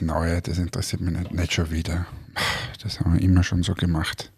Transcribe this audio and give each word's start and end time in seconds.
das 0.00 0.06
Neue, 0.06 0.40
das 0.42 0.58
interessiert 0.58 1.02
mich 1.02 1.16
nicht, 1.16 1.32
nicht 1.32 1.52
schon 1.52 1.70
wieder. 1.70 2.06
Das 2.82 3.00
haben 3.00 3.14
wir 3.14 3.22
immer 3.22 3.42
schon 3.42 3.62
so 3.62 3.74
gemacht. 3.74 4.32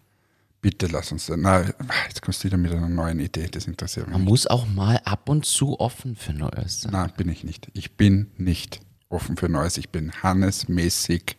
Bitte 0.61 0.87
lass 0.87 1.13
uns 1.13 1.27
da. 1.27 1.37
Na, 1.37 1.63
jetzt 2.09 2.23
kommst 2.23 2.43
du 2.43 2.49
wieder 2.49 2.57
mit 2.57 2.73
einer 2.73 2.89
neuen 2.89 3.21
Idee, 3.21 3.49
das 3.49 3.67
interessiert 3.67 4.07
mich. 4.07 4.17
Man 4.17 4.25
muss 4.25 4.47
auch 4.47 4.67
mal 4.67 5.01
ab 5.05 5.29
und 5.29 5.45
zu 5.45 5.79
offen 5.81 6.17
für 6.17 6.33
Neues 6.33 6.83
sein. 6.83 6.93
Nein, 6.93 7.13
bin 7.17 7.29
ich 7.29 7.45
nicht. 7.45 7.69
Ich 7.75 7.97
bin 7.97 8.31
nicht 8.37 8.81
offen 9.09 9.37
für 9.37 9.49
Neues. 9.49 9.77
Ich 9.77 9.91
bin 9.91 10.13
Hannes-mäßig 10.23 11.37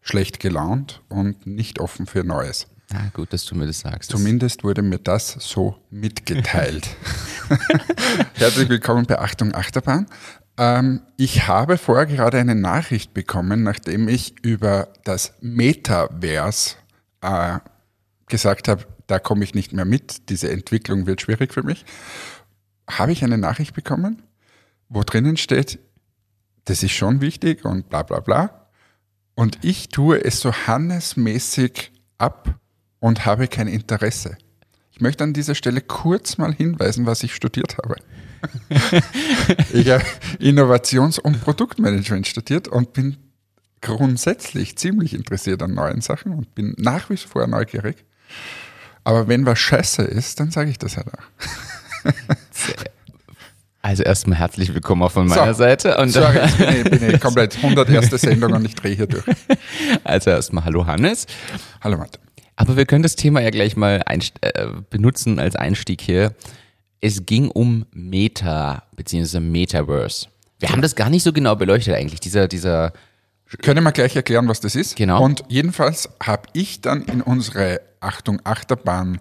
schlecht 0.00 0.40
gelaunt 0.40 1.02
und 1.08 1.46
nicht 1.46 1.78
offen 1.78 2.06
für 2.06 2.24
Neues. 2.24 2.66
Na 2.90 3.10
gut, 3.12 3.34
dass 3.34 3.44
du 3.44 3.54
mir 3.54 3.66
das 3.66 3.80
sagst. 3.80 4.10
Zumindest 4.10 4.64
wurde 4.64 4.80
mir 4.80 4.98
das 4.98 5.36
so 5.40 5.76
mitgeteilt. 5.90 6.88
Herzlich 8.34 8.68
willkommen 8.70 9.04
bei 9.04 9.18
Achtung 9.18 9.54
Achterbahn. 9.54 10.06
Ähm, 10.58 11.02
ich 11.16 11.46
habe 11.46 11.78
vorher 11.78 12.06
gerade 12.06 12.38
eine 12.38 12.56
Nachricht 12.56 13.14
bekommen, 13.14 13.62
nachdem 13.62 14.08
ich 14.08 14.34
über 14.44 14.88
das 15.04 15.32
Metaverse 15.40 16.74
äh, 17.20 17.58
gesagt 18.26 18.68
habe, 18.68 18.84
da 19.06 19.18
komme 19.20 19.44
ich 19.44 19.54
nicht 19.54 19.72
mehr 19.72 19.84
mit, 19.84 20.28
diese 20.28 20.50
Entwicklung 20.50 21.06
wird 21.06 21.22
schwierig 21.22 21.54
für 21.54 21.62
mich, 21.62 21.86
habe 22.90 23.12
ich 23.12 23.22
eine 23.22 23.38
Nachricht 23.38 23.74
bekommen, 23.74 24.22
wo 24.88 25.02
drinnen 25.02 25.36
steht, 25.36 25.78
das 26.64 26.82
ist 26.82 26.92
schon 26.92 27.20
wichtig 27.20 27.64
und 27.64 27.88
bla 27.88 28.02
bla 28.02 28.20
bla. 28.20 28.68
Und 29.34 29.64
ich 29.64 29.88
tue 29.88 30.22
es 30.22 30.40
so 30.40 30.52
hannesmäßig 30.52 31.92
ab 32.18 32.58
und 32.98 33.24
habe 33.24 33.46
kein 33.46 33.68
Interesse. 33.68 34.36
Ich 34.90 35.00
möchte 35.00 35.22
an 35.22 35.32
dieser 35.32 35.54
Stelle 35.54 35.80
kurz 35.80 36.38
mal 36.38 36.52
hinweisen, 36.52 37.06
was 37.06 37.22
ich 37.22 37.34
studiert 37.34 37.78
habe. 37.78 37.96
Ich 39.72 39.88
habe 39.90 40.04
Innovations- 40.38 41.18
und 41.18 41.40
Produktmanagement 41.40 42.26
studiert 42.26 42.68
und 42.68 42.92
bin 42.92 43.16
grundsätzlich 43.80 44.76
ziemlich 44.76 45.14
interessiert 45.14 45.62
an 45.62 45.74
neuen 45.74 46.00
Sachen 46.00 46.32
und 46.32 46.54
bin 46.54 46.74
nach 46.78 47.10
wie 47.10 47.16
vor 47.16 47.46
neugierig. 47.46 48.04
Aber 49.04 49.28
wenn 49.28 49.46
was 49.46 49.58
scheiße 49.58 50.02
ist, 50.02 50.40
dann 50.40 50.50
sage 50.50 50.70
ich 50.70 50.78
das 50.78 50.96
halt 50.96 51.08
auch. 51.08 52.12
Also 53.80 54.02
erstmal 54.02 54.38
herzlich 54.38 54.74
willkommen 54.74 55.02
auch 55.02 55.12
von 55.12 55.28
meiner 55.28 55.54
So, 55.54 55.60
Seite. 55.60 55.96
Und 55.96 56.10
Sorry, 56.10 56.36
jetzt 56.58 56.58
bin 56.58 56.68
ich, 56.68 57.00
bin 57.00 57.14
ich 57.14 57.20
komplett 57.20 57.56
101. 57.56 58.10
Sendung 58.10 58.52
und 58.52 58.64
ich 58.66 58.74
drehe 58.74 58.94
hier 58.94 59.06
durch. 59.06 59.24
also 60.04 60.30
erstmal 60.30 60.64
Hallo 60.64 60.84
Hannes. 60.84 61.26
Hallo 61.80 61.96
Matt. 61.96 62.18
Aber 62.56 62.76
wir 62.76 62.86
können 62.86 63.04
das 63.04 63.14
Thema 63.14 63.40
ja 63.40 63.50
gleich 63.50 63.76
mal 63.76 64.02
äh, 64.42 64.66
benutzen 64.90 65.38
als 65.38 65.54
Einstieg 65.54 66.02
hier. 66.02 66.34
Es 67.00 67.24
ging 67.26 67.50
um 67.50 67.86
Meta 67.92 68.82
bzw. 68.96 69.40
Metaverse. 69.40 70.26
Wir 70.58 70.70
haben 70.70 70.82
das 70.82 70.96
gar 70.96 71.10
nicht 71.10 71.22
so 71.22 71.32
genau 71.32 71.54
beleuchtet 71.54 71.94
eigentlich. 71.94 72.20
Dieser, 72.20 72.48
dieser 72.48 72.92
Können 73.62 73.84
wir 73.84 73.92
gleich 73.92 74.16
erklären, 74.16 74.48
was 74.48 74.60
das 74.60 74.74
ist? 74.74 74.96
Genau. 74.96 75.22
Und 75.22 75.44
jedenfalls 75.48 76.08
habe 76.22 76.48
ich 76.52 76.80
dann 76.80 77.02
in 77.02 77.22
unsere 77.22 77.80
Achtung 78.00 78.40
Achterbahn 78.44 79.20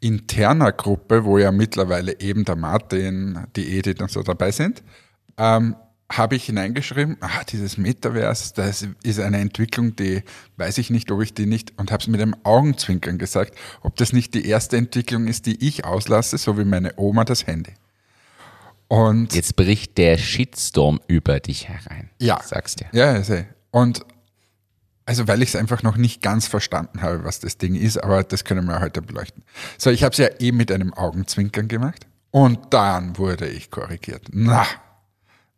interner 0.00 0.72
Gruppe, 0.72 1.24
wo 1.24 1.38
ja 1.38 1.50
mittlerweile 1.50 2.20
eben 2.20 2.44
der 2.44 2.56
Martin, 2.56 3.46
die 3.56 3.78
Edith 3.78 4.00
und 4.00 4.10
so 4.10 4.22
dabei 4.22 4.50
sind, 4.52 4.82
ähm, 5.38 5.74
habe 6.10 6.36
ich 6.36 6.44
hineingeschrieben, 6.44 7.16
ah, 7.20 7.42
dieses 7.48 7.78
Metaverse, 7.78 8.52
das 8.54 8.86
ist 9.02 9.18
eine 9.20 9.38
Entwicklung, 9.38 9.96
die 9.96 10.22
weiß 10.56 10.78
ich 10.78 10.90
nicht, 10.90 11.10
ob 11.10 11.20
ich 11.20 11.34
die 11.34 11.46
nicht, 11.46 11.72
und 11.78 11.90
habe 11.90 12.00
es 12.00 12.06
mit 12.06 12.20
einem 12.20 12.36
Augenzwinkern 12.44 13.18
gesagt, 13.18 13.56
ob 13.82 13.96
das 13.96 14.12
nicht 14.12 14.34
die 14.34 14.46
erste 14.46 14.76
Entwicklung 14.76 15.26
ist, 15.26 15.46
die 15.46 15.66
ich 15.66 15.84
auslasse, 15.84 16.38
so 16.38 16.58
wie 16.58 16.64
meine 16.64 16.92
Oma 16.96 17.24
das 17.24 17.46
Handy. 17.46 17.74
Und 18.88 19.34
jetzt 19.34 19.56
bricht 19.56 19.98
der 19.98 20.16
Shitstorm 20.16 21.00
über 21.08 21.40
dich 21.40 21.68
herein. 21.68 22.10
Ja. 22.20 22.40
Sagst 22.44 22.80
dir. 22.80 22.86
Ja, 22.92 23.18
ja. 23.18 23.44
Und 23.72 24.06
also 25.06 25.28
weil 25.28 25.42
ich 25.42 25.50
es 25.50 25.56
einfach 25.56 25.82
noch 25.82 25.96
nicht 25.96 26.20
ganz 26.20 26.46
verstanden 26.46 27.00
habe, 27.00 27.24
was 27.24 27.40
das 27.40 27.58
Ding 27.58 27.74
ist, 27.74 27.96
aber 28.02 28.24
das 28.24 28.44
können 28.44 28.66
wir 28.66 28.80
heute 28.80 29.02
beleuchten. 29.02 29.44
So, 29.78 29.90
ich 29.90 30.02
habe 30.02 30.12
es 30.12 30.18
ja 30.18 30.28
eh 30.40 30.52
mit 30.52 30.70
einem 30.72 30.92
Augenzwinkern 30.94 31.68
gemacht 31.68 32.06
und 32.32 32.58
dann 32.70 33.16
wurde 33.16 33.48
ich 33.48 33.70
korrigiert. 33.70 34.26
Na, 34.32 34.66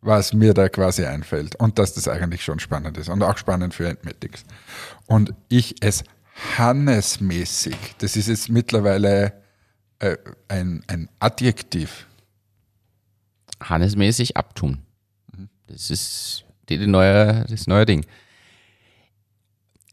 was 0.01 0.33
mir 0.33 0.53
da 0.53 0.69
quasi 0.69 1.05
einfällt 1.05 1.55
und 1.55 1.77
dass 1.77 1.93
das 1.93 2.07
eigentlich 2.07 2.43
schon 2.43 2.59
spannend 2.59 2.97
ist 2.97 3.09
und 3.09 3.21
auch 3.23 3.37
spannend 3.37 3.73
für 3.73 3.87
Entmetics. 3.87 4.43
Und 5.07 5.33
ich 5.49 5.75
es 5.81 6.03
hannesmäßig, 6.57 7.75
das 7.97 8.15
ist 8.15 8.27
jetzt 8.27 8.49
mittlerweile 8.49 9.33
äh, 9.99 10.17
ein, 10.47 10.83
ein 10.87 11.09
Adjektiv. 11.19 12.07
Hannesmäßig 13.61 14.37
abtun. 14.37 14.79
Das 15.67 15.89
ist 15.89 16.45
die, 16.69 16.77
die 16.77 16.87
neue, 16.87 17.45
das 17.49 17.67
neue 17.67 17.85
Ding. 17.85 18.05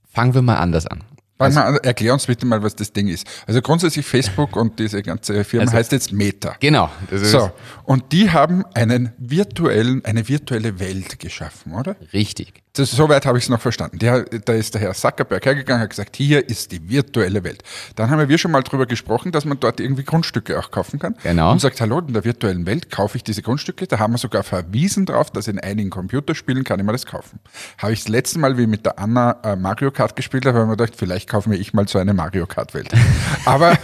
Fangen 0.08 0.34
wir 0.34 0.42
mal 0.42 0.56
anders 0.56 0.86
an. 0.86 1.02
Fang 1.38 1.52
mal 1.54 1.76
erklär 1.82 2.14
uns 2.14 2.26
bitte 2.26 2.47
mal, 2.47 2.62
was 2.62 2.74
das 2.76 2.92
Ding 2.92 3.08
ist. 3.08 3.26
Also 3.47 3.60
grundsätzlich 3.60 4.06
Facebook 4.06 4.56
und 4.56 4.78
diese 4.78 5.02
ganze 5.02 5.44
Firma 5.44 5.64
Also- 5.66 5.76
heißt 5.76 5.92
jetzt 5.92 6.12
Meta. 6.12 6.54
Genau. 6.60 6.91
Das 7.10 7.20
ist 7.22 7.30
So, 7.32 7.50
und 7.84 8.12
die 8.12 8.30
haben 8.30 8.64
einen 8.74 9.12
virtuellen, 9.19 10.04
eine 10.04 10.28
virtuelle 10.28 10.78
Welt 10.80 11.19
geschaffen, 11.19 11.74
oder? 11.74 11.97
richtig. 12.12 12.54
Das, 12.76 12.91
soweit 12.91 13.25
habe 13.25 13.38
ich 13.38 13.44
es 13.44 13.50
noch 13.50 13.60
verstanden. 13.60 13.98
Der, 13.98 14.25
da 14.25 14.53
ist 14.53 14.75
der 14.75 14.82
Herr 14.82 14.92
Zuckerberg 14.92 15.44
hergegangen, 15.44 15.82
hat 15.82 15.91
gesagt, 15.91 16.14
hier 16.16 16.47
ist 16.47 16.72
die 16.72 16.91
virtuelle 16.91 17.42
Welt. 17.42 17.62
Dann 17.94 18.10
haben 18.10 18.28
wir 18.28 18.38
schon 18.38 18.50
mal 18.50 18.62
drüber 18.62 18.84
gesprochen, 18.84 19.32
dass 19.32 19.47
man 19.47 19.59
dort 19.59 19.81
irgendwie 19.81 20.04
Grundstücke 20.04 20.59
auch 20.59 20.70
kaufen 20.70 20.98
kann. 20.98 21.16
Genau. 21.22 21.53
Und 21.53 21.60
sagt, 21.60 21.81
hallo, 21.81 22.00
in 22.00 22.12
der 22.12 22.25
virtuellen 22.25 22.66
Welt 22.66 22.91
kaufe 22.91 23.16
ich 23.16 23.25
diese 23.25 23.41
Grundstücke. 23.41 23.86
Da 23.86 23.98
haben 23.98 24.12
wir 24.12 24.19
sogar 24.19 24.42
verwiesen 24.42 25.06
drauf, 25.06 25.31
dass 25.31 25.48
in 25.48 25.59
einigen 25.59 25.88
Computerspielen 25.88 26.65
kann 26.65 26.78
ich 26.78 26.84
mir 26.84 26.92
das 26.92 27.06
kaufen. 27.06 27.41
Habe 27.78 27.94
ich 27.94 28.00
das 28.00 28.09
letzte 28.09 28.38
Mal, 28.38 28.59
wie 28.59 28.66
mit 28.66 28.84
der 28.84 28.98
Anna 28.98 29.38
äh, 29.42 29.56
Mario 29.56 29.91
Kart 29.91 30.15
gespielt 30.15 30.44
habe, 30.44 30.59
habe 30.59 30.66
ich 30.66 30.70
mir 30.70 30.76
gedacht, 30.76 30.98
vielleicht 30.98 31.31
kaufe 31.31 31.48
mir 31.48 31.56
ich 31.56 31.72
mal 31.72 31.88
so 31.88 31.98
eine 31.98 32.12
Mario 32.12 32.47
Kart 32.47 32.75
Welt. 32.75 32.92
Aber 33.47 33.78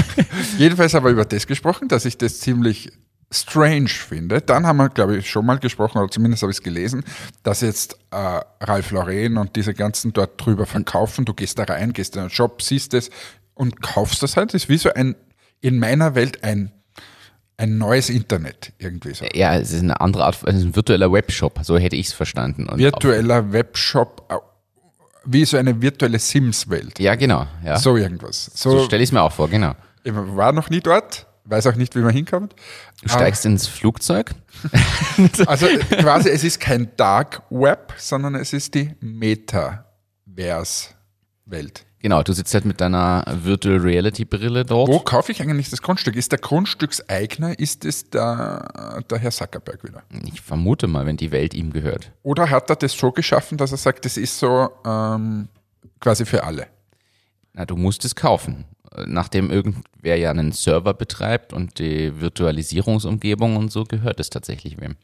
jedenfalls 0.58 0.92
haben 0.92 1.04
wir 1.04 1.12
über 1.12 1.24
das 1.24 1.46
gesprochen, 1.46 1.88
dass 1.88 2.04
ich 2.04 2.18
das 2.18 2.40
ziemlich 2.40 2.92
strange 3.30 3.88
finde. 3.88 4.40
Dann 4.40 4.66
haben 4.66 4.76
wir, 4.76 4.88
glaube 4.88 5.16
ich, 5.16 5.30
schon 5.30 5.46
mal 5.46 5.58
gesprochen, 5.58 5.98
oder 5.98 6.10
zumindest 6.10 6.42
habe 6.42 6.52
ich 6.52 6.58
es 6.58 6.62
gelesen, 6.62 7.04
dass 7.42 7.60
jetzt 7.60 7.98
äh, 8.10 8.40
Ralf 8.60 8.90
Lauren 8.90 9.38
und 9.38 9.56
diese 9.56 9.74
ganzen 9.74 10.12
dort 10.12 10.44
drüber 10.44 10.66
verkaufen. 10.66 11.24
Du 11.24 11.34
gehst 11.34 11.58
da 11.58 11.64
rein, 11.64 11.92
gehst 11.92 12.14
in 12.16 12.22
einen 12.22 12.30
Shop, 12.30 12.62
siehst 12.62 12.94
es 12.94 13.10
und 13.54 13.82
kaufst 13.82 14.22
das 14.22 14.36
halt. 14.36 14.54
Das 14.54 14.64
ist 14.64 14.68
wie 14.68 14.78
so 14.78 14.92
ein, 14.92 15.16
in 15.60 15.78
meiner 15.78 16.14
Welt 16.14 16.44
ein, 16.44 16.72
ein 17.56 17.78
neues 17.78 18.10
Internet 18.10 18.72
irgendwie 18.78 19.14
so. 19.14 19.24
Ja, 19.32 19.56
es 19.56 19.72
ist 19.72 19.82
eine 19.82 20.00
andere 20.00 20.24
Art, 20.24 20.38
es 20.44 20.56
ist 20.56 20.64
ein 20.64 20.76
virtueller 20.76 21.12
Webshop, 21.12 21.60
so 21.62 21.78
hätte 21.78 21.96
ich 21.96 22.08
es 22.08 22.12
verstanden. 22.12 22.68
Und 22.68 22.78
Virtueller 22.78 23.52
Webshop, 23.52 24.28
wie 25.24 25.44
so 25.44 25.56
eine 25.56 25.80
virtuelle 25.80 26.18
Sims-Welt. 26.18 26.98
Ja, 26.98 27.14
genau. 27.14 27.46
Ja. 27.64 27.76
So, 27.78 27.92
So 27.92 27.96
irgendwas. 27.96 28.50
So, 28.54 28.84
stelle 28.84 29.02
ich 29.02 29.08
es 29.08 29.12
mir 29.12 29.22
auch 29.22 29.32
vor, 29.32 29.48
genau. 29.48 29.74
ich 30.02 30.12
war 30.14 30.52
noch 30.52 30.68
nie 30.68 30.80
dort, 30.80 31.26
weiß 31.44 31.66
auch 31.66 31.76
nicht, 31.76 31.94
wie 31.94 32.00
man 32.00 32.12
hinkommt. 32.12 32.54
Du 33.02 33.08
steigst 33.08 33.44
ins 33.44 33.66
Flugzeug. 33.66 34.34
Also 35.46 35.66
quasi, 35.66 36.30
es 36.30 36.42
ist 36.42 36.58
kein 36.58 36.88
Dark 36.96 37.42
Web, 37.50 37.92
sondern 37.98 38.34
es 38.34 38.54
ist 38.54 38.74
die 38.74 38.94
Metaverse-Welt. 39.00 41.84
Genau, 42.04 42.22
du 42.22 42.34
sitzt 42.34 42.52
halt 42.52 42.66
mit 42.66 42.82
deiner 42.82 43.24
Virtual 43.42 43.78
Reality 43.78 44.26
Brille 44.26 44.64
dort. 44.64 44.88
Wo 44.88 45.00
kaufe 45.00 45.32
ich 45.32 45.40
eigentlich 45.40 45.70
das 45.70 45.80
Grundstück? 45.80 46.16
Ist 46.16 46.32
der 46.32 46.38
Grundstückseigner, 46.38 47.58
ist 47.58 47.86
es 47.86 48.10
der, 48.10 49.02
der 49.08 49.18
Herr 49.18 49.30
Zuckerberg 49.30 49.82
wieder? 49.84 50.02
Ich 50.24 50.42
vermute 50.42 50.86
mal, 50.86 51.06
wenn 51.06 51.16
die 51.16 51.30
Welt 51.30 51.54
ihm 51.54 51.72
gehört. 51.72 52.12
Oder 52.22 52.50
hat 52.50 52.68
er 52.68 52.76
das 52.76 52.92
so 52.92 53.10
geschaffen, 53.10 53.56
dass 53.56 53.72
er 53.72 53.78
sagt, 53.78 54.04
das 54.04 54.18
ist 54.18 54.38
so 54.38 54.68
ähm, 54.84 55.48
quasi 55.98 56.26
für 56.26 56.44
alle? 56.44 56.66
Na, 57.54 57.64
du 57.64 57.76
musst 57.76 58.04
es 58.04 58.14
kaufen. 58.14 58.66
Nachdem 59.06 59.50
irgendwer 59.50 60.16
ja 60.16 60.30
einen 60.30 60.52
Server 60.52 60.94
betreibt 60.94 61.52
und 61.52 61.78
die 61.78 62.20
Virtualisierungsumgebung 62.20 63.56
und 63.56 63.72
so, 63.72 63.84
gehört 63.84 64.20
es 64.20 64.30
tatsächlich 64.30 64.80
wem. 64.80 64.96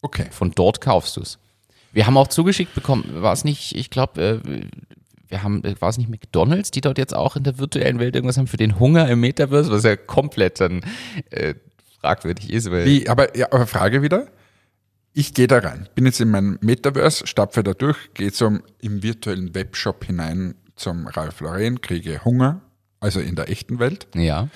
Okay. 0.00 0.26
Von 0.30 0.52
dort 0.52 0.80
kaufst 0.80 1.16
du 1.16 1.20
es. 1.20 1.38
Wir 1.92 2.06
haben 2.06 2.16
auch 2.16 2.28
zugeschickt 2.28 2.74
bekommen, 2.74 3.04
war 3.22 3.32
es 3.32 3.44
nicht, 3.44 3.76
ich 3.76 3.90
glaube, 3.90 4.40
äh, 4.42 4.62
wir 5.28 5.42
haben, 5.42 5.62
war 5.80 5.88
es 5.88 5.98
nicht 5.98 6.10
McDonalds, 6.10 6.70
die 6.70 6.80
dort 6.80 6.98
jetzt 6.98 7.14
auch 7.14 7.36
in 7.36 7.44
der 7.44 7.58
virtuellen 7.58 7.98
Welt 7.98 8.14
irgendwas 8.14 8.36
haben 8.36 8.46
für 8.46 8.56
den 8.56 8.78
Hunger 8.78 9.08
im 9.08 9.20
Metaverse, 9.20 9.70
was 9.70 9.84
ja 9.84 9.96
komplett 9.96 10.60
dann 10.60 10.82
äh, 11.30 11.54
fragwürdig 12.00 12.50
ist. 12.50 12.70
Weil 12.70 12.86
Wie, 12.86 13.08
aber, 13.08 13.36
ja, 13.36 13.46
aber 13.50 13.66
Frage 13.66 14.02
wieder. 14.02 14.26
Ich 15.14 15.34
gehe 15.34 15.46
da 15.46 15.58
rein, 15.58 15.88
bin 15.94 16.06
jetzt 16.06 16.20
in 16.20 16.30
meinem 16.30 16.58
Metaverse, 16.62 17.26
stapfe 17.26 17.62
da 17.62 17.74
durch, 17.74 17.98
gehe 18.14 18.32
zum 18.32 18.62
im 18.80 19.02
virtuellen 19.02 19.54
Webshop 19.54 20.04
hinein 20.04 20.54
zum 20.74 21.06
Ralf 21.06 21.40
Lauren, 21.40 21.82
kriege 21.82 22.24
Hunger, 22.24 22.62
also 23.02 23.20
in 23.20 23.34
der 23.34 23.50
echten 23.50 23.78
Welt. 23.78 24.06
Ja, 24.14 24.48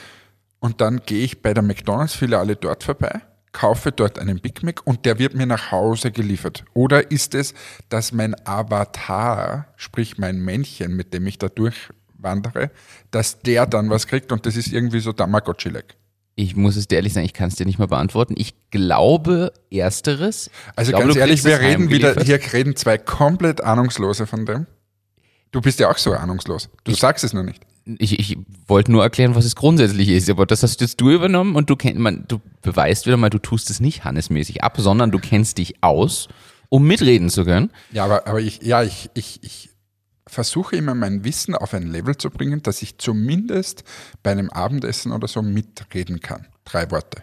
Und 0.61 0.81
dann 0.81 1.03
gehe 1.05 1.23
ich 1.25 1.43
bei 1.43 1.53
der 1.53 1.63
McDonalds-Filiale 1.63 2.57
dort 2.57 2.83
vorbei, 2.85 3.21
kaufe 3.53 3.93
dort 3.93 4.19
einen 4.19 4.41
Big 4.41 4.63
Mac 4.63 4.81
und 4.87 5.05
der 5.05 5.19
wird 5.19 5.35
mir 5.35 5.47
nach 5.47 5.71
Hause 5.71 6.11
geliefert. 6.11 6.65
Oder 6.73 7.11
ist 7.11 7.35
es, 7.35 7.55
dass 7.89 8.13
mein 8.13 8.35
Avatar, 8.47 9.67
sprich 9.77 10.17
mein 10.19 10.39
Männchen, 10.39 10.97
mit 10.97 11.13
dem 11.13 11.27
ich 11.27 11.39
da 11.39 11.49
durchwandere, 11.49 12.71
dass 13.11 13.41
der 13.41 13.67
dann 13.67 13.91
was 13.91 14.07
kriegt 14.07 14.33
und 14.33 14.47
das 14.47 14.57
ist 14.57 14.73
irgendwie 14.73 15.01
so 15.01 15.13
Tamagotchi-like. 15.13 15.97
Ich 16.39 16.55
muss 16.55 16.77
es 16.77 16.87
dir 16.87 16.97
ehrlich 16.97 17.15
sagen, 17.15 17.25
ich 17.25 17.33
kann 17.33 17.49
es 17.49 17.55
dir 17.57 17.65
nicht 17.65 17.79
mehr 17.79 17.89
beantworten. 17.89 18.35
Ich 18.37 18.55
glaube 18.71 19.53
ersteres. 19.71 20.51
Also 20.75 20.91
ich 20.91 20.97
glaube, 20.97 21.15
ganz 21.15 21.19
ehrlich, 21.19 21.45
wir 21.45 21.61
reden 21.61 21.89
wieder, 21.89 22.15
hier 22.23 22.39
reden 22.53 22.77
zwei 22.77 22.99
komplett 22.99 23.63
Ahnungslose 23.63 24.27
von 24.27 24.45
dem. 24.45 24.67
Du 25.51 25.63
bist 25.63 25.81
ja 25.81 25.91
auch 25.91 25.97
so 25.97 26.13
ahnungslos. 26.13 26.69
Du 26.85 26.93
sagst 26.93 27.25
es 27.25 27.33
nur 27.33 27.43
nicht. 27.43 27.63
Ich, 27.87 28.19
ich 28.19 28.37
wollte 28.67 28.91
nur 28.91 29.03
erklären, 29.03 29.37
was 29.37 29.45
es 29.45 29.55
grundsätzlich 29.55 30.09
ist, 30.09 30.29
aber 30.29 30.45
das 30.45 30.63
hast 30.63 30.81
jetzt 30.81 31.01
du 31.01 31.11
übernommen 31.11 31.55
und 31.55 31.71
du 31.71 31.77
kennst, 31.77 32.01
man, 32.01 32.25
du 32.27 32.41
beweist 32.61 33.07
wieder 33.07 33.17
mal, 33.17 33.31
du 33.31 33.39
tust 33.39 33.71
es 33.71 33.79
nicht 33.79 34.05
hannesmäßig 34.05 34.65
ab, 34.65 34.77
sondern 34.79 35.13
du 35.13 35.19
kennst 35.21 35.59
dich 35.59 35.83
aus, 35.83 36.29
um 36.69 36.87
mitreden 36.87 37.31
zu 37.31 37.45
können. 37.45 37.71
Ja, 37.93 38.05
aber, 38.05 38.27
aber 38.27 38.41
ich, 38.41 38.61
ja, 38.63 38.83
ich, 38.83 39.09
ich, 39.15 39.43
ich 39.45 39.71
versuche 40.27 40.77
immer 40.77 40.95
mein 40.95 41.25
Wissen 41.25 41.55
auf 41.55 41.75
ein 41.75 41.87
Level 41.87 42.17
zu 42.17 42.31
bringen, 42.31 42.63
dass 42.63 42.83
ich 42.83 42.99
zumindest 42.99 43.85
bei 44.23 44.33
einem 44.33 44.51
Abendessen 44.51 45.13
oder 45.13 45.29
so 45.29 45.43
mitreden 45.43 46.21
kann. 46.21 46.47
Drei 46.65 46.91
Worte. 46.91 47.23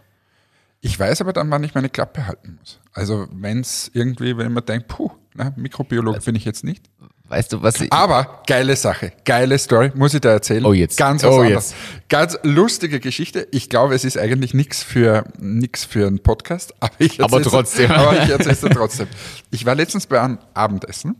Ich 0.79 0.99
weiß 0.99 1.21
aber 1.21 1.33
dann, 1.33 1.49
wann 1.51 1.63
ich 1.63 1.75
meine 1.75 1.89
Klappe 1.89 2.27
halten 2.27 2.57
muss. 2.59 2.79
Also 2.91 3.27
wenn 3.31 3.61
es 3.61 3.89
irgendwie, 3.93 4.37
wenn 4.37 4.53
man 4.53 4.65
denkt, 4.65 4.87
puh, 4.87 5.11
na, 5.33 5.53
Mikrobiologe 5.55 6.19
bin 6.21 6.35
ich 6.35 6.45
jetzt 6.45 6.63
nicht. 6.63 6.89
Weißt 7.29 7.53
du, 7.53 7.61
was 7.63 7.79
ich, 7.81 7.91
Aber 7.91 8.43
geile 8.47 8.75
Sache, 8.75 9.13
geile 9.25 9.57
Story, 9.57 9.91
muss 9.95 10.13
ich 10.13 10.21
da 10.21 10.31
erzählen. 10.31 10.65
Oh, 10.65 10.73
jetzt. 10.73 10.97
Ganz 10.97 11.23
was 11.23 11.31
Oh, 11.33 11.41
anderes. 11.41 11.73
Ganz 12.09 12.37
lustige 12.43 12.99
Geschichte. 12.99 13.47
Ich 13.51 13.69
glaube, 13.69 13.95
es 13.95 14.03
ist 14.03 14.17
eigentlich 14.17 14.53
nichts 14.53 14.83
für 14.83 15.23
nix 15.39 15.85
für 15.85 16.05
einen 16.05 16.19
Podcast, 16.19 16.73
aber 16.81 16.93
ich 16.99 17.23
Aber 17.23 17.37
erzähl's- 17.37 17.51
trotzdem. 17.53 17.91
Aber 17.91 18.21
ich 18.23 18.29
erzähle 18.29 18.51
es 18.51 18.59
dir 18.61 18.69
trotzdem. 18.69 19.07
Ich 19.51 19.65
war 19.65 19.73
letztens 19.73 20.05
bei 20.05 20.19
einem 20.21 20.37
Abendessen 20.53 21.15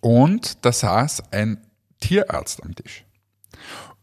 und 0.00 0.64
da 0.64 0.72
saß 0.72 1.22
ein 1.30 1.58
Tierarzt 2.00 2.62
am 2.62 2.74
Tisch. 2.74 3.04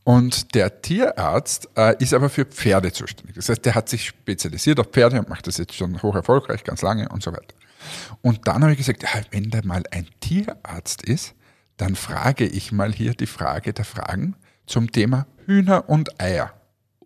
Und 0.04 0.54
der 0.56 0.82
Tierarzt 0.82 1.68
äh, 1.76 1.96
ist 2.02 2.14
aber 2.14 2.30
für 2.30 2.46
Pferde 2.46 2.92
zuständig. 2.92 3.36
Das 3.36 3.50
heißt, 3.50 3.66
der 3.66 3.74
hat 3.74 3.90
sich 3.90 4.06
spezialisiert 4.06 4.80
auf 4.80 4.88
Pferde 4.88 5.18
und 5.20 5.30
macht 5.30 5.48
das 5.48 5.58
jetzt 5.58 5.74
schon 5.74 6.02
hoch 6.04 6.14
erfolgreich, 6.16 6.64
ganz 6.64 6.82
lange 6.84 7.10
und 7.10 7.24
so 7.24 7.32
weiter. 7.32 7.56
Und 8.22 8.48
dann 8.48 8.62
habe 8.64 8.72
ich 8.72 8.78
gesagt, 8.78 9.04
wenn 9.32 9.50
da 9.50 9.60
mal 9.64 9.84
ein 9.92 10.08
Tierarzt 10.20 11.04
ist, 11.04 11.36
dann 11.78 11.96
frage 11.96 12.46
ich 12.46 12.72
mal 12.72 12.94
hier 12.94 13.14
die 13.14 13.26
Frage 13.28 13.74
der 13.74 13.86
Fragen 13.86 14.36
zum 14.66 14.92
Thema 14.92 15.28
Hühner 15.46 15.90
und 15.90 16.20
Eier. 16.22 16.54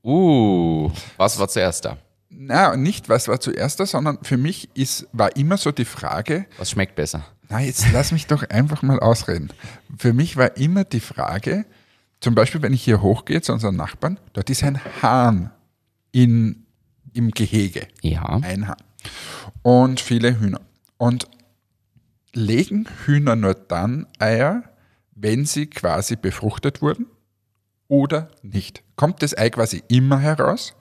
uh, 0.03 0.91
was 1.17 1.39
war 1.39 1.47
zuerst 1.49 1.85
da? 1.85 1.97
Na, 2.29 2.75
nicht 2.77 3.09
was 3.09 3.27
war 3.27 3.39
zuerst 3.39 3.79
da, 3.79 3.85
sondern 3.85 4.19
für 4.21 4.37
mich 4.37 4.69
ist, 4.75 5.07
war 5.11 5.35
immer 5.35 5.57
so 5.57 5.71
die 5.71 5.85
Frage, 5.85 6.45
Was 6.57 6.71
schmeckt 6.71 6.95
besser? 6.95 7.25
na, 7.49 7.59
jetzt 7.59 7.91
lass 7.91 8.11
mich 8.11 8.27
doch 8.27 8.43
einfach 8.49 8.83
mal 8.83 8.99
ausreden. 8.99 9.49
Für 9.97 10.13
mich 10.13 10.37
war 10.37 10.55
immer 10.55 10.83
die 10.83 10.99
Frage, 10.99 11.65
zum 12.21 12.35
Beispiel, 12.35 12.61
wenn 12.61 12.73
ich 12.73 12.83
hier 12.83 13.01
hochgehe 13.01 13.41
zu 13.41 13.51
unseren 13.53 13.75
Nachbarn, 13.75 14.19
dort 14.33 14.49
ist 14.49 14.63
ein 14.63 14.79
Hahn 15.01 15.51
in, 16.11 16.65
im 17.13 17.31
Gehege. 17.31 17.87
Ja. 18.01 18.23
Ein 18.41 18.67
Hahn. 18.67 18.77
Und 19.63 19.99
viele 19.99 20.39
Hühner. 20.39 20.61
Und 20.99 21.27
legen 22.33 22.87
Hühner 23.05 23.37
nur 23.37 23.53
dann 23.53 24.05
Eier, 24.19 24.63
wenn 25.15 25.45
sie 25.45 25.67
quasi 25.67 26.17
befruchtet 26.17 26.81
wurden 26.81 27.07
oder 27.87 28.29
nicht? 28.43 28.83
Kommt 28.97 29.23
das 29.23 29.35
Ei 29.35 29.49
quasi 29.49 29.81
immer 29.87 30.19
heraus? 30.19 30.75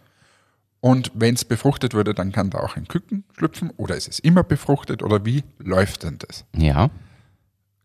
Und 0.80 1.12
wenn 1.14 1.34
es 1.34 1.44
befruchtet 1.44 1.94
wurde, 1.94 2.14
dann 2.14 2.32
kann 2.32 2.50
da 2.50 2.58
auch 2.58 2.76
ein 2.76 2.88
Küken 2.88 3.24
schlüpfen 3.36 3.70
oder 3.76 3.96
ist 3.96 4.08
es 4.08 4.18
immer 4.18 4.42
befruchtet 4.42 5.02
oder 5.02 5.24
wie 5.24 5.44
läuft 5.58 6.02
denn 6.02 6.18
das? 6.18 6.44
Ja. 6.56 6.90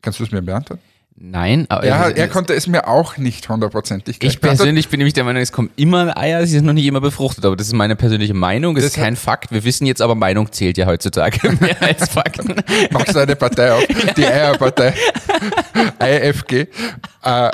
Kannst 0.02 0.20
du 0.20 0.24
es 0.24 0.32
mir 0.32 0.42
beantworten? 0.42 0.84
Nein, 1.16 1.66
aber 1.70 1.86
Ja, 1.86 2.02
also, 2.02 2.16
er 2.16 2.28
konnte 2.28 2.54
es 2.54 2.68
mir 2.68 2.88
auch 2.88 3.18
nicht 3.18 3.48
hundertprozentig 3.48 4.18
ich 4.22 4.42
persönlich 4.42 4.90
bin 4.90 4.98
nämlich 4.98 5.14
der 5.14 5.24
Meinung, 5.24 5.42
es 5.42 5.52
kommen 5.52 5.70
immer 5.76 6.18
Eier, 6.18 6.46
sie 6.46 6.54
sind 6.54 6.66
noch 6.66 6.74
nicht 6.74 6.86
immer 6.86 7.02
befruchtet, 7.02 7.46
aber 7.46 7.56
das 7.56 7.68
ist 7.68 7.74
meine 7.74 7.96
persönliche 7.96 8.34
Meinung, 8.34 8.76
das 8.76 8.86
ist 8.86 8.96
kein 8.96 9.16
Fakt. 9.16 9.52
Wir 9.52 9.64
wissen 9.64 9.86
jetzt 9.86 10.02
aber, 10.02 10.16
Meinung 10.16 10.52
zählt 10.52 10.78
ja 10.78 10.86
heutzutage 10.86 11.52
mehr 11.60 11.82
als 11.82 12.10
Fakten. 12.10 12.56
machst 12.92 13.16
du 13.16 13.20
eine 13.20 13.36
Partei 13.36 13.72
auf, 13.72 13.86
die 14.18 14.26
Eierpartei, 14.26 14.94
IFG, 16.00 16.68
äh, 17.24 17.52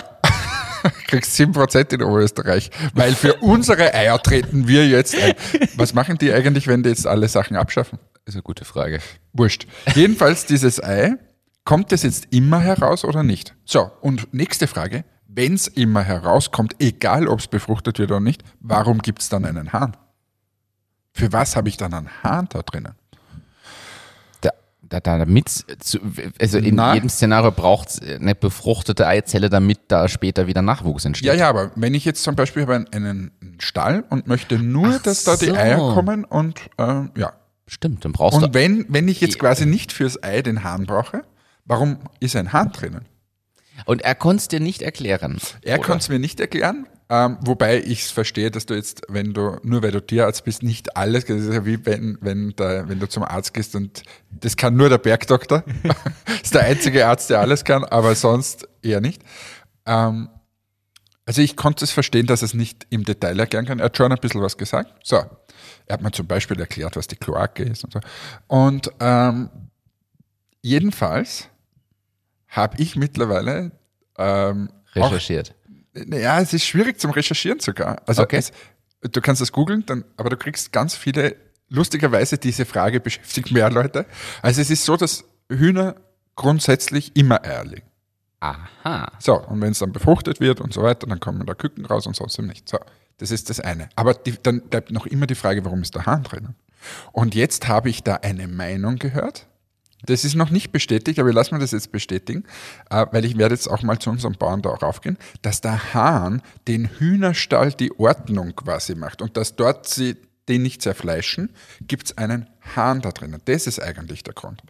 kriegst 1.07 1.39
7% 1.39 1.93
in 1.93 2.01
Oberösterreich, 2.03 2.71
weil 2.93 3.13
für 3.13 3.35
unsere 3.35 3.93
Eier 3.93 4.21
treten 4.21 4.67
wir 4.67 4.87
jetzt 4.87 5.15
ein. 5.15 5.33
Was 5.75 5.93
machen 5.93 6.17
die 6.17 6.31
eigentlich, 6.31 6.67
wenn 6.67 6.83
die 6.83 6.89
jetzt 6.89 7.05
alle 7.05 7.27
Sachen 7.27 7.57
abschaffen? 7.57 7.99
Das 8.25 8.33
ist 8.33 8.35
eine 8.35 8.43
gute 8.43 8.65
Frage. 8.65 8.99
Wurscht. 9.33 9.67
Jedenfalls 9.95 10.45
dieses 10.45 10.81
Ei, 10.81 11.15
kommt 11.63 11.91
es 11.91 12.03
jetzt 12.03 12.27
immer 12.31 12.59
heraus 12.59 13.05
oder 13.05 13.23
nicht? 13.23 13.55
So, 13.65 13.91
und 14.01 14.33
nächste 14.33 14.67
Frage, 14.67 15.03
wenn 15.27 15.53
es 15.53 15.67
immer 15.67 16.03
herauskommt, 16.03 16.75
egal 16.79 17.27
ob 17.27 17.39
es 17.39 17.47
befruchtet 17.47 17.99
wird 17.99 18.11
oder 18.11 18.19
nicht, 18.19 18.43
warum 18.59 18.99
gibt 18.99 19.21
es 19.21 19.29
dann 19.29 19.45
einen 19.45 19.71
Hahn? 19.71 19.95
Für 21.13 21.31
was 21.31 21.55
habe 21.55 21.69
ich 21.69 21.77
dann 21.77 21.93
einen 21.93 22.09
Hahn 22.23 22.47
da 22.49 22.61
drinnen? 22.61 22.93
Da, 24.41 24.49
da, 24.81 24.99
da, 24.99 25.17
damit, 25.19 25.65
also 26.39 26.57
in 26.57 26.75
Na? 26.75 26.93
jedem 26.95 27.09
Szenario 27.09 27.51
braucht 27.51 27.89
es 27.89 28.01
eine 28.01 28.33
befruchtete 28.35 29.05
Eizelle, 29.05 29.49
damit 29.49 29.79
da 29.89 30.07
später 30.07 30.47
wieder 30.47 30.61
Nachwuchs 30.61 31.05
entsteht. 31.05 31.27
Ja, 31.27 31.33
ja, 31.33 31.49
aber 31.49 31.71
wenn 31.75 31.93
ich 31.93 32.05
jetzt 32.05 32.23
zum 32.23 32.35
Beispiel 32.35 32.63
habe 32.63 32.85
einen, 32.91 33.31
Stall 33.59 34.05
und 34.09 34.25
möchte 34.25 34.57
nur, 34.57 34.95
Ach 34.95 35.01
dass 35.01 35.25
da 35.25 35.35
die 35.35 35.47
so. 35.47 35.55
Eier 35.55 35.77
kommen 35.93 36.23
und 36.23 36.59
äh, 36.77 37.03
ja. 37.17 37.33
Stimmt, 37.67 38.03
dann 38.03 38.13
brauchst 38.13 38.37
Und 38.41 38.55
du. 38.55 38.59
wenn, 38.59 38.85
wenn 38.89 39.07
ich 39.07 39.21
jetzt 39.21 39.37
quasi 39.37 39.65
nicht 39.67 39.91
fürs 39.91 40.23
Ei 40.23 40.41
den 40.41 40.63
Hahn 40.63 40.85
brauche, 40.87 41.23
warum 41.69 41.99
ist 42.19 42.35
ein 42.35 42.51
Hahn 42.51 42.73
drinnen? 42.73 43.05
Und 43.85 44.01
er 44.01 44.15
konnte 44.15 44.41
es 44.41 44.47
dir 44.49 44.59
nicht 44.59 44.81
erklären. 44.81 45.39
Er 45.61 45.79
konnte 45.79 45.99
es 45.99 46.09
mir 46.09 46.19
nicht 46.19 46.41
erklären, 46.41 46.85
ähm, 47.11 47.37
wobei 47.41 47.79
ich 47.79 48.03
es 48.03 48.11
verstehe, 48.11 48.51
dass 48.51 48.65
du 48.65 48.73
jetzt, 48.73 49.03
wenn 49.07 49.33
du, 49.33 49.57
nur 49.63 49.81
weil 49.81 49.91
du 49.91 50.05
Tierarzt 50.05 50.43
bist, 50.43 50.63
nicht 50.63 50.97
alles, 50.97 51.25
das 51.25 51.41
ist 51.41 51.53
ja 51.53 51.65
wie 51.65 51.85
wenn, 51.85 52.17
wenn, 52.21 52.55
der, 52.57 52.89
wenn 52.89 52.99
du 52.99 53.07
zum 53.07 53.23
Arzt 53.23 53.53
gehst 53.53 53.75
und 53.75 54.03
das 54.29 54.57
kann 54.57 54.75
nur 54.75 54.89
der 54.89 54.97
Bergdoktor, 54.97 55.63
ist 56.43 56.53
der 56.53 56.65
einzige 56.65 57.07
Arzt, 57.07 57.29
der 57.29 57.39
alles 57.39 57.63
kann, 57.63 57.85
aber 57.85 58.13
sonst 58.15 58.67
eher 58.81 58.99
nicht. 58.99 59.21
Ähm, 59.85 60.29
also 61.25 61.41
ich 61.41 61.55
konnte 61.55 61.85
es 61.85 61.91
verstehen, 61.91 62.25
dass 62.25 62.41
er 62.41 62.47
es 62.47 62.53
nicht 62.53 62.87
im 62.89 63.05
Detail 63.05 63.39
erklären 63.39 63.65
kann. 63.65 63.79
Er 63.79 63.85
hat 63.85 63.97
schon 63.97 64.11
ein 64.11 64.17
bisschen 64.19 64.41
was 64.41 64.57
gesagt. 64.57 64.93
So, 65.03 65.17
er 65.85 65.93
hat 65.93 66.01
mir 66.01 66.11
zum 66.11 66.27
Beispiel 66.27 66.59
erklärt, 66.59 66.95
was 66.95 67.07
die 67.07 67.15
Kloake 67.15 67.63
ist 67.63 67.83
und 67.83 67.93
so. 67.93 67.99
Und 68.47 68.91
ähm, 68.99 69.49
jedenfalls 70.61 71.47
habe 72.49 72.77
ich 72.81 72.95
mittlerweile 72.95 73.71
ähm, 74.17 74.69
auch 74.95 75.11
recherchiert. 75.11 75.55
naja, 75.93 76.39
es 76.41 76.53
ist 76.53 76.65
schwierig 76.65 76.99
zum 76.99 77.11
Recherchieren 77.11 77.59
sogar. 77.59 78.01
Also 78.05 78.23
Okay. 78.23 78.37
es, 78.37 78.51
du 79.01 79.21
kannst 79.21 79.41
das 79.41 79.51
googeln, 79.51 79.85
dann, 79.85 80.03
aber 80.17 80.29
du 80.29 80.37
kriegst 80.37 80.71
ganz 80.71 80.95
viele, 80.95 81.35
lustigerweise 81.69 82.37
diese 82.37 82.65
Frage 82.65 82.99
beschäftigt 82.99 83.51
mehr 83.51 83.69
Leute. 83.69 84.05
Also 84.41 84.61
es 84.61 84.69
ist 84.69 84.83
so, 84.85 84.97
dass 84.97 85.23
Hühner 85.49 85.95
grundsätzlich 86.35 87.15
immer 87.15 87.43
Eier 87.45 87.65
legen. 87.65 87.85
Aha. 88.41 89.11
So, 89.19 89.35
und 89.47 89.61
wenn 89.61 89.71
es 89.71 89.79
dann 89.79 89.91
befruchtet 89.91 90.39
wird 90.39 90.61
und 90.61 90.73
so 90.73 90.81
weiter, 90.81 91.05
dann 91.07 91.19
kommen 91.19 91.45
da 91.45 91.53
Küken 91.53 91.85
raus 91.85 92.07
und 92.07 92.15
sonst 92.15 92.39
nicht. 92.39 92.69
So, 92.69 92.77
das 93.17 93.31
ist 93.31 93.49
das 93.49 93.59
eine. 93.59 93.89
Aber 93.95 94.13
die, 94.13 94.35
dann 94.41 94.61
bleibt 94.61 94.91
noch 94.91 95.05
immer 95.05 95.27
die 95.27 95.35
Frage, 95.35 95.65
warum 95.65 95.81
ist 95.81 95.93
der 95.95 96.05
Hahn 96.05 96.23
drinnen? 96.23 96.55
Und 97.11 97.35
jetzt 97.35 97.67
habe 97.67 97.89
ich 97.89 98.03
da 98.03 98.15
eine 98.15 98.47
Meinung 98.47 98.95
gehört. 98.95 99.47
Das 100.05 100.23
ist 100.23 100.35
noch 100.35 100.49
nicht 100.49 100.71
bestätigt, 100.71 101.19
aber 101.19 101.29
ich 101.29 101.35
lasse 101.35 101.53
mir 101.53 101.59
das 101.59 101.71
jetzt 101.71 101.91
bestätigen, 101.91 102.45
äh, 102.89 103.05
weil 103.11 103.25
ich 103.25 103.37
werde 103.37 103.55
jetzt 103.55 103.67
auch 103.67 103.83
mal 103.83 103.99
zu 103.99 104.09
unserem 104.09 104.33
Bauern 104.33 104.61
da 104.61 104.69
raufgehen, 104.69 105.17
dass 105.41 105.61
der 105.61 105.93
Hahn 105.93 106.41
den 106.67 106.85
Hühnerstall 106.99 107.73
die 107.73 107.91
Ordnung 107.99 108.55
quasi 108.55 108.95
macht 108.95 109.21
und 109.21 109.35
dass 109.35 109.55
dort 109.55 109.87
sie 109.87 110.15
den 110.47 110.63
nicht 110.63 110.81
zerfleischen, 110.81 111.49
gibt 111.81 112.07
es 112.07 112.17
einen 112.17 112.47
Hahn 112.75 113.01
da 113.01 113.11
drinnen. 113.11 113.41
Das 113.45 113.67
ist 113.67 113.81
eigentlich 113.81 114.23
der 114.23 114.33
Grund. 114.33 114.63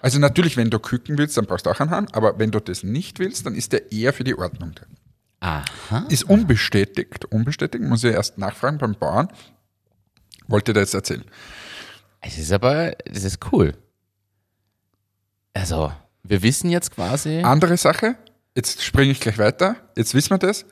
Also 0.00 0.18
natürlich, 0.18 0.56
wenn 0.56 0.70
du 0.70 0.78
Küken 0.78 1.18
willst, 1.18 1.36
dann 1.36 1.46
brauchst 1.46 1.66
du 1.66 1.70
auch 1.70 1.80
einen 1.80 1.90
Hahn, 1.90 2.06
aber 2.12 2.38
wenn 2.38 2.50
du 2.50 2.60
das 2.60 2.82
nicht 2.82 3.18
willst, 3.18 3.44
dann 3.44 3.54
ist 3.54 3.72
der 3.72 3.92
eher 3.92 4.12
für 4.12 4.24
die 4.24 4.38
Ordnung 4.38 4.74
drin. 4.74 4.88
Aha. 5.40 6.06
Ist 6.08 6.24
unbestätigt, 6.24 7.24
unbestätigt, 7.26 7.82
muss 7.84 8.04
ich 8.04 8.12
erst 8.12 8.38
nachfragen 8.38 8.78
beim 8.78 8.94
Bauern. 8.94 9.28
Wollte 10.48 10.72
der 10.72 10.84
jetzt 10.84 10.94
erzählen. 10.94 11.24
Es 12.20 12.38
ist 12.38 12.52
aber, 12.52 12.92
das 13.04 13.24
ist 13.24 13.38
cool. 13.52 13.74
Also, 15.66 15.92
wir 16.22 16.42
wissen 16.42 16.70
jetzt 16.70 16.92
quasi. 16.92 17.40
Andere 17.40 17.76
Sache, 17.76 18.14
jetzt 18.54 18.84
springe 18.84 19.10
ich 19.10 19.18
gleich 19.18 19.36
weiter, 19.36 19.74
jetzt 19.96 20.14
wissen 20.14 20.30
wir 20.30 20.38
das. 20.38 20.64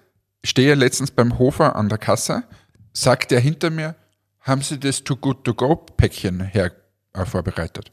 Ich 0.42 0.50
stehe 0.50 0.72
letztens 0.76 1.10
beim 1.10 1.36
Hofer 1.36 1.74
an 1.74 1.88
der 1.88 1.98
Kasse, 1.98 2.44
sagt 2.92 3.32
der 3.32 3.40
hinter 3.40 3.70
mir, 3.70 3.96
haben 4.38 4.62
Sie 4.62 4.78
das 4.78 5.02
Too 5.02 5.16
Good 5.16 5.42
To 5.42 5.54
Go 5.54 5.74
Päckchen 5.74 6.38
her 6.42 6.70
äh, 7.12 7.24
vorbereitet? 7.24 7.90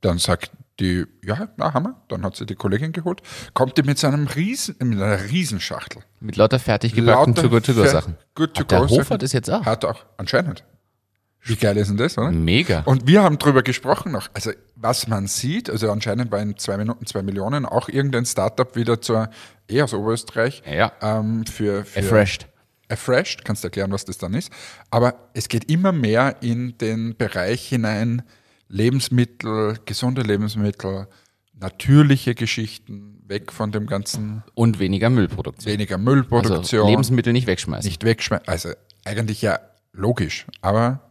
Dann 0.00 0.16
sagt 0.16 0.52
die, 0.78 1.04
ja, 1.22 1.48
na, 1.58 1.74
haben 1.74 1.84
wir. 1.84 1.96
Dann 2.08 2.24
hat 2.24 2.34
sie 2.34 2.46
die 2.46 2.54
Kollegin 2.54 2.92
geholt. 2.92 3.20
Kommt 3.52 3.76
die 3.76 3.82
mit 3.82 3.98
so 3.98 4.06
einem 4.06 4.26
riesen, 4.26 4.76
mit 4.78 5.02
einer 5.02 5.22
Riesenschachtel. 5.24 6.02
Mit 6.20 6.36
lauter 6.36 6.58
fertig 6.58 6.94
gebackten 6.94 7.34
Lauter 7.34 7.42
To-Go-To-Go-Sachen. 7.42 8.16
Good 8.34 8.54
to 8.54 8.60
Hat 8.60 8.70
der 8.70 8.78
go 8.78 8.88
Hofer 8.88 9.04
Sachen. 9.04 9.18
das 9.18 9.32
jetzt 9.34 9.50
auch? 9.50 9.66
Hat 9.66 9.84
auch, 9.84 10.06
anscheinend. 10.16 10.64
Wie 11.42 11.56
geil 11.56 11.76
ist 11.78 11.88
denn 11.88 11.96
das, 11.96 12.18
oder? 12.18 12.30
Mega. 12.30 12.80
Und 12.84 13.06
wir 13.06 13.22
haben 13.22 13.38
drüber 13.38 13.62
gesprochen 13.62 14.12
noch. 14.12 14.28
Also, 14.34 14.50
was 14.76 15.08
man 15.08 15.26
sieht, 15.26 15.70
also 15.70 15.90
anscheinend 15.90 16.30
war 16.30 16.40
in 16.40 16.56
zwei 16.58 16.76
Minuten 16.76 17.06
zwei 17.06 17.22
Millionen 17.22 17.64
auch 17.64 17.88
irgendein 17.88 18.26
Startup 18.26 18.76
wieder 18.76 19.00
zur, 19.00 19.30
eher 19.66 19.84
aus 19.84 19.94
Oberösterreich, 19.94 20.62
Ja. 20.70 20.92
ähm, 21.00 21.46
für, 21.46 21.84
für 21.84 21.98
Refreshed. 22.00 22.46
erfresht, 22.88 23.44
kannst 23.44 23.64
du 23.64 23.68
erklären, 23.68 23.90
was 23.90 24.04
das 24.04 24.18
dann 24.18 24.34
ist. 24.34 24.50
Aber 24.90 25.14
es 25.32 25.48
geht 25.48 25.70
immer 25.70 25.92
mehr 25.92 26.36
in 26.42 26.76
den 26.78 27.16
Bereich 27.16 27.66
hinein, 27.68 28.22
Lebensmittel, 28.68 29.78
gesunde 29.86 30.22
Lebensmittel, 30.22 31.06
natürliche 31.58 32.34
Geschichten, 32.34 33.22
weg 33.26 33.52
von 33.52 33.70
dem 33.72 33.86
ganzen 33.86 34.42
Und 34.54 34.78
weniger 34.78 35.10
Müllproduktion. 35.10 35.72
weniger 35.72 35.98
Müllproduktion, 35.98 36.80
Also 36.82 36.90
Lebensmittel 36.90 37.32
nicht 37.32 37.46
wegschmeißen. 37.46 37.88
nicht 37.88 38.04
wegschmeißen. 38.04 38.48
Also 38.48 38.70
eigentlich 39.04 39.42
ja 39.42 39.60
logisch, 39.92 40.46
aber 40.62 41.09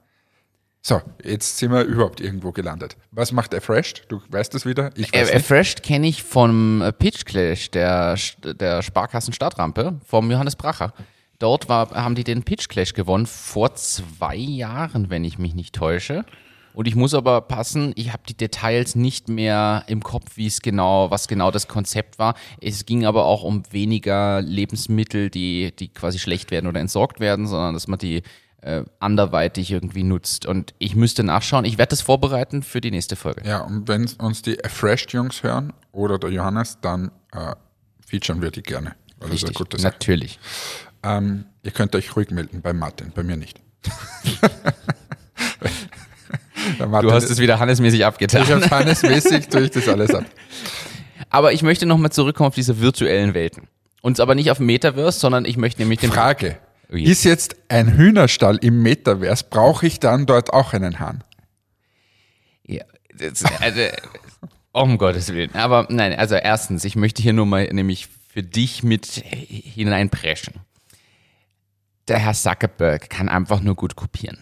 so, 0.81 1.01
jetzt 1.23 1.57
sind 1.57 1.71
wir 1.71 1.83
überhaupt 1.83 2.21
irgendwo 2.21 2.51
gelandet. 2.51 2.95
Was 3.11 3.31
macht 3.31 3.53
Erfreshed? 3.53 4.05
Du 4.07 4.21
weißt 4.29 4.53
das 4.53 4.65
wieder? 4.65 4.91
Ich 4.95 5.13
weiß. 5.13 5.29
Erfreshed 5.29 5.83
kenne 5.83 6.07
ich 6.07 6.23
vom 6.23 6.81
äh, 6.81 6.93
Pitch 6.93 7.25
Clash 7.25 7.69
der, 7.71 8.17
der 8.43 8.81
Sparkassen 8.81 9.33
Stadtrampe 9.33 9.99
vom 10.05 10.31
Johannes 10.31 10.55
Bracher. 10.55 10.93
Dort 11.37 11.69
war, 11.69 11.91
haben 11.91 12.15
die 12.15 12.23
den 12.23 12.43
Pitch 12.43 12.69
Clash 12.69 12.93
gewonnen 12.93 13.25
vor 13.25 13.75
zwei 13.75 14.35
Jahren, 14.35 15.09
wenn 15.09 15.23
ich 15.23 15.37
mich 15.37 15.53
nicht 15.53 15.75
täusche. 15.75 16.25
Und 16.73 16.87
ich 16.87 16.95
muss 16.95 17.13
aber 17.13 17.41
passen, 17.41 17.91
ich 17.95 18.13
habe 18.13 18.23
die 18.29 18.37
Details 18.37 18.95
nicht 18.95 19.27
mehr 19.27 19.83
im 19.87 20.01
Kopf, 20.01 20.37
wie 20.37 20.47
es 20.47 20.61
genau, 20.61 21.11
was 21.11 21.27
genau 21.27 21.51
das 21.51 21.67
Konzept 21.67 22.19
war. 22.19 22.35
Es 22.61 22.85
ging 22.85 23.05
aber 23.05 23.25
auch 23.25 23.43
um 23.43 23.63
weniger 23.71 24.41
Lebensmittel, 24.41 25.29
die, 25.29 25.73
die 25.77 25.89
quasi 25.89 26.19
schlecht 26.19 26.51
werden 26.51 26.67
oder 26.67 26.79
entsorgt 26.79 27.19
werden, 27.19 27.47
sondern 27.47 27.73
dass 27.73 27.87
man 27.87 27.99
die 27.99 28.21
äh, 28.61 28.83
anderweitig 28.99 29.71
irgendwie 29.71 30.03
nutzt. 30.03 30.45
Und 30.45 30.73
ich 30.79 30.95
müsste 30.95 31.23
nachschauen. 31.23 31.65
Ich 31.65 31.77
werde 31.77 31.91
das 31.91 32.01
vorbereiten 32.01 32.63
für 32.63 32.81
die 32.81 32.91
nächste 32.91 33.15
Folge. 33.15 33.41
Ja, 33.47 33.61
und 33.61 33.87
wenn 33.87 34.09
uns 34.19 34.41
die 34.41 34.59
Erfreshed-Jungs 34.59 35.43
hören 35.43 35.73
oder 35.91 36.17
der 36.19 36.29
Johannes, 36.31 36.77
dann 36.81 37.11
äh, 37.31 37.55
featuren 38.05 38.41
wir 38.41 38.51
die 38.51 38.63
gerne. 38.63 38.95
Weil 39.19 39.29
das 39.29 39.53
gute 39.53 39.79
Sache. 39.79 39.93
Natürlich. 39.93 40.39
Ähm, 41.03 41.45
ihr 41.63 41.71
könnt 41.71 41.95
euch 41.95 42.15
ruhig 42.15 42.31
melden 42.31 42.61
bei 42.61 42.73
Martin, 42.73 43.11
bei 43.13 43.23
mir 43.23 43.37
nicht. 43.37 43.59
Du 46.77 47.11
hast 47.11 47.29
es 47.29 47.39
wieder 47.39 47.57
hannesmäßig 47.59 48.01
ich 48.01 48.05
abgetan. 48.05 48.47
habe 48.47 48.69
hannesmäßig 48.69 49.47
tue 49.47 49.61
ich 49.61 49.71
das 49.71 49.87
alles 49.87 50.13
ab. 50.13 50.25
Aber 51.29 51.53
ich 51.53 51.63
möchte 51.63 51.85
nochmal 51.85 52.11
zurückkommen 52.11 52.47
auf 52.47 52.55
diese 52.55 52.79
virtuellen 52.79 53.33
Welten. 53.33 53.67
Und 54.01 54.19
aber 54.19 54.33
nicht 54.33 54.49
auf 54.49 54.59
Metaverse, 54.59 55.19
sondern 55.19 55.45
ich 55.45 55.57
möchte 55.57 55.81
nämlich 55.81 55.99
den. 55.99 56.11
Frage. 56.11 56.57
Ui. 56.91 57.03
Ist 57.03 57.23
jetzt 57.23 57.55
ein 57.67 57.95
Hühnerstall 57.97 58.57
im 58.61 58.81
Metaverse, 58.81 59.45
brauche 59.49 59.85
ich 59.85 59.99
dann 59.99 60.25
dort 60.25 60.51
auch 60.51 60.73
einen 60.73 60.99
Hahn? 60.99 61.23
Ja, 62.65 62.83
das, 63.15 63.43
also, 63.61 63.81
um 64.71 64.97
Gottes 64.97 65.33
Willen. 65.33 65.53
Aber 65.53 65.87
nein, 65.89 66.13
also 66.13 66.35
erstens, 66.35 66.85
ich 66.85 66.95
möchte 66.95 67.21
hier 67.21 67.33
nur 67.33 67.45
mal 67.45 67.67
nämlich 67.71 68.07
für 68.31 68.43
dich 68.43 68.83
mit 68.83 69.05
hineinpreschen. 69.05 70.55
Der 72.07 72.17
Herr 72.17 72.33
Zuckerberg 72.33 73.09
kann 73.09 73.29
einfach 73.29 73.61
nur 73.61 73.75
gut 73.75 73.95
kopieren. 73.95 74.39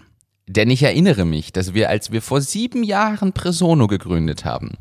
Denn 0.47 0.69
ich 0.69 0.83
erinnere 0.83 1.25
mich, 1.25 1.51
dass 1.51 1.73
wir, 1.73 1.89
als 1.89 2.11
wir 2.11 2.21
vor 2.21 2.39
sieben 2.39 2.83
Jahren 2.83 3.33
Presono 3.33 3.87
gegründet 3.87 4.45
haben, 4.45 4.77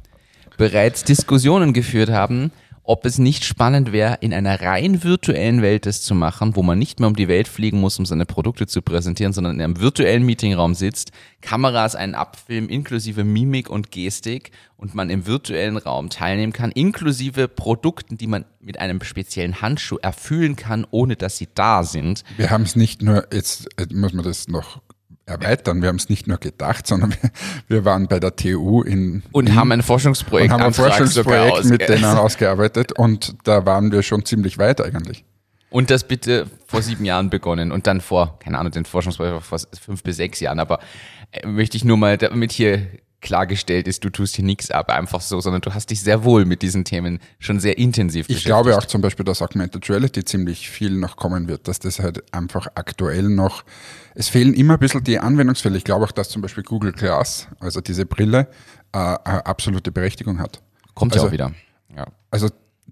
bereits 0.56 1.02
Diskussionen 1.02 1.73
geführt 1.73 2.11
haben, 2.11 2.52
ob 2.87 3.05
es 3.05 3.19
nicht 3.19 3.45
spannend 3.45 3.93
wäre, 3.93 4.19
in 4.21 4.33
einer 4.33 4.61
rein 4.61 5.02
virtuellen 5.02 5.61
Welt 5.61 5.87
das 5.87 6.02
zu 6.02 6.14
machen, 6.14 6.57
wo 6.57 6.62
man 6.62 6.78
nicht 6.78 7.00
mehr 7.00 7.09
um 7.09 7.16
die 7.16 7.28
Welt 7.28 7.49
fliegen 7.49 7.81
muss, 7.81 7.99
um 7.99 8.07
seine 8.07 8.26
Produkte 8.26 8.66
zu 8.66 8.81
präsentieren, 8.83 9.33
sondern 9.33 9.57
in 9.57 9.62
einem 9.62 9.81
virtuellen 9.81 10.25
Meetingraum 10.25 10.75
sitzt, 10.75 11.11
Kameras 11.40 11.95
einen 11.95 12.14
abfilmen, 12.14 12.71
inklusive 12.71 13.25
Mimik 13.25 13.69
und 13.69 13.90
Gestik 13.90 14.52
und 14.76 14.95
man 14.95 15.11
im 15.11 15.26
virtuellen 15.26 15.76
Raum 15.76 16.11
teilnehmen 16.11 16.52
kann, 16.52 16.71
inklusive 16.71 17.49
Produkten, 17.49 18.19
die 18.19 18.26
man 18.26 18.45
mit 18.61 18.78
einem 18.78 19.02
speziellen 19.02 19.61
Handschuh 19.61 19.99
erfüllen 20.02 20.57
kann, 20.57 20.87
ohne 20.90 21.16
dass 21.16 21.38
sie 21.38 21.49
da 21.55 21.83
sind. 21.83 22.25
Wir 22.37 22.50
haben 22.50 22.64
es 22.64 22.76
nicht 22.76 23.02
nur, 23.02 23.26
jetzt 23.33 23.69
äh, 23.78 23.87
muss 23.93 24.12
man 24.12 24.25
das 24.25 24.49
noch 24.49 24.81
erweitern, 25.26 25.83
wir 25.83 25.88
haben 25.88 25.97
es 25.97 26.09
nicht 26.09 26.26
nur 26.26 26.38
gedacht, 26.38 26.87
sondern 26.87 27.11
wir, 27.11 27.30
wir 27.68 27.85
waren 27.85 28.06
bei 28.06 28.21
der 28.21 28.37
TU 28.37 28.83
in 28.83 29.23
Und 29.33 29.54
haben 29.54 29.73
ein 29.73 29.83
Forschungsprojekt 29.83 30.52
haben 30.52 30.62
ein 30.62 30.73
Forschungsprojekt 30.73 31.64
mit 31.64 31.88
denen 31.88 32.04
ausgearbeitet 32.04 32.92
und 32.92 33.37
da 33.45 33.66
waren 33.66 33.90
wir 33.92 34.02
schon 34.02 34.25
ziemlich 34.25 34.59
weit 34.59 34.80
eigentlich. 34.80 35.25
Und 35.68 35.90
das 35.90 36.04
bitte 36.04 36.47
vor 36.66 36.80
sieben 36.80 37.04
Jahren 37.04 37.28
begonnen 37.28 37.73
und 37.73 37.87
dann 37.88 38.00
vor, 38.00 38.38
keine 38.38 38.59
Ahnung, 38.59 38.73
den 38.73 38.85
Forschungsprojekt 38.85 39.42
vor 39.42 39.59
fünf 39.85 40.02
bis 40.04 40.16
sechs 40.16 40.40
Jahren. 40.40 40.61
Aber 40.61 40.78
äh, 41.33 41.47
möchte 41.47 41.76
ich 41.76 41.85
nur 41.85 41.97
mal, 41.97 42.16
damit 42.16 42.52
hier 42.52 42.87
klargestellt 43.26 43.88
ist, 43.88 44.04
du 44.04 44.11
tust 44.11 44.37
hier 44.37 44.45
nichts 44.45 44.71
ab, 44.71 44.88
einfach 44.88 45.21
so, 45.21 45.40
sondern 45.40 45.61
du 45.61 45.75
hast 45.75 45.90
dich 45.90 46.00
sehr 46.00 46.23
wohl 46.23 46.45
mit 46.45 46.62
diesen 46.62 46.85
Themen 46.85 47.18
schon 47.40 47.59
sehr 47.59 47.76
intensiv 47.76 48.26
Ich 48.28 48.45
glaube 48.45 48.76
auch 48.78 48.85
zum 48.85 49.00
Beispiel, 49.00 49.25
dass 49.25 49.42
Augmented 49.42 49.90
Reality 49.90 50.25
ziemlich 50.25 50.71
viel 50.71 50.92
noch 50.92 51.16
kommen 51.16 51.49
wird, 51.49 51.66
dass 51.66 51.80
das 51.80 51.99
halt 51.99 52.23
einfach 52.33 52.68
aktuell 52.76 53.25
noch, 53.25 53.64
es 54.14 54.28
fehlen 54.28 54.54
immer 54.54 54.75
ein 54.75 54.78
bisschen 54.78 55.02
die 55.02 55.18
Anwendungsfälle. 55.18 55.76
Ich 55.76 55.85
glaube 55.85 56.04
auch, 56.04 56.12
dass 56.12 56.28
zum 56.28 56.40
Beispiel 56.40 56.62
Google 56.62 56.92
Glass, 56.92 57.49
also 57.59 57.80
diese 57.80 58.06
Brille, 58.06 58.49
äh, 58.92 58.99
eine 58.99 59.45
absolute 59.45 59.90
Berechtigung 59.90 60.38
hat. 60.38 60.62
Kommt 60.95 61.14
ja 61.14 61.21
also- 61.21 61.28
auch 61.28 61.33
wieder. 61.33 61.52
Ja. 61.97 62.06
Also 62.30 62.49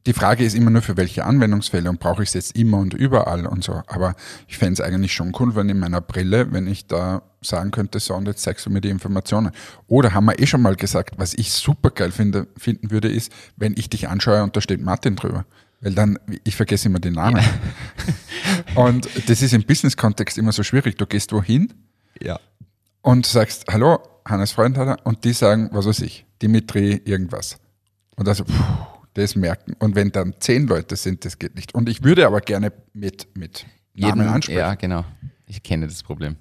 die 0.06 0.12
Frage 0.12 0.44
ist 0.44 0.54
immer 0.54 0.70
nur, 0.70 0.82
für 0.82 0.96
welche 0.96 1.24
Anwendungsfälle 1.24 1.88
und 1.88 1.98
brauche 1.98 2.22
ich 2.22 2.28
es 2.28 2.34
jetzt 2.34 2.56
immer 2.58 2.78
und 2.78 2.92
überall 2.92 3.46
und 3.46 3.64
so. 3.64 3.82
Aber 3.86 4.14
ich 4.46 4.58
fände 4.58 4.74
es 4.74 4.80
eigentlich 4.80 5.14
schon 5.14 5.32
cool, 5.38 5.54
wenn 5.54 5.68
in 5.70 5.78
meiner 5.78 6.02
Brille, 6.02 6.52
wenn 6.52 6.66
ich 6.66 6.86
da 6.86 7.22
sagen 7.40 7.70
könnte, 7.70 8.00
so 8.00 8.14
und 8.14 8.26
jetzt 8.26 8.42
zeigst 8.42 8.66
du 8.66 8.70
mir 8.70 8.82
die 8.82 8.90
Informationen. 8.90 9.50
Oder 9.86 10.12
haben 10.12 10.26
wir 10.26 10.38
eh 10.38 10.46
schon 10.46 10.60
mal 10.60 10.76
gesagt, 10.76 11.14
was 11.16 11.32
ich 11.32 11.52
super 11.52 11.90
geil 11.90 12.12
finde, 12.12 12.46
finden 12.56 12.90
würde, 12.90 13.08
ist, 13.08 13.32
wenn 13.56 13.74
ich 13.76 13.88
dich 13.88 14.08
anschaue 14.08 14.42
und 14.42 14.54
da 14.54 14.60
steht 14.60 14.82
Martin 14.82 15.16
drüber. 15.16 15.46
Weil 15.80 15.94
dann, 15.94 16.18
ich 16.44 16.56
vergesse 16.56 16.88
immer 16.88 16.98
den 16.98 17.14
Namen. 17.14 17.42
und 18.74 19.08
das 19.28 19.40
ist 19.40 19.54
im 19.54 19.64
Business-Kontext 19.64 20.36
immer 20.36 20.52
so 20.52 20.62
schwierig. 20.62 20.96
Du 20.96 21.06
gehst 21.06 21.32
wohin 21.32 21.72
ja. 22.20 22.38
und 23.00 23.24
sagst, 23.24 23.64
hallo, 23.70 24.00
Hannes 24.26 24.52
Freund 24.52 24.76
hat 24.76 24.88
er, 24.88 25.06
und 25.06 25.24
die 25.24 25.32
sagen, 25.32 25.70
was 25.72 25.86
weiß 25.86 26.00
ich, 26.00 26.26
Dimitri 26.42 27.00
irgendwas. 27.04 27.58
Und 28.16 28.28
also, 28.28 28.44
puh, 28.44 28.93
das 29.14 29.36
merken. 29.36 29.74
Und 29.78 29.94
wenn 29.94 30.10
dann 30.12 30.34
zehn 30.40 30.66
Leute 30.66 30.96
sind, 30.96 31.24
das 31.24 31.38
geht 31.38 31.54
nicht. 31.54 31.74
Und 31.74 31.88
ich 31.88 32.02
würde 32.02 32.26
aber 32.26 32.40
gerne 32.40 32.72
mit, 32.92 33.28
mit 33.36 33.66
Namen 33.94 34.28
ansprechen. 34.28 34.58
ja, 34.58 34.74
genau. 34.74 35.04
Ich 35.46 35.62
kenne 35.62 35.86
das 35.86 36.02
Problem. 36.02 36.36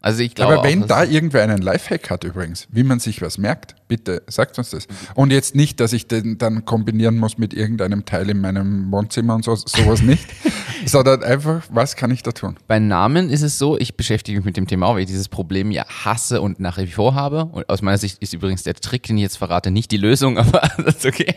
Also 0.00 0.22
ich 0.22 0.34
glaube 0.34 0.58
aber 0.58 0.64
wenn 0.64 0.84
auch, 0.84 0.88
da 0.88 1.04
irgendwer 1.04 1.42
einen 1.42 1.62
Lifehack 1.62 2.10
hat 2.10 2.22
übrigens, 2.24 2.68
wie 2.70 2.84
man 2.84 3.00
sich 3.00 3.22
was 3.22 3.38
merkt, 3.38 3.74
bitte 3.88 4.22
sagt 4.28 4.58
uns 4.58 4.70
das. 4.70 4.86
Und 5.14 5.32
jetzt 5.32 5.54
nicht, 5.54 5.80
dass 5.80 5.92
ich 5.92 6.06
den 6.06 6.38
dann 6.38 6.64
kombinieren 6.64 7.16
muss 7.16 7.38
mit 7.38 7.54
irgendeinem 7.54 8.04
Teil 8.04 8.30
in 8.30 8.40
meinem 8.40 8.92
Wohnzimmer 8.92 9.34
und 9.34 9.44
so, 9.44 9.56
sowas 9.56 10.02
nicht, 10.02 10.24
sondern 10.86 11.24
einfach, 11.24 11.62
was 11.70 11.96
kann 11.96 12.10
ich 12.10 12.22
da 12.22 12.32
tun? 12.32 12.56
Bei 12.68 12.78
Namen 12.78 13.30
ist 13.30 13.42
es 13.42 13.58
so, 13.58 13.78
ich 13.78 13.96
beschäftige 13.96 14.38
mich 14.38 14.44
mit 14.44 14.56
dem 14.56 14.66
Thema 14.66 14.86
auch, 14.86 14.94
weil 14.94 15.00
ich 15.00 15.06
dieses 15.06 15.28
Problem 15.28 15.70
ja 15.70 15.84
hasse 15.88 16.40
und 16.40 16.60
nach 16.60 16.78
wie 16.78 16.86
vor 16.86 17.14
habe. 17.14 17.46
Und 17.46 17.68
aus 17.68 17.82
meiner 17.82 17.98
Sicht 17.98 18.18
ist 18.22 18.34
übrigens 18.34 18.62
der 18.62 18.74
Trick, 18.74 19.04
den 19.04 19.16
ich 19.16 19.22
jetzt 19.22 19.38
verrate, 19.38 19.70
nicht 19.70 19.90
die 19.90 19.96
Lösung, 19.96 20.38
aber 20.38 20.62
das 20.84 20.96
ist 20.96 21.06
okay. 21.06 21.34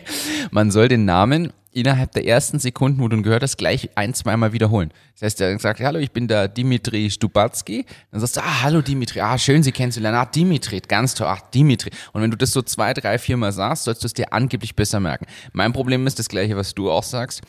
Man 0.50 0.70
soll 0.70 0.88
den 0.88 1.04
Namen 1.04 1.52
innerhalb 1.72 2.12
der 2.12 2.26
ersten 2.26 2.58
Sekunden, 2.58 3.00
wo 3.00 3.08
du 3.08 3.16
ihn 3.16 3.22
gehört 3.22 3.42
hast, 3.42 3.56
gleich 3.56 3.90
ein, 3.94 4.14
zweimal 4.14 4.52
wiederholen. 4.52 4.92
Das 5.14 5.22
heißt, 5.22 5.40
er 5.40 5.58
sagt, 5.58 5.80
hallo, 5.80 5.98
ich 5.98 6.10
bin 6.10 6.26
der 6.26 6.48
Dimitri 6.48 7.10
Stubatsky. 7.10 7.84
Dann 8.10 8.20
sagst 8.20 8.36
du, 8.36 8.40
ah, 8.40 8.62
hallo 8.62 8.82
Dimitri, 8.82 9.20
ah, 9.20 9.38
schön, 9.38 9.62
Sie 9.62 9.72
kennenzulernen. 9.72 10.18
Ah, 10.18 10.26
Dimitri, 10.26 10.80
ganz 10.80 11.14
toll, 11.14 11.28
ach, 11.28 11.40
Dimitri. 11.52 11.90
Und 12.12 12.22
wenn 12.22 12.30
du 12.30 12.36
das 12.36 12.52
so 12.52 12.62
zwei, 12.62 12.92
drei, 12.94 13.18
viermal 13.18 13.52
sagst, 13.52 13.84
sollst 13.84 14.02
du 14.02 14.06
es 14.06 14.14
dir 14.14 14.32
angeblich 14.32 14.74
besser 14.74 15.00
merken. 15.00 15.26
Mein 15.52 15.72
Problem 15.72 16.06
ist 16.06 16.18
das 16.18 16.28
gleiche, 16.28 16.56
was 16.56 16.74
du 16.74 16.90
auch 16.90 17.04
sagst. 17.04 17.42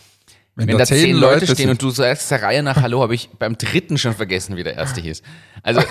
Wenn, 0.55 0.77
da 0.77 0.85
zehn 0.85 1.15
Leute 1.15 1.45
stehen 1.45 1.55
sind- 1.55 1.69
und 1.69 1.81
du 1.81 1.89
sagst 1.91 2.29
der 2.29 2.43
Reihe 2.43 2.61
nach 2.61 2.75
Hallo, 2.81 3.01
habe 3.01 3.15
ich 3.15 3.29
beim 3.39 3.57
dritten 3.57 3.97
schon 3.97 4.13
vergessen, 4.13 4.57
wie 4.57 4.63
der 4.63 4.75
erste 4.75 4.99
hieß. 4.99 5.21
Also 5.63 5.81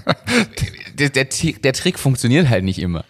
der, 0.98 1.10
der, 1.10 1.24
der 1.24 1.72
Trick 1.72 1.98
funktioniert 1.98 2.48
halt 2.48 2.64
nicht 2.64 2.78
immer. 2.78 3.04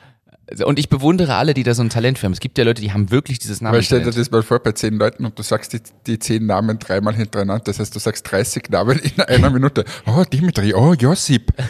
Also, 0.51 0.67
Und 0.67 0.79
ich 0.79 0.89
bewundere 0.89 1.37
alle, 1.37 1.55
die 1.55 1.63
da 1.63 1.75
so 1.75 1.83
ein 1.83 1.91
Talent 1.91 2.19
für 2.19 2.27
haben. 2.27 2.33
Es 2.33 2.41
gibt 2.41 2.59
ja 2.59 2.65
Leute, 2.65 2.83
die 2.83 2.93
haben 2.93 3.11
wirklich 3.11 3.39
dieses 3.39 3.63
Aber 3.63 3.81
stell 3.83 4.01
dir 4.01 4.07
Namen. 4.07 4.19
das 4.19 4.31
mal 4.31 4.43
vor 4.43 4.59
bei 4.59 4.73
zehn 4.73 4.95
Leuten 4.95 5.25
und 5.25 5.39
du 5.39 5.43
sagst 5.43 5.73
die, 5.73 5.81
die 6.07 6.19
zehn 6.19 6.47
Namen 6.47 6.79
dreimal 6.79 7.15
hintereinander. 7.15 7.65
Das 7.65 7.79
heißt, 7.79 7.95
du 7.95 7.99
sagst 7.99 8.31
30 8.31 8.69
Namen 8.71 8.99
in 8.99 9.21
einer 9.23 9.51
Minute. 9.51 9.85
Oh, 10.07 10.25
Dimitri, 10.25 10.75
oh, 10.75 10.95
Josip. 10.95 11.53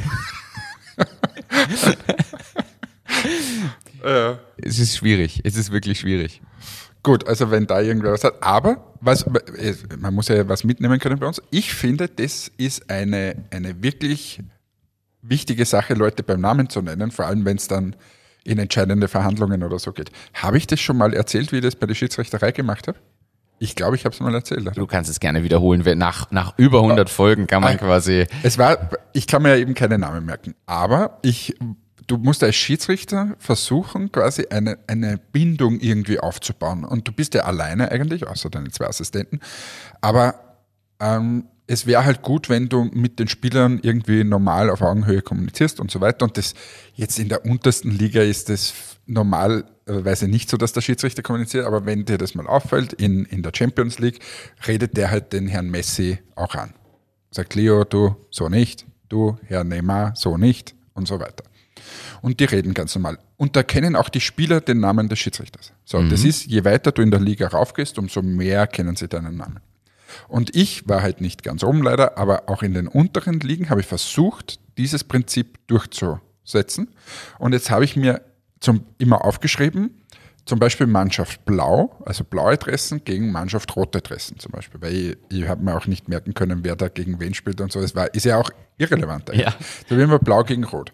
ja. 4.04 4.38
Es 4.56 4.78
ist 4.78 4.96
schwierig. 4.96 5.40
Es 5.44 5.56
ist 5.56 5.72
wirklich 5.72 6.00
schwierig. 6.00 6.40
Gut, 7.02 7.26
also 7.26 7.50
wenn 7.50 7.66
da 7.66 7.80
irgendwer 7.80 8.12
was 8.12 8.24
hat. 8.24 8.42
Aber 8.42 8.94
was, 9.00 9.24
man 9.98 10.14
muss 10.14 10.28
ja 10.28 10.46
was 10.48 10.64
mitnehmen 10.64 10.98
können 10.98 11.18
bei 11.18 11.26
uns. 11.26 11.40
Ich 11.50 11.72
finde, 11.72 12.08
das 12.08 12.50
ist 12.58 12.90
eine, 12.90 13.36
eine 13.50 13.82
wirklich 13.82 14.40
wichtige 15.22 15.64
Sache, 15.64 15.94
Leute 15.94 16.22
beim 16.22 16.40
Namen 16.40 16.68
zu 16.68 16.82
nennen, 16.82 17.10
vor 17.10 17.26
allem 17.26 17.44
wenn 17.44 17.56
es 17.56 17.68
dann 17.68 17.96
in 18.44 18.58
entscheidende 18.58 19.08
Verhandlungen 19.08 19.62
oder 19.62 19.78
so 19.78 19.92
geht. 19.92 20.10
Habe 20.34 20.58
ich 20.58 20.66
das 20.66 20.80
schon 20.80 20.96
mal 20.96 21.12
erzählt, 21.14 21.52
wie 21.52 21.56
ich 21.56 21.62
das 21.62 21.76
bei 21.76 21.86
der 21.86 21.94
Schiedsrichterei 21.94 22.52
gemacht 22.52 22.88
habe? 22.88 22.98
Ich 23.62 23.76
glaube, 23.76 23.94
ich 23.94 24.06
habe 24.06 24.14
es 24.14 24.20
mal 24.20 24.34
erzählt. 24.34 24.66
Du 24.74 24.86
kannst 24.86 25.10
es 25.10 25.20
gerne 25.20 25.42
wiederholen. 25.44 25.82
Nach, 25.98 26.30
nach 26.30 26.54
über 26.56 26.78
100 26.78 27.10
Folgen 27.10 27.46
kann 27.46 27.62
man 27.62 27.74
Ah. 27.74 27.78
quasi. 27.78 28.26
Es 28.42 28.56
war, 28.56 28.88
ich 29.12 29.26
kann 29.26 29.42
mir 29.42 29.50
ja 29.50 29.56
eben 29.56 29.74
keine 29.74 29.98
Namen 29.98 30.24
merken, 30.24 30.54
aber 30.64 31.18
ich, 31.20 31.54
du 32.06 32.16
musst 32.16 32.42
als 32.42 32.56
Schiedsrichter 32.56 33.34
versuchen, 33.38 34.10
quasi 34.12 34.46
eine, 34.48 34.78
eine 34.86 35.18
Bindung 35.18 35.78
irgendwie 35.78 36.18
aufzubauen. 36.20 36.84
Und 36.86 37.06
du 37.06 37.12
bist 37.12 37.34
ja 37.34 37.42
alleine 37.42 37.90
eigentlich, 37.90 38.26
außer 38.26 38.48
deine 38.48 38.70
zwei 38.70 38.86
Assistenten. 38.86 39.40
Aber 40.00 40.36
ähm, 40.98 41.44
es 41.70 41.86
wäre 41.86 42.04
halt 42.04 42.22
gut, 42.22 42.48
wenn 42.48 42.68
du 42.68 42.90
mit 42.92 43.20
den 43.20 43.28
Spielern 43.28 43.78
irgendwie 43.80 44.24
normal 44.24 44.70
auf 44.70 44.82
Augenhöhe 44.82 45.22
kommunizierst 45.22 45.78
und 45.78 45.88
so 45.88 46.00
weiter. 46.00 46.24
Und 46.24 46.36
das 46.36 46.54
jetzt 46.94 47.20
in 47.20 47.28
der 47.28 47.46
untersten 47.46 47.92
Liga 47.92 48.22
ist 48.22 48.48
das 48.48 48.74
normalerweise 49.06 50.26
nicht 50.26 50.50
so, 50.50 50.56
dass 50.56 50.72
der 50.72 50.80
Schiedsrichter 50.80 51.22
kommuniziert, 51.22 51.66
aber 51.66 51.86
wenn 51.86 52.04
dir 52.04 52.18
das 52.18 52.34
mal 52.34 52.48
auffällt, 52.48 52.92
in, 52.94 53.24
in 53.24 53.44
der 53.44 53.52
Champions 53.54 54.00
League 54.00 54.18
redet 54.66 54.96
der 54.96 55.12
halt 55.12 55.32
den 55.32 55.46
Herrn 55.46 55.70
Messi 55.70 56.18
auch 56.34 56.56
an. 56.56 56.74
Sagt 57.30 57.54
Leo, 57.54 57.84
du 57.84 58.16
so 58.30 58.48
nicht, 58.48 58.84
du 59.08 59.38
Herr 59.46 59.62
Neymar 59.62 60.14
so 60.16 60.36
nicht 60.36 60.74
und 60.94 61.06
so 61.06 61.20
weiter. 61.20 61.44
Und 62.20 62.40
die 62.40 62.46
reden 62.46 62.74
ganz 62.74 62.96
normal. 62.96 63.18
Und 63.36 63.54
da 63.54 63.62
kennen 63.62 63.94
auch 63.94 64.08
die 64.08 64.20
Spieler 64.20 64.60
den 64.60 64.80
Namen 64.80 65.08
des 65.08 65.20
Schiedsrichters. 65.20 65.72
So, 65.84 66.00
mhm. 66.00 66.10
das 66.10 66.24
ist, 66.24 66.46
je 66.46 66.64
weiter 66.64 66.90
du 66.90 67.00
in 67.00 67.12
der 67.12 67.20
Liga 67.20 67.46
raufgehst, 67.46 67.96
umso 67.96 68.22
mehr 68.22 68.66
kennen 68.66 68.96
sie 68.96 69.06
deinen 69.06 69.36
Namen. 69.36 69.60
Und 70.28 70.54
ich 70.56 70.88
war 70.88 71.02
halt 71.02 71.20
nicht 71.20 71.42
ganz 71.42 71.62
oben 71.62 71.82
leider, 71.82 72.18
aber 72.18 72.48
auch 72.48 72.62
in 72.62 72.74
den 72.74 72.88
unteren 72.88 73.40
Ligen 73.40 73.70
habe 73.70 73.80
ich 73.80 73.86
versucht, 73.86 74.60
dieses 74.76 75.04
Prinzip 75.04 75.58
durchzusetzen. 75.66 76.88
Und 77.38 77.52
jetzt 77.52 77.70
habe 77.70 77.84
ich 77.84 77.96
mir 77.96 78.22
zum, 78.60 78.84
immer 78.98 79.24
aufgeschrieben, 79.24 80.00
zum 80.46 80.58
Beispiel 80.58 80.86
Mannschaft 80.86 81.44
Blau, 81.44 81.96
also 82.04 82.24
blaue 82.24 82.56
Dressen 82.56 83.04
gegen 83.04 83.30
Mannschaft 83.30 83.76
rote 83.76 84.00
Dressen 84.00 84.38
zum 84.38 84.52
Beispiel, 84.52 84.80
weil 84.82 84.94
ich, 84.94 85.16
ich 85.30 85.48
habe 85.48 85.62
mir 85.62 85.76
auch 85.76 85.86
nicht 85.86 86.08
merken 86.08 86.34
können, 86.34 86.64
wer 86.64 86.76
da 86.76 86.88
gegen 86.88 87.20
wen 87.20 87.34
spielt 87.34 87.60
und 87.60 87.70
so. 87.70 87.80
Das 87.80 87.94
war, 87.94 88.12
ist 88.14 88.24
ja 88.24 88.38
auch 88.38 88.50
irrelevant 88.78 89.30
eigentlich. 89.30 89.46
Ja. 89.46 89.54
Da 89.88 89.96
will 89.96 90.06
man 90.06 90.18
Blau 90.20 90.42
gegen 90.42 90.64
Rot. 90.64 90.92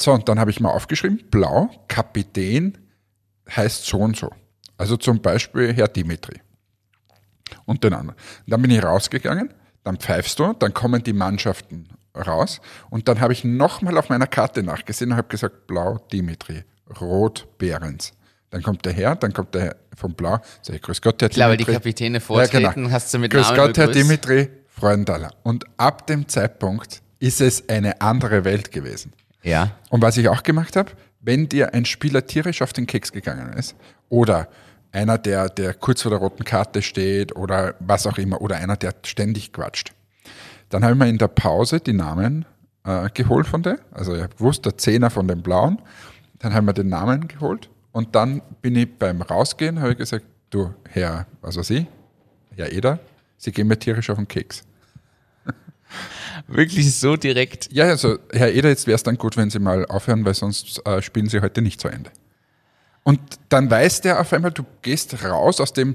So, 0.00 0.12
und 0.12 0.28
dann 0.28 0.38
habe 0.38 0.50
ich 0.50 0.60
mal 0.60 0.70
aufgeschrieben, 0.70 1.22
Blau, 1.30 1.70
Kapitän 1.88 2.78
heißt 3.54 3.84
so 3.84 3.98
und 3.98 4.16
so. 4.16 4.30
Also 4.76 4.96
zum 4.96 5.20
Beispiel 5.20 5.72
Herr 5.72 5.88
Dimitri 5.88 6.40
und 7.64 7.84
den 7.84 7.94
anderen. 7.94 8.18
Dann 8.46 8.62
bin 8.62 8.70
ich 8.70 8.82
rausgegangen, 8.82 9.52
dann 9.82 9.96
pfeifst 9.98 10.38
du, 10.38 10.52
dann 10.54 10.74
kommen 10.74 11.02
die 11.02 11.12
Mannschaften 11.12 11.88
raus 12.16 12.60
und 12.90 13.08
dann 13.08 13.20
habe 13.20 13.32
ich 13.32 13.44
nochmal 13.44 13.98
auf 13.98 14.08
meiner 14.08 14.26
Karte 14.26 14.62
nachgesehen 14.62 15.12
und 15.12 15.16
habe 15.16 15.28
gesagt, 15.28 15.66
blau 15.66 15.98
Dimitri, 16.12 16.64
rot 17.00 17.46
Behrens. 17.58 18.12
Dann 18.50 18.62
kommt 18.62 18.84
der 18.84 18.92
Herr, 18.92 19.16
dann 19.16 19.32
kommt 19.32 19.54
der 19.54 19.62
Herr 19.62 19.76
vom 19.96 20.14
Blau, 20.14 20.38
sag 20.62 20.76
ich, 20.76 20.82
grüß 20.82 21.02
Gott, 21.02 21.20
Herr 21.20 21.28
Dimitri. 21.28 21.34
Klar, 21.34 21.50
weil 21.50 21.56
die 21.56 21.64
Kapitäne 21.64 22.20
vortreten, 22.20 22.62
ja, 22.62 22.72
genau. 22.72 22.90
hast 22.90 23.12
du 23.12 23.18
mit 23.18 23.32
Grüß 23.32 23.50
Namen 23.50 23.56
Gott, 23.56 23.78
Herr 23.78 23.88
Dimitri, 23.88 24.48
Freundaler. 24.68 25.32
Und 25.42 25.64
ab 25.76 26.06
dem 26.06 26.28
Zeitpunkt 26.28 27.02
ist 27.18 27.40
es 27.40 27.68
eine 27.68 28.00
andere 28.00 28.44
Welt 28.44 28.70
gewesen. 28.70 29.12
Ja. 29.42 29.72
Und 29.90 30.02
was 30.02 30.16
ich 30.16 30.28
auch 30.28 30.42
gemacht 30.42 30.76
habe, 30.76 30.92
wenn 31.20 31.48
dir 31.48 31.74
ein 31.74 31.84
Spieler 31.84 32.26
tierisch 32.26 32.62
auf 32.62 32.72
den 32.72 32.86
Keks 32.86 33.12
gegangen 33.12 33.52
ist 33.54 33.74
oder 34.08 34.48
einer, 34.94 35.18
der, 35.18 35.48
der 35.48 35.74
kurz 35.74 36.02
vor 36.02 36.10
der 36.10 36.20
roten 36.20 36.44
Karte 36.44 36.82
steht 36.82 37.34
oder 37.36 37.74
was 37.80 38.06
auch 38.06 38.18
immer, 38.18 38.40
oder 38.40 38.56
einer, 38.56 38.76
der 38.76 38.94
ständig 39.04 39.52
quatscht. 39.52 39.92
Dann 40.68 40.82
habe 40.84 40.94
ich 40.94 40.98
mir 40.98 41.08
in 41.08 41.18
der 41.18 41.28
Pause 41.28 41.80
die 41.80 41.92
Namen 41.92 42.44
äh, 42.84 43.08
geholt 43.12 43.46
von 43.46 43.62
der, 43.62 43.78
also 43.90 44.14
ich 44.14 44.22
habe 44.22 44.34
gewusst, 44.34 44.64
der 44.64 44.78
Zehner 44.78 45.10
von 45.10 45.28
den 45.28 45.42
Blauen, 45.42 45.80
dann 46.38 46.54
haben 46.54 46.66
wir 46.66 46.72
den 46.72 46.88
Namen 46.88 47.28
geholt 47.28 47.68
und 47.92 48.14
dann 48.14 48.42
bin 48.62 48.76
ich 48.76 48.98
beim 48.98 49.22
Rausgehen, 49.22 49.80
habe 49.80 49.92
ich 49.92 49.98
gesagt, 49.98 50.24
du 50.50 50.72
Herr, 50.88 51.26
was 51.40 51.56
weiß 51.56 51.70
ich, 51.70 51.86
Herr 52.56 52.72
Eder, 52.72 52.98
Sie 53.36 53.52
gehen 53.52 53.66
mir 53.66 53.78
tierisch 53.78 54.10
auf 54.10 54.16
den 54.16 54.28
Keks. 54.28 54.64
Wirklich 56.46 56.94
so 56.98 57.16
direkt? 57.16 57.70
Ja, 57.72 57.84
also 57.84 58.18
Herr 58.32 58.52
Eder, 58.52 58.68
jetzt 58.68 58.86
wäre 58.86 58.96
es 58.96 59.02
dann 59.02 59.16
gut, 59.16 59.36
wenn 59.36 59.50
Sie 59.50 59.58
mal 59.58 59.86
aufhören, 59.86 60.24
weil 60.24 60.34
sonst 60.34 60.80
äh, 60.86 61.02
spielen 61.02 61.28
Sie 61.28 61.40
heute 61.40 61.62
nicht 61.62 61.80
zu 61.80 61.88
Ende. 61.88 62.10
Und 63.04 63.20
dann 63.50 63.70
weiß 63.70 64.00
der 64.00 64.20
auf 64.20 64.32
einmal, 64.32 64.50
du 64.50 64.64
gehst 64.82 65.22
raus 65.22 65.60
aus, 65.60 65.72
dem, 65.72 65.94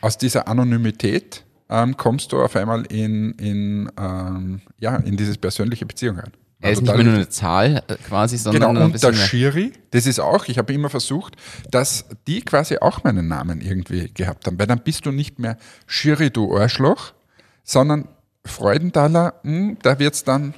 aus 0.00 0.18
dieser 0.18 0.48
Anonymität, 0.48 1.44
ähm, 1.70 1.96
kommst 1.96 2.32
du 2.32 2.42
auf 2.42 2.56
einmal 2.56 2.84
in, 2.86 3.32
in, 3.32 3.90
ähm, 3.98 4.60
ja, 4.78 4.96
in 4.96 5.16
diese 5.16 5.38
persönliche 5.38 5.86
Beziehung 5.86 6.18
rein. 6.18 6.32
Er 6.62 6.72
ist 6.72 6.82
nicht 6.82 6.94
mehr 6.94 7.04
nur 7.04 7.14
eine 7.14 7.28
Zahl 7.28 7.82
äh, 7.86 7.94
quasi, 8.06 8.36
sondern 8.36 8.74
genau, 8.74 8.84
und 8.84 9.02
der 9.02 9.14
Schiri, 9.14 9.72
das 9.92 10.06
ist 10.06 10.18
auch, 10.18 10.46
ich 10.46 10.58
habe 10.58 10.74
immer 10.74 10.90
versucht, 10.90 11.36
dass 11.70 12.04
die 12.26 12.42
quasi 12.42 12.76
auch 12.78 13.02
meinen 13.02 13.28
Namen 13.28 13.62
irgendwie 13.62 14.10
gehabt 14.12 14.46
haben, 14.46 14.58
weil 14.58 14.66
dann 14.66 14.80
bist 14.80 15.06
du 15.06 15.10
nicht 15.10 15.38
mehr 15.38 15.56
Schiri, 15.86 16.30
du 16.30 16.54
Arschloch, 16.54 17.14
sondern 17.62 18.08
Freudenthaler, 18.44 19.34
mh, 19.42 19.52
hm, 19.52 19.78
da 19.82 19.92
es 19.92 20.24
dann, 20.24 20.54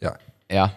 ja. 0.00 0.14
Ja. 0.50 0.74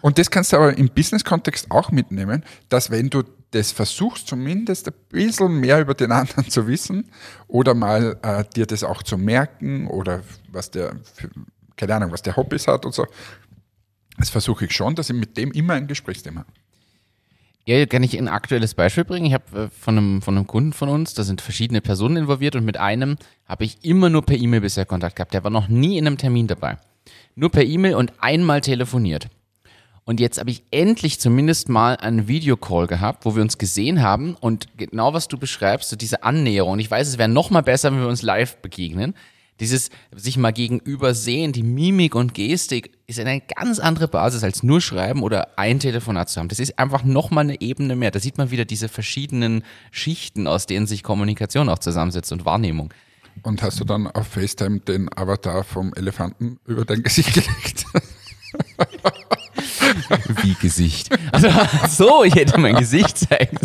Und 0.00 0.18
das 0.18 0.30
kannst 0.30 0.52
du 0.52 0.56
aber 0.56 0.76
im 0.76 0.88
Business-Kontext 0.88 1.70
auch 1.70 1.90
mitnehmen, 1.90 2.44
dass 2.68 2.90
wenn 2.90 3.10
du 3.10 3.22
das 3.50 3.72
versuchst, 3.72 4.28
zumindest 4.28 4.88
ein 4.88 4.94
bisschen 5.08 5.60
mehr 5.60 5.80
über 5.80 5.94
den 5.94 6.12
anderen 6.12 6.48
zu 6.50 6.66
wissen 6.66 7.10
oder 7.46 7.74
mal 7.74 8.18
äh, 8.22 8.44
dir 8.54 8.66
das 8.66 8.84
auch 8.84 9.02
zu 9.02 9.16
merken 9.16 9.86
oder 9.88 10.22
was 10.50 10.70
der, 10.70 10.96
für, 11.14 11.30
keine 11.76 11.94
Ahnung, 11.94 12.12
was 12.12 12.22
der 12.22 12.36
Hobbys 12.36 12.66
hat 12.66 12.84
und 12.84 12.94
so, 12.94 13.06
das 14.18 14.30
versuche 14.30 14.66
ich 14.66 14.72
schon, 14.72 14.94
dass 14.94 15.10
ich 15.10 15.16
mit 15.16 15.36
dem 15.36 15.52
immer 15.52 15.74
ein 15.74 15.86
Gesprächsthema 15.86 16.40
habe. 16.40 16.52
Ja, 17.64 17.84
kann 17.84 18.02
ich 18.02 18.16
ein 18.16 18.28
aktuelles 18.28 18.72
Beispiel 18.74 19.04
bringen? 19.04 19.26
Ich 19.26 19.34
habe 19.34 19.64
äh, 19.64 19.68
von 19.68 19.96
einem, 19.96 20.22
von 20.22 20.36
einem 20.36 20.46
Kunden 20.46 20.72
von 20.72 20.88
uns, 20.88 21.14
da 21.14 21.22
sind 21.22 21.40
verschiedene 21.40 21.80
Personen 21.80 22.16
involviert 22.16 22.56
und 22.56 22.64
mit 22.64 22.78
einem 22.78 23.16
habe 23.46 23.64
ich 23.64 23.84
immer 23.84 24.08
nur 24.08 24.24
per 24.24 24.36
E-Mail 24.36 24.62
bisher 24.62 24.86
Kontakt 24.86 25.16
gehabt. 25.16 25.34
Der 25.34 25.44
war 25.44 25.50
noch 25.50 25.68
nie 25.68 25.98
in 25.98 26.06
einem 26.06 26.16
Termin 26.18 26.46
dabei. 26.46 26.78
Nur 27.34 27.50
per 27.50 27.64
E-Mail 27.64 27.94
und 27.94 28.12
einmal 28.20 28.62
telefoniert. 28.62 29.28
Und 30.08 30.20
jetzt 30.20 30.38
habe 30.40 30.50
ich 30.50 30.62
endlich 30.70 31.20
zumindest 31.20 31.68
mal 31.68 31.96
einen 31.96 32.28
Videocall 32.28 32.86
gehabt, 32.86 33.26
wo 33.26 33.36
wir 33.36 33.42
uns 33.42 33.58
gesehen 33.58 34.00
haben 34.00 34.36
und 34.40 34.78
genau 34.78 35.12
was 35.12 35.28
du 35.28 35.36
beschreibst, 35.36 35.90
so 35.90 35.96
diese 35.96 36.22
Annäherung. 36.22 36.78
Ich 36.78 36.90
weiß, 36.90 37.08
es 37.08 37.18
wäre 37.18 37.28
noch 37.28 37.50
mal 37.50 37.60
besser, 37.60 37.92
wenn 37.92 38.00
wir 38.00 38.08
uns 38.08 38.22
live 38.22 38.56
begegnen. 38.62 39.12
Dieses 39.60 39.90
sich 40.16 40.38
mal 40.38 40.54
gegenüber 40.54 41.12
sehen, 41.12 41.52
die 41.52 41.62
Mimik 41.62 42.14
und 42.14 42.32
Gestik 42.32 42.92
ist 43.06 43.20
eine 43.20 43.42
ganz 43.54 43.80
andere 43.80 44.08
Basis 44.08 44.42
als 44.42 44.62
nur 44.62 44.80
schreiben 44.80 45.22
oder 45.22 45.58
ein 45.58 45.78
Telefonat 45.78 46.30
zu 46.30 46.40
haben. 46.40 46.48
Das 46.48 46.58
ist 46.58 46.78
einfach 46.78 47.04
noch 47.04 47.30
mal 47.30 47.42
eine 47.42 47.60
Ebene 47.60 47.94
mehr. 47.94 48.10
Da 48.10 48.18
sieht 48.18 48.38
man 48.38 48.50
wieder 48.50 48.64
diese 48.64 48.88
verschiedenen 48.88 49.62
Schichten, 49.90 50.46
aus 50.46 50.64
denen 50.64 50.86
sich 50.86 51.02
Kommunikation 51.02 51.68
auch 51.68 51.80
zusammensetzt 51.80 52.32
und 52.32 52.46
Wahrnehmung. 52.46 52.94
Und 53.42 53.60
hast 53.60 53.78
du 53.78 53.84
dann 53.84 54.06
auf 54.06 54.28
FaceTime 54.28 54.80
den 54.80 55.10
Avatar 55.14 55.64
vom 55.64 55.92
Elefanten 55.92 56.58
über 56.64 56.86
dein 56.86 57.02
Gesicht 57.02 57.34
gelegt? 57.34 57.84
Wie 60.42 60.54
Gesicht. 60.54 61.08
Also, 61.32 61.48
so, 61.88 62.24
ich 62.24 62.34
hätte 62.34 62.58
mein 62.58 62.76
Gesicht 62.76 63.18
zeigen. 63.18 63.58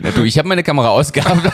Na 0.00 0.10
du, 0.10 0.22
ich 0.22 0.38
habe 0.38 0.48
meine 0.48 0.62
Kamera 0.62 0.88
ausgehabt. 0.88 1.40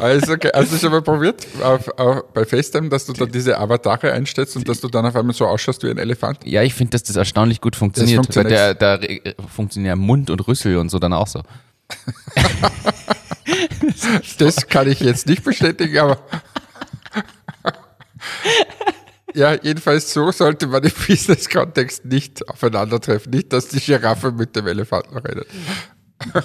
Also, 0.00 0.34
okay. 0.34 0.50
Hast 0.54 0.70
du 0.70 0.76
schon 0.76 0.90
mal 0.90 1.00
probiert 1.00 1.46
auf, 1.62 1.88
auf, 1.98 2.24
bei 2.34 2.44
FaceTime, 2.44 2.90
dass 2.90 3.06
du 3.06 3.14
da 3.14 3.24
diese 3.24 3.58
Avatare 3.58 4.12
einstellst 4.12 4.54
und 4.56 4.68
dass 4.68 4.82
du 4.82 4.88
dann 4.88 5.06
auf 5.06 5.16
einmal 5.16 5.34
so 5.34 5.46
ausschaust 5.46 5.82
wie 5.82 5.88
ein 5.88 5.96
Elefant? 5.96 6.40
Ja, 6.44 6.62
ich 6.62 6.74
finde, 6.74 6.90
dass 6.90 7.04
das 7.04 7.16
erstaunlich 7.16 7.62
gut 7.62 7.74
funktioniert. 7.74 8.18
Das 8.18 8.26
funktioniert. 8.26 8.82
Da, 8.82 8.98
da 8.98 9.06
funktionieren 9.48 9.88
ja 9.88 9.96
Mund 9.96 10.28
und 10.28 10.46
Rüssel 10.46 10.76
und 10.76 10.90
so 10.90 10.98
dann 10.98 11.14
auch 11.14 11.26
so. 11.26 11.42
das 14.38 14.66
kann 14.66 14.90
ich 14.90 15.00
jetzt 15.00 15.26
nicht 15.26 15.42
bestätigen, 15.42 15.98
aber 15.98 16.18
ja, 19.38 19.54
jedenfalls 19.54 20.12
so 20.12 20.32
sollte 20.32 20.66
man 20.66 20.82
im 20.82 20.90
Business-Kontext 21.06 22.04
nicht 22.04 22.46
aufeinandertreffen. 22.48 23.30
Nicht, 23.30 23.52
dass 23.52 23.68
die 23.68 23.78
Giraffe 23.78 24.32
mit 24.32 24.56
dem 24.56 24.66
Elefanten 24.66 25.16
redet. 25.16 25.46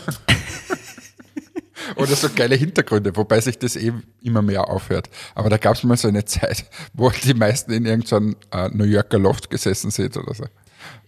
Oder 1.96 2.16
so 2.16 2.30
geile 2.34 2.56
Hintergründe, 2.56 3.16
wobei 3.16 3.42
sich 3.42 3.58
das 3.58 3.76
eben 3.76 4.04
immer 4.22 4.42
mehr 4.42 4.70
aufhört. 4.70 5.10
Aber 5.36 5.50
da 5.50 5.58
gab 5.58 5.76
es 5.76 5.84
mal 5.84 5.98
so 5.98 6.08
eine 6.08 6.24
Zeit, 6.24 6.66
wo 6.94 7.10
die 7.10 7.34
meisten 7.34 7.74
in 7.74 7.86
irgendeinem 7.86 8.36
äh, 8.52 8.70
New 8.70 8.86
Yorker 8.86 9.18
Loft 9.18 9.50
gesessen 9.50 9.90
sind 9.92 10.16
oder 10.16 10.34
so. 10.34 10.46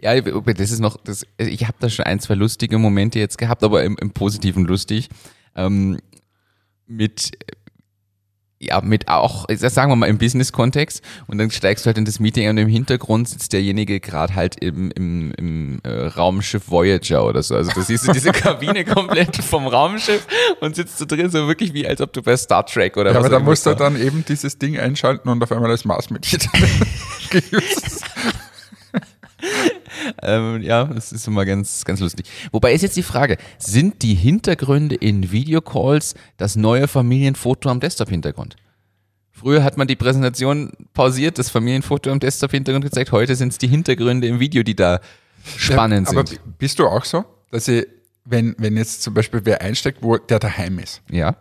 Ja, 0.01 0.19
das 0.19 0.71
ist 0.71 0.79
noch, 0.79 0.97
das, 0.97 1.25
ich 1.37 1.65
habe 1.65 1.77
da 1.79 1.89
schon 1.89 2.05
ein, 2.05 2.19
zwei 2.19 2.33
lustige 2.33 2.77
Momente 2.77 3.19
jetzt 3.19 3.37
gehabt, 3.37 3.63
aber 3.63 3.83
im, 3.83 3.95
im 4.01 4.11
Positiven 4.11 4.65
lustig. 4.65 5.09
Ähm, 5.55 5.99
mit 6.87 7.31
ja, 8.67 8.81
mit 8.81 9.07
auch, 9.07 9.45
sagen 9.49 9.91
wir 9.91 9.95
mal 9.95 10.07
im 10.07 10.17
Business-Kontext. 10.17 11.01
Und 11.27 11.37
dann 11.37 11.51
steigst 11.51 11.85
du 11.85 11.87
halt 11.87 11.97
in 11.97 12.05
das 12.05 12.19
Meeting 12.19 12.49
und 12.49 12.57
im 12.57 12.67
Hintergrund 12.67 13.29
sitzt 13.29 13.53
derjenige 13.53 13.99
gerade 13.99 14.35
halt 14.35 14.57
im, 14.61 14.91
im, 14.91 15.31
im 15.37 15.79
äh, 15.83 16.07
Raumschiff 16.07 16.69
Voyager 16.69 17.25
oder 17.25 17.43
so. 17.43 17.55
Also 17.55 17.71
du 17.71 17.81
siehst 17.81 18.07
du 18.07 18.11
diese 18.11 18.31
Kabine 18.33 18.85
komplett 18.85 19.37
vom 19.37 19.67
Raumschiff 19.67 20.25
und 20.59 20.75
sitzt 20.75 20.99
du 21.01 21.05
drin, 21.05 21.29
so 21.29 21.47
wirklich 21.47 21.73
wie 21.73 21.87
als 21.87 22.01
ob 22.01 22.13
du 22.13 22.21
bei 22.21 22.35
Star 22.37 22.65
Trek 22.65 22.97
oder 22.97 23.11
ja, 23.11 23.17
was 23.17 23.25
Aber 23.25 23.29
da 23.29 23.39
musst 23.39 23.65
du 23.65 23.73
dann 23.75 23.99
eben 23.99 24.25
dieses 24.27 24.57
Ding 24.57 24.77
einschalten 24.79 25.29
und 25.29 25.41
auf 25.43 25.51
einmal 25.51 25.69
das 25.69 25.85
Mars 25.85 26.09
mit 26.09 26.25
ähm, 30.21 30.61
ja, 30.61 30.85
das 30.85 31.11
ist 31.11 31.27
immer 31.27 31.45
ganz, 31.45 31.85
ganz 31.85 31.99
lustig. 31.99 32.27
Wobei 32.51 32.73
ist 32.73 32.81
jetzt 32.81 32.97
die 32.97 33.03
Frage, 33.03 33.37
sind 33.57 34.01
die 34.01 34.15
Hintergründe 34.15 34.95
in 34.95 35.31
Videocalls 35.31 36.15
das 36.37 36.55
neue 36.55 36.87
Familienfoto 36.87 37.69
am 37.69 37.79
Desktop-Hintergrund? 37.79 38.55
Früher 39.31 39.63
hat 39.63 39.77
man 39.77 39.87
die 39.87 39.95
Präsentation 39.97 40.71
pausiert, 40.93 41.37
das 41.37 41.49
Familienfoto 41.49 42.09
am 42.09 42.19
Desktop-Hintergrund 42.19 42.85
gezeigt, 42.85 43.11
heute 43.11 43.35
sind 43.35 43.51
es 43.51 43.57
die 43.57 43.67
Hintergründe 43.67 44.27
im 44.27 44.39
Video, 44.39 44.63
die 44.63 44.75
da 44.75 45.01
spannend 45.57 46.07
ja, 46.07 46.17
aber 46.17 46.27
sind. 46.27 46.39
Aber 46.39 46.53
bist 46.57 46.79
du 46.79 46.87
auch 46.87 47.03
so, 47.03 47.25
dass 47.51 47.67
ich, 47.67 47.85
wenn, 48.23 48.55
wenn 48.57 48.77
jetzt 48.77 49.03
zum 49.03 49.13
Beispiel 49.13 49.41
wer 49.43 49.61
einsteigt, 49.61 49.99
wo 50.01 50.17
der 50.17 50.39
daheim 50.39 50.79
ist, 50.79 51.01
ja. 51.11 51.35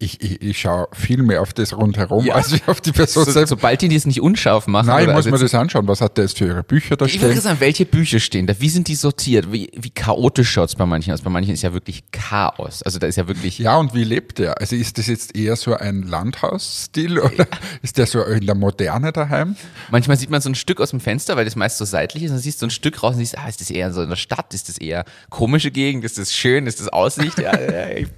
Ich, 0.00 0.20
ich, 0.20 0.42
ich 0.42 0.58
schaue 0.60 0.88
viel 0.92 1.22
mehr 1.22 1.40
auf 1.40 1.52
das 1.52 1.72
rundherum, 1.74 2.26
Ja. 2.26 2.34
als 2.34 2.52
ich 2.52 2.66
auf 2.66 2.80
die 2.80 2.90
Person 2.90 3.24
So, 3.24 3.30
selbst. 3.30 3.50
sobald 3.50 3.80
die 3.80 3.88
das 3.88 4.06
nicht 4.06 4.20
unscharf 4.20 4.66
machen. 4.66 4.88
Nein, 4.88 5.04
oder 5.04 5.12
muss 5.12 5.18
also 5.26 5.30
man 5.30 5.40
jetzt- 5.40 5.54
das 5.54 5.60
anschauen. 5.60 5.86
Was 5.86 6.00
hat 6.00 6.18
der 6.18 6.24
jetzt 6.24 6.36
für 6.36 6.46
ihre 6.46 6.64
Bücher 6.64 6.96
da 6.96 7.04
Ich 7.06 7.20
würde 7.20 7.32
stehen? 7.32 7.40
sagen, 7.42 7.60
welche 7.60 7.86
Bücher 7.86 8.18
stehen 8.18 8.46
da? 8.48 8.54
Wie 8.60 8.68
sind 8.68 8.88
die 8.88 8.96
sortiert? 8.96 9.52
Wie, 9.52 9.70
wie 9.76 9.90
chaotisch 9.90 10.50
schaut's 10.50 10.74
bei 10.74 10.84
manchen 10.84 11.12
aus? 11.14 11.22
Bei 11.22 11.30
manchen 11.30 11.54
ist 11.54 11.62
ja 11.62 11.72
wirklich 11.72 12.02
Chaos. 12.10 12.82
Also 12.82 12.98
da 12.98 13.06
ist 13.06 13.16
ja 13.16 13.28
wirklich. 13.28 13.58
Ja, 13.60 13.76
und 13.76 13.94
wie 13.94 14.02
lebt 14.04 14.38
der? 14.40 14.60
Also 14.60 14.74
ist 14.74 14.98
das 14.98 15.06
jetzt 15.06 15.36
eher 15.36 15.54
so 15.54 15.74
ein 15.74 16.02
Landhausstil 16.02 17.20
oder 17.20 17.46
ist 17.82 17.96
der 17.96 18.06
so 18.06 18.20
in 18.24 18.44
der 18.46 18.56
Moderne 18.56 19.12
daheim? 19.12 19.54
Manchmal 19.92 20.16
sieht 20.16 20.28
man 20.28 20.40
so 20.40 20.50
ein 20.50 20.56
Stück 20.56 20.80
aus 20.80 20.90
dem 20.90 20.98
Fenster, 21.00 21.36
weil 21.36 21.44
das 21.44 21.54
meist 21.54 21.78
so 21.78 21.84
seitlich 21.84 22.24
ist, 22.24 22.30
und 22.30 22.36
dann 22.38 22.42
siehst 22.42 22.58
du 22.58 22.60
so 22.60 22.66
ein 22.66 22.70
Stück 22.70 23.00
raus 23.02 23.14
und 23.14 23.20
siehst, 23.20 23.38
ah, 23.38 23.48
ist 23.48 23.60
das 23.60 23.70
eher 23.70 23.92
so 23.92 24.02
in 24.02 24.08
der 24.10 24.16
Stadt? 24.16 24.52
Ist 24.54 24.68
das 24.68 24.76
eher 24.76 25.04
komische 25.30 25.70
Gegend? 25.70 26.04
Ist 26.04 26.18
das 26.18 26.32
schön? 26.34 26.66
Ist 26.66 26.80
das 26.80 26.88
Aussicht? 26.88 27.38
Ja, 27.38 27.58
ja, 27.58 27.88
ich- 27.96 28.08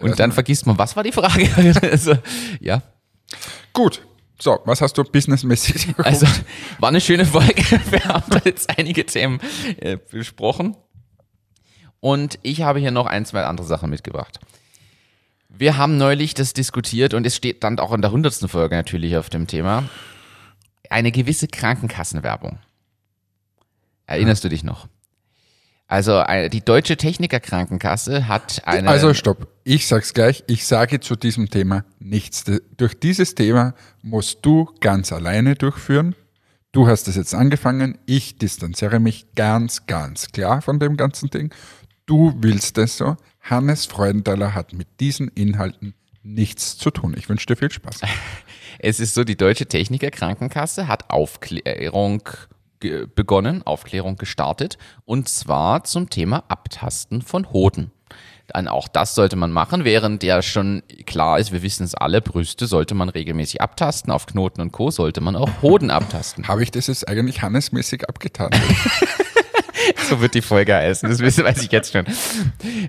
und 0.00 0.18
dann 0.18 0.32
vergisst 0.32 0.66
man, 0.66 0.78
was 0.78 0.96
war 0.96 1.02
die 1.02 1.12
Frage? 1.12 1.48
also, 1.82 2.16
ja, 2.60 2.82
Gut. 3.72 4.02
So, 4.38 4.58
was 4.64 4.80
hast 4.80 4.98
du 4.98 5.04
businessmäßig 5.04 5.86
geguckt? 5.88 6.06
also 6.06 6.26
war 6.78 6.90
eine 6.90 7.00
schöne 7.00 7.24
Folge. 7.24 7.62
Wir 7.90 8.04
haben 8.04 8.30
da 8.30 8.40
jetzt 8.44 8.78
einige 8.78 9.06
Themen 9.06 9.40
äh, 9.78 9.96
besprochen. 9.96 10.76
Und 12.00 12.38
ich 12.42 12.62
habe 12.62 12.78
hier 12.78 12.90
noch 12.90 13.06
ein, 13.06 13.24
zwei 13.24 13.44
andere 13.44 13.66
Sachen 13.66 13.90
mitgebracht. 13.90 14.38
Wir 15.48 15.76
haben 15.78 15.96
neulich 15.96 16.34
das 16.34 16.52
diskutiert 16.52 17.14
und 17.14 17.26
es 17.26 17.34
steht 17.34 17.64
dann 17.64 17.78
auch 17.78 17.92
in 17.92 18.02
der 18.02 18.12
hundertsten 18.12 18.48
Folge 18.48 18.76
natürlich 18.76 19.16
auf 19.16 19.30
dem 19.30 19.46
Thema. 19.46 19.88
Eine 20.90 21.12
gewisse 21.12 21.48
Krankenkassenwerbung. 21.48 22.58
Erinnerst 24.06 24.44
du 24.44 24.48
dich 24.50 24.62
noch? 24.62 24.86
Also 25.88 26.18
äh, 26.20 26.48
die 26.48 26.64
Deutsche 26.64 26.96
Techniker 26.96 27.38
Krankenkasse 27.38 28.26
hat 28.26 28.62
eine. 28.66 28.88
Also 28.88 29.14
stopp. 29.14 29.48
Ich 29.64 29.86
sag's 29.86 30.14
gleich. 30.14 30.42
Ich 30.48 30.66
sage 30.66 31.00
zu 31.00 31.14
diesem 31.14 31.48
Thema 31.48 31.84
nichts. 32.00 32.44
Durch 32.76 32.98
dieses 32.98 33.34
Thema 33.34 33.74
musst 34.02 34.44
du 34.44 34.68
ganz 34.80 35.12
alleine 35.12 35.54
durchführen. 35.54 36.14
Du 36.72 36.88
hast 36.88 37.08
es 37.08 37.16
jetzt 37.16 37.34
angefangen. 37.34 37.98
Ich 38.06 38.36
distanziere 38.36 38.98
mich 38.98 39.34
ganz, 39.34 39.86
ganz 39.86 40.32
klar 40.32 40.60
von 40.60 40.80
dem 40.80 40.96
ganzen 40.96 41.30
Ding. 41.30 41.54
Du 42.04 42.34
willst 42.38 42.78
es 42.78 42.96
so. 42.96 43.16
Hannes 43.40 43.86
Freudenthaler 43.86 44.54
hat 44.54 44.72
mit 44.72 44.88
diesen 45.00 45.28
Inhalten 45.28 45.94
nichts 46.22 46.76
zu 46.76 46.90
tun. 46.90 47.14
Ich 47.16 47.28
wünsche 47.28 47.46
dir 47.46 47.56
viel 47.56 47.70
Spaß. 47.70 48.00
Es 48.78 49.00
ist 49.00 49.14
so, 49.14 49.24
die 49.24 49.38
Deutsche 49.38 49.64
Techniker 49.64 50.10
Krankenkasse 50.10 50.86
hat 50.86 51.08
Aufklärung 51.08 52.28
begonnen, 52.80 53.62
Aufklärung 53.64 54.16
gestartet 54.16 54.78
und 55.04 55.28
zwar 55.28 55.84
zum 55.84 56.10
Thema 56.10 56.44
Abtasten 56.48 57.22
von 57.22 57.52
Hoden. 57.52 57.90
Dann 58.48 58.68
auch 58.68 58.86
das 58.86 59.14
sollte 59.14 59.34
man 59.34 59.50
machen, 59.50 59.84
während 59.84 60.22
ja 60.22 60.40
schon 60.40 60.82
klar 61.04 61.38
ist, 61.40 61.50
wir 61.50 61.62
wissen 61.62 61.82
es 61.82 61.94
alle, 61.94 62.20
Brüste 62.22 62.66
sollte 62.66 62.94
man 62.94 63.08
regelmäßig 63.08 63.60
abtasten, 63.60 64.12
auf 64.12 64.26
Knoten 64.26 64.60
und 64.60 64.72
Co. 64.72 64.90
sollte 64.90 65.20
man 65.20 65.34
auch 65.34 65.50
Hoden 65.62 65.90
abtasten. 65.90 66.46
Habe 66.46 66.62
ich 66.62 66.70
das 66.70 66.86
jetzt 66.86 67.08
eigentlich 67.08 67.42
Hannes-mäßig 67.42 68.08
abgetan? 68.08 68.50
So 70.08 70.20
wird 70.20 70.34
die 70.34 70.42
Folge 70.42 70.74
heißen, 70.74 71.08
das 71.08 71.20
weiß 71.20 71.62
ich 71.62 71.72
jetzt 71.72 71.92
schon. 71.92 72.04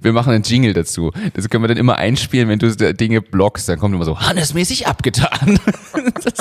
Wir 0.02 0.14
machen 0.14 0.34
einen 0.34 0.44
Jingle 0.44 0.74
dazu. 0.74 1.12
Das 1.34 1.50
können 1.50 1.64
wir 1.64 1.68
dann 1.68 1.78
immer 1.78 1.98
einspielen, 1.98 2.48
wenn 2.48 2.60
du 2.60 2.94
Dinge 2.94 3.22
blockst, 3.22 3.68
dann 3.68 3.80
kommt 3.80 3.96
immer 3.96 4.06
so, 4.06 4.20
Hannesmäßig 4.20 4.88
abgetan. 4.88 5.60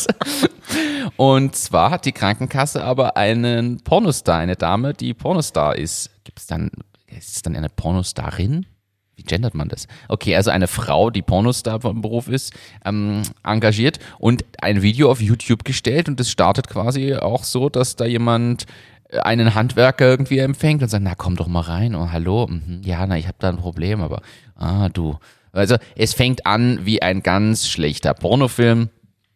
Und 1.16 1.56
zwar 1.56 1.90
hat 1.90 2.04
die 2.04 2.12
Krankenkasse 2.12 2.84
aber 2.84 3.16
einen 3.16 3.80
Pornostar, 3.82 4.38
eine 4.38 4.56
Dame, 4.56 4.92
die 4.92 5.14
Pornostar 5.14 5.76
ist. 5.76 6.10
Gibt 6.24 6.40
es 6.40 6.46
dann, 6.46 6.70
ist 7.06 7.36
es 7.36 7.42
dann 7.42 7.56
eine 7.56 7.70
Pornostarin? 7.70 8.66
Wie 9.14 9.22
gendert 9.22 9.54
man 9.54 9.68
das? 9.68 9.86
Okay, 10.08 10.36
also 10.36 10.50
eine 10.50 10.66
Frau, 10.66 11.08
die 11.08 11.22
Pornostar 11.22 11.80
vom 11.80 12.02
Beruf 12.02 12.28
ist, 12.28 12.52
ähm, 12.84 13.22
engagiert 13.42 13.98
und 14.18 14.44
ein 14.60 14.82
Video 14.82 15.10
auf 15.10 15.22
YouTube 15.22 15.64
gestellt 15.64 16.08
und 16.10 16.20
es 16.20 16.30
startet 16.30 16.68
quasi 16.68 17.14
auch 17.14 17.44
so, 17.44 17.70
dass 17.70 17.96
da 17.96 18.04
jemand 18.04 18.66
einen 19.10 19.54
Handwerker 19.54 20.06
irgendwie 20.06 20.38
empfängt 20.38 20.82
und 20.82 20.88
sagt, 20.88 21.04
na 21.04 21.14
komm 21.14 21.36
doch 21.36 21.46
mal 21.46 21.60
rein, 21.60 21.94
oh 21.94 22.10
hallo, 22.10 22.46
mhm, 22.48 22.82
ja, 22.84 23.06
na 23.06 23.16
ich 23.16 23.26
habe 23.26 23.36
da 23.38 23.48
ein 23.48 23.56
Problem, 23.56 24.00
aber 24.00 24.20
ah 24.56 24.88
du. 24.88 25.18
Also 25.52 25.76
es 25.94 26.12
fängt 26.12 26.46
an 26.46 26.80
wie 26.84 27.02
ein 27.02 27.22
ganz 27.22 27.68
schlechter 27.68 28.14
Pornofilm. 28.14 28.90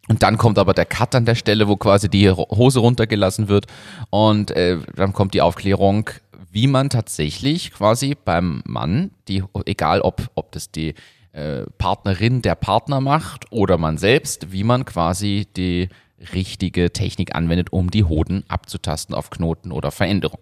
Und 0.07 0.23
dann 0.23 0.37
kommt 0.37 0.59
aber 0.59 0.73
der 0.73 0.85
Cut 0.85 1.15
an 1.15 1.25
der 1.25 1.35
Stelle, 1.35 1.67
wo 1.67 1.77
quasi 1.77 2.09
die 2.09 2.29
Hose 2.29 2.79
runtergelassen 2.79 3.47
wird. 3.47 3.67
Und 4.09 4.51
äh, 4.51 4.77
dann 4.95 5.13
kommt 5.13 5.33
die 5.33 5.41
Aufklärung, 5.41 6.09
wie 6.51 6.67
man 6.67 6.89
tatsächlich 6.89 7.71
quasi 7.71 8.15
beim 8.25 8.61
Mann, 8.65 9.11
die, 9.27 9.43
egal 9.65 10.01
ob, 10.01 10.29
ob 10.35 10.51
das 10.51 10.69
die 10.69 10.95
äh, 11.31 11.63
Partnerin 11.77 12.41
der 12.41 12.55
Partner 12.55 12.99
macht 12.99 13.51
oder 13.51 13.77
man 13.77 13.97
selbst, 13.97 14.51
wie 14.51 14.65
man 14.65 14.83
quasi 14.83 15.47
die 15.55 15.87
richtige 16.33 16.91
Technik 16.93 17.35
anwendet, 17.35 17.71
um 17.71 17.91
die 17.91 18.03
Hoden 18.03 18.43
abzutasten 18.47 19.15
auf 19.15 19.29
Knoten 19.29 19.71
oder 19.71 19.91
Veränderung. 19.91 20.39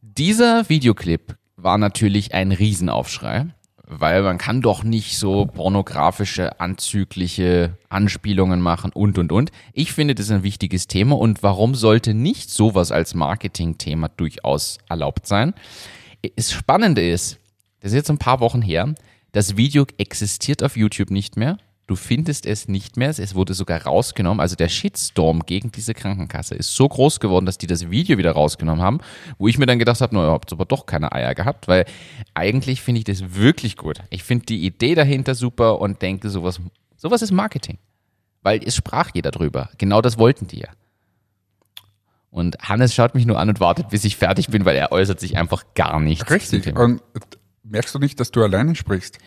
Dieser 0.00 0.68
Videoclip 0.68 1.36
war 1.56 1.78
natürlich 1.78 2.34
ein 2.34 2.52
Riesenaufschrei, 2.52 3.46
weil 3.86 4.22
man 4.22 4.38
kann 4.38 4.62
doch 4.62 4.82
nicht 4.82 5.18
so 5.18 5.46
pornografische, 5.46 6.60
anzügliche 6.60 7.76
Anspielungen 7.88 8.60
machen 8.60 8.92
und, 8.92 9.18
und, 9.18 9.32
und. 9.32 9.52
Ich 9.72 9.92
finde, 9.92 10.14
das 10.14 10.26
ist 10.26 10.32
ein 10.32 10.42
wichtiges 10.42 10.88
Thema 10.88 11.16
und 11.16 11.42
warum 11.42 11.74
sollte 11.74 12.14
nicht 12.14 12.50
sowas 12.50 12.92
als 12.92 13.14
Marketingthema 13.14 14.08
durchaus 14.08 14.78
erlaubt 14.88 15.26
sein? 15.26 15.54
Das 16.34 16.52
Spannende 16.52 17.08
ist, 17.08 17.38
das 17.80 17.92
ist 17.92 17.96
jetzt 17.96 18.10
ein 18.10 18.18
paar 18.18 18.40
Wochen 18.40 18.62
her, 18.62 18.94
das 19.32 19.56
Video 19.56 19.86
existiert 19.98 20.62
auf 20.62 20.76
YouTube 20.76 21.10
nicht 21.10 21.36
mehr. 21.36 21.58
Du 21.86 21.94
findest 21.94 22.46
es 22.46 22.66
nicht 22.66 22.96
mehr. 22.96 23.10
Es 23.10 23.34
wurde 23.36 23.54
sogar 23.54 23.82
rausgenommen. 23.82 24.40
Also 24.40 24.56
der 24.56 24.68
Shitstorm 24.68 25.46
gegen 25.46 25.70
diese 25.70 25.94
Krankenkasse 25.94 26.56
ist 26.56 26.74
so 26.74 26.88
groß 26.88 27.20
geworden, 27.20 27.46
dass 27.46 27.58
die 27.58 27.68
das 27.68 27.90
Video 27.90 28.18
wieder 28.18 28.32
rausgenommen 28.32 28.82
haben, 28.82 28.98
wo 29.38 29.46
ich 29.46 29.56
mir 29.56 29.66
dann 29.66 29.78
gedacht 29.78 30.00
habe, 30.00 30.14
naja, 30.14 30.32
habt 30.32 30.52
aber 30.52 30.64
doch 30.64 30.86
keine 30.86 31.12
Eier 31.12 31.34
gehabt, 31.36 31.68
weil 31.68 31.84
eigentlich 32.34 32.82
finde 32.82 32.98
ich 32.98 33.04
das 33.04 33.34
wirklich 33.36 33.76
gut. 33.76 33.98
Ich 34.10 34.24
finde 34.24 34.46
die 34.46 34.66
Idee 34.66 34.96
dahinter 34.96 35.36
super 35.36 35.78
und 35.80 36.02
denke, 36.02 36.28
sowas, 36.28 36.60
sowas 36.96 37.22
ist 37.22 37.30
Marketing. 37.30 37.78
Weil 38.42 38.62
es 38.64 38.74
sprach 38.74 39.10
jeder 39.14 39.30
drüber. 39.30 39.70
Genau 39.78 40.00
das 40.00 40.18
wollten 40.18 40.48
die 40.48 40.60
ja. 40.60 40.68
Und 42.30 42.58
Hannes 42.58 42.94
schaut 42.94 43.14
mich 43.14 43.26
nur 43.26 43.38
an 43.38 43.48
und 43.48 43.60
wartet, 43.60 43.90
bis 43.90 44.04
ich 44.04 44.16
fertig 44.16 44.48
bin, 44.48 44.64
weil 44.64 44.76
er 44.76 44.90
äußert 44.90 45.20
sich 45.20 45.38
einfach 45.38 45.64
gar 45.74 46.00
nicht. 46.00 46.26
zum 46.26 46.34
Richtig. 46.34 46.76
Und 46.76 47.00
merkst 47.62 47.94
du 47.94 48.00
nicht, 48.00 48.18
dass 48.18 48.32
du 48.32 48.42
alleine 48.42 48.74
sprichst? 48.74 49.18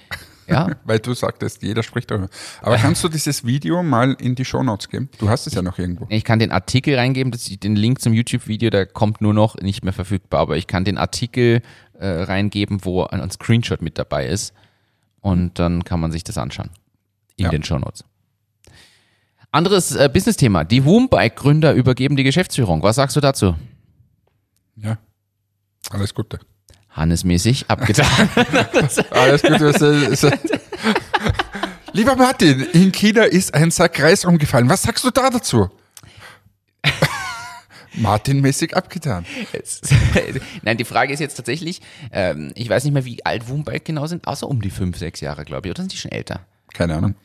Ja. 0.49 0.75
Weil 0.83 0.99
du 0.99 1.13
sagtest, 1.13 1.61
jeder 1.61 1.83
spricht 1.83 2.09
darüber. 2.11 2.29
Aber 2.61 2.77
kannst 2.77 3.03
du 3.03 3.09
dieses 3.09 3.45
Video 3.45 3.83
mal 3.83 4.13
in 4.19 4.35
die 4.35 4.45
Shownotes 4.45 4.89
geben? 4.89 5.09
Du 5.19 5.29
hast 5.29 5.47
es 5.47 5.53
ja 5.53 5.61
noch 5.61 5.77
irgendwo. 5.77 6.05
Ich 6.09 6.23
kann 6.23 6.39
den 6.39 6.51
Artikel 6.51 6.95
reingeben, 6.95 7.31
das, 7.31 7.45
den 7.45 7.75
Link 7.75 8.01
zum 8.01 8.13
YouTube-Video, 8.13 8.69
der 8.69 8.85
kommt 8.85 9.21
nur 9.21 9.33
noch 9.33 9.55
nicht 9.57 9.83
mehr 9.83 9.93
verfügbar, 9.93 10.41
aber 10.41 10.57
ich 10.57 10.67
kann 10.67 10.83
den 10.85 10.97
Artikel 10.97 11.61
äh, 11.99 12.07
reingeben, 12.07 12.83
wo 12.85 13.03
ein, 13.03 13.21
ein 13.21 13.31
Screenshot 13.31 13.81
mit 13.81 13.97
dabei 13.97 14.27
ist 14.27 14.53
und 15.21 15.59
dann 15.59 15.83
kann 15.83 15.99
man 15.99 16.11
sich 16.11 16.23
das 16.23 16.37
anschauen 16.37 16.69
in 17.37 17.45
Ja. 17.45 17.51
den 17.51 17.63
Shownotes. 17.63 18.03
Anderes 19.51 19.95
äh, 19.95 20.09
Business-Thema. 20.11 20.63
Die 20.63 20.85
Woombike-Gründer 20.85 21.73
übergeben 21.73 22.15
die 22.15 22.23
Geschäftsführung. 22.23 22.83
Was 22.83 22.97
sagst 22.97 23.15
du 23.15 23.19
dazu? 23.19 23.55
Ja. 24.75 24.97
Alles 25.89 26.13
Gute. 26.13 26.39
Hannesmäßig 26.91 27.69
abgetan. 27.69 28.07
Alles 29.11 29.41
Gute. 29.41 29.59
was, 29.61 29.81
äh, 29.81 30.15
so- 30.15 30.31
Lieber 31.93 32.15
Martin, 32.15 32.61
in 32.73 32.91
China 32.91 33.23
ist 33.23 33.53
ein 33.53 33.71
Sack 33.71 34.01
Reis 34.01 34.25
umgefallen. 34.25 34.69
Was 34.69 34.83
sagst 34.83 35.03
du 35.03 35.09
da 35.11 35.29
dazu? 35.29 35.69
Martin-mäßig 37.95 38.75
abgetan. 38.77 39.25
Nein, 40.61 40.77
die 40.77 40.85
Frage 40.85 41.11
ist 41.13 41.19
jetzt 41.19 41.35
tatsächlich, 41.35 41.81
ähm, 42.11 42.51
ich 42.55 42.69
weiß 42.69 42.83
nicht 42.83 42.93
mehr, 42.93 43.05
wie 43.05 43.25
alt 43.25 43.49
Woombike 43.49 43.83
genau 43.83 44.05
sind, 44.07 44.27
außer 44.27 44.47
um 44.47 44.61
die 44.61 44.69
fünf, 44.69 44.97
sechs 44.97 45.19
Jahre, 45.21 45.43
glaube 45.43 45.67
ich. 45.67 45.71
Oder 45.71 45.81
sind 45.83 45.93
die 45.93 45.97
schon 45.97 46.11
älter? 46.11 46.45
Keine 46.73 46.95
Ahnung. 46.95 47.15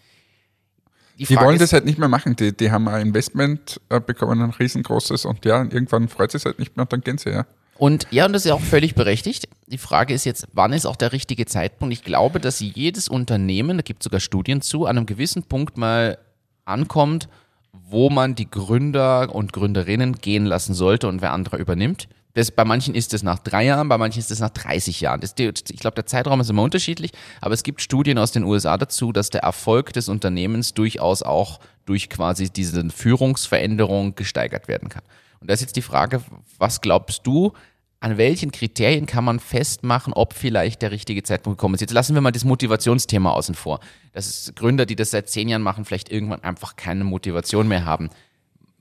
Die, 1.18 1.26
Die 1.26 1.36
wollen 1.36 1.54
ist, 1.56 1.60
das 1.62 1.72
halt 1.72 1.84
nicht 1.84 1.98
mehr 1.98 2.08
machen. 2.08 2.34
Die, 2.34 2.56
die 2.56 2.70
haben 2.72 2.88
ein 2.88 3.02
Investment 3.08 3.80
äh, 3.88 4.00
bekommen, 4.00 4.40
ein 4.42 4.50
riesengroßes. 4.50 5.26
Und 5.26 5.44
ja, 5.44 5.58
irgendwann 5.62 6.08
freut 6.08 6.34
es 6.34 6.44
halt 6.44 6.58
nicht 6.58 6.76
mehr 6.76 6.82
und 6.84 6.92
dann 6.92 7.02
gehen 7.02 7.18
sie, 7.18 7.30
ja. 7.30 7.46
Und 7.76 8.06
ja, 8.10 8.26
und 8.26 8.32
das 8.32 8.42
ist 8.42 8.48
ja 8.48 8.54
auch 8.54 8.60
völlig 8.60 8.94
berechtigt. 8.94 9.48
Die 9.66 9.78
Frage 9.78 10.14
ist 10.14 10.24
jetzt, 10.24 10.46
wann 10.52 10.72
ist 10.72 10.86
auch 10.86 10.96
der 10.96 11.12
richtige 11.12 11.46
Zeitpunkt? 11.46 11.92
Ich 11.92 12.04
glaube, 12.04 12.38
dass 12.38 12.60
jedes 12.60 13.08
Unternehmen, 13.08 13.78
da 13.78 13.82
gibt 13.82 14.02
es 14.02 14.04
sogar 14.04 14.20
Studien 14.20 14.62
zu, 14.62 14.86
an 14.86 14.96
einem 14.96 15.06
gewissen 15.06 15.42
Punkt 15.42 15.76
mal 15.76 16.18
ankommt, 16.64 17.28
wo 17.72 18.10
man 18.10 18.34
die 18.34 18.48
Gründer 18.48 19.34
und 19.34 19.52
Gründerinnen 19.52 20.16
gehen 20.16 20.46
lassen 20.46 20.74
sollte 20.74 21.08
und 21.08 21.20
wer 21.20 21.32
andere 21.32 21.56
übernimmt. 21.56 22.08
Das, 22.34 22.50
bei 22.50 22.64
manchen 22.64 22.96
ist 22.96 23.14
es 23.14 23.22
nach 23.22 23.38
drei 23.38 23.64
Jahren, 23.64 23.88
bei 23.88 23.96
manchen 23.96 24.18
ist 24.18 24.30
es 24.30 24.40
nach 24.40 24.50
30 24.50 25.00
Jahren. 25.00 25.20
Das, 25.20 25.34
ich 25.38 25.78
glaube, 25.78 25.94
der 25.94 26.06
Zeitraum 26.06 26.40
ist 26.40 26.50
immer 26.50 26.62
unterschiedlich, 26.62 27.12
aber 27.40 27.54
es 27.54 27.62
gibt 27.62 27.80
Studien 27.80 28.18
aus 28.18 28.32
den 28.32 28.42
USA 28.42 28.76
dazu, 28.76 29.12
dass 29.12 29.30
der 29.30 29.42
Erfolg 29.42 29.92
des 29.92 30.08
Unternehmens 30.08 30.74
durchaus 30.74 31.22
auch 31.22 31.60
durch 31.86 32.10
quasi 32.10 32.50
diese 32.50 32.88
Führungsveränderung 32.90 34.16
gesteigert 34.16 34.66
werden 34.66 34.88
kann. 34.88 35.02
Und 35.44 35.48
da 35.48 35.52
ist 35.52 35.60
jetzt 35.60 35.76
die 35.76 35.82
Frage, 35.82 36.22
was 36.56 36.80
glaubst 36.80 37.26
du, 37.26 37.52
an 38.00 38.16
welchen 38.16 38.50
Kriterien 38.50 39.04
kann 39.04 39.24
man 39.24 39.40
festmachen, 39.40 40.14
ob 40.14 40.32
vielleicht 40.32 40.80
der 40.80 40.90
richtige 40.90 41.22
Zeitpunkt 41.22 41.58
gekommen 41.58 41.74
ist. 41.74 41.82
Jetzt 41.82 41.92
lassen 41.92 42.14
wir 42.14 42.22
mal 42.22 42.32
das 42.32 42.44
Motivationsthema 42.44 43.30
außen 43.30 43.54
vor. 43.54 43.80
Dass 44.14 44.50
Gründer, 44.56 44.86
die 44.86 44.96
das 44.96 45.10
seit 45.10 45.28
zehn 45.28 45.50
Jahren 45.50 45.60
machen, 45.60 45.84
vielleicht 45.84 46.10
irgendwann 46.10 46.42
einfach 46.42 46.76
keine 46.76 47.04
Motivation 47.04 47.68
mehr 47.68 47.84
haben, 47.84 48.08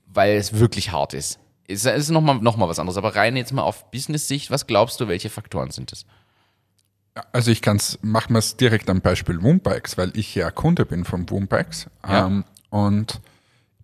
weil 0.06 0.38
es 0.38 0.58
wirklich 0.58 0.90
hart 0.90 1.12
ist. 1.12 1.38
Es 1.68 1.84
ist 1.84 2.08
nochmal 2.08 2.36
noch 2.36 2.56
mal 2.56 2.66
was 2.66 2.78
anderes. 2.78 2.96
Aber 2.96 3.14
rein 3.14 3.36
jetzt 3.36 3.52
mal 3.52 3.60
auf 3.60 3.90
Business-Sicht, 3.90 4.50
was 4.50 4.66
glaubst 4.66 4.98
du, 5.02 5.06
welche 5.06 5.28
Faktoren 5.28 5.70
sind 5.70 5.92
es? 5.92 6.06
Also 7.32 7.50
ich 7.50 7.60
kann 7.60 7.76
es, 7.76 7.98
machen 8.00 8.32
wir 8.32 8.38
es 8.38 8.56
direkt 8.56 8.88
am 8.88 9.02
Beispiel 9.02 9.42
Woombikes, 9.42 9.98
weil 9.98 10.16
ich 10.16 10.34
ja 10.34 10.50
Kunde 10.50 10.86
bin 10.86 11.04
von 11.04 11.28
Woombikes. 11.28 11.90
Ja. 12.08 12.26
Ähm, 12.26 12.44
und 12.70 13.20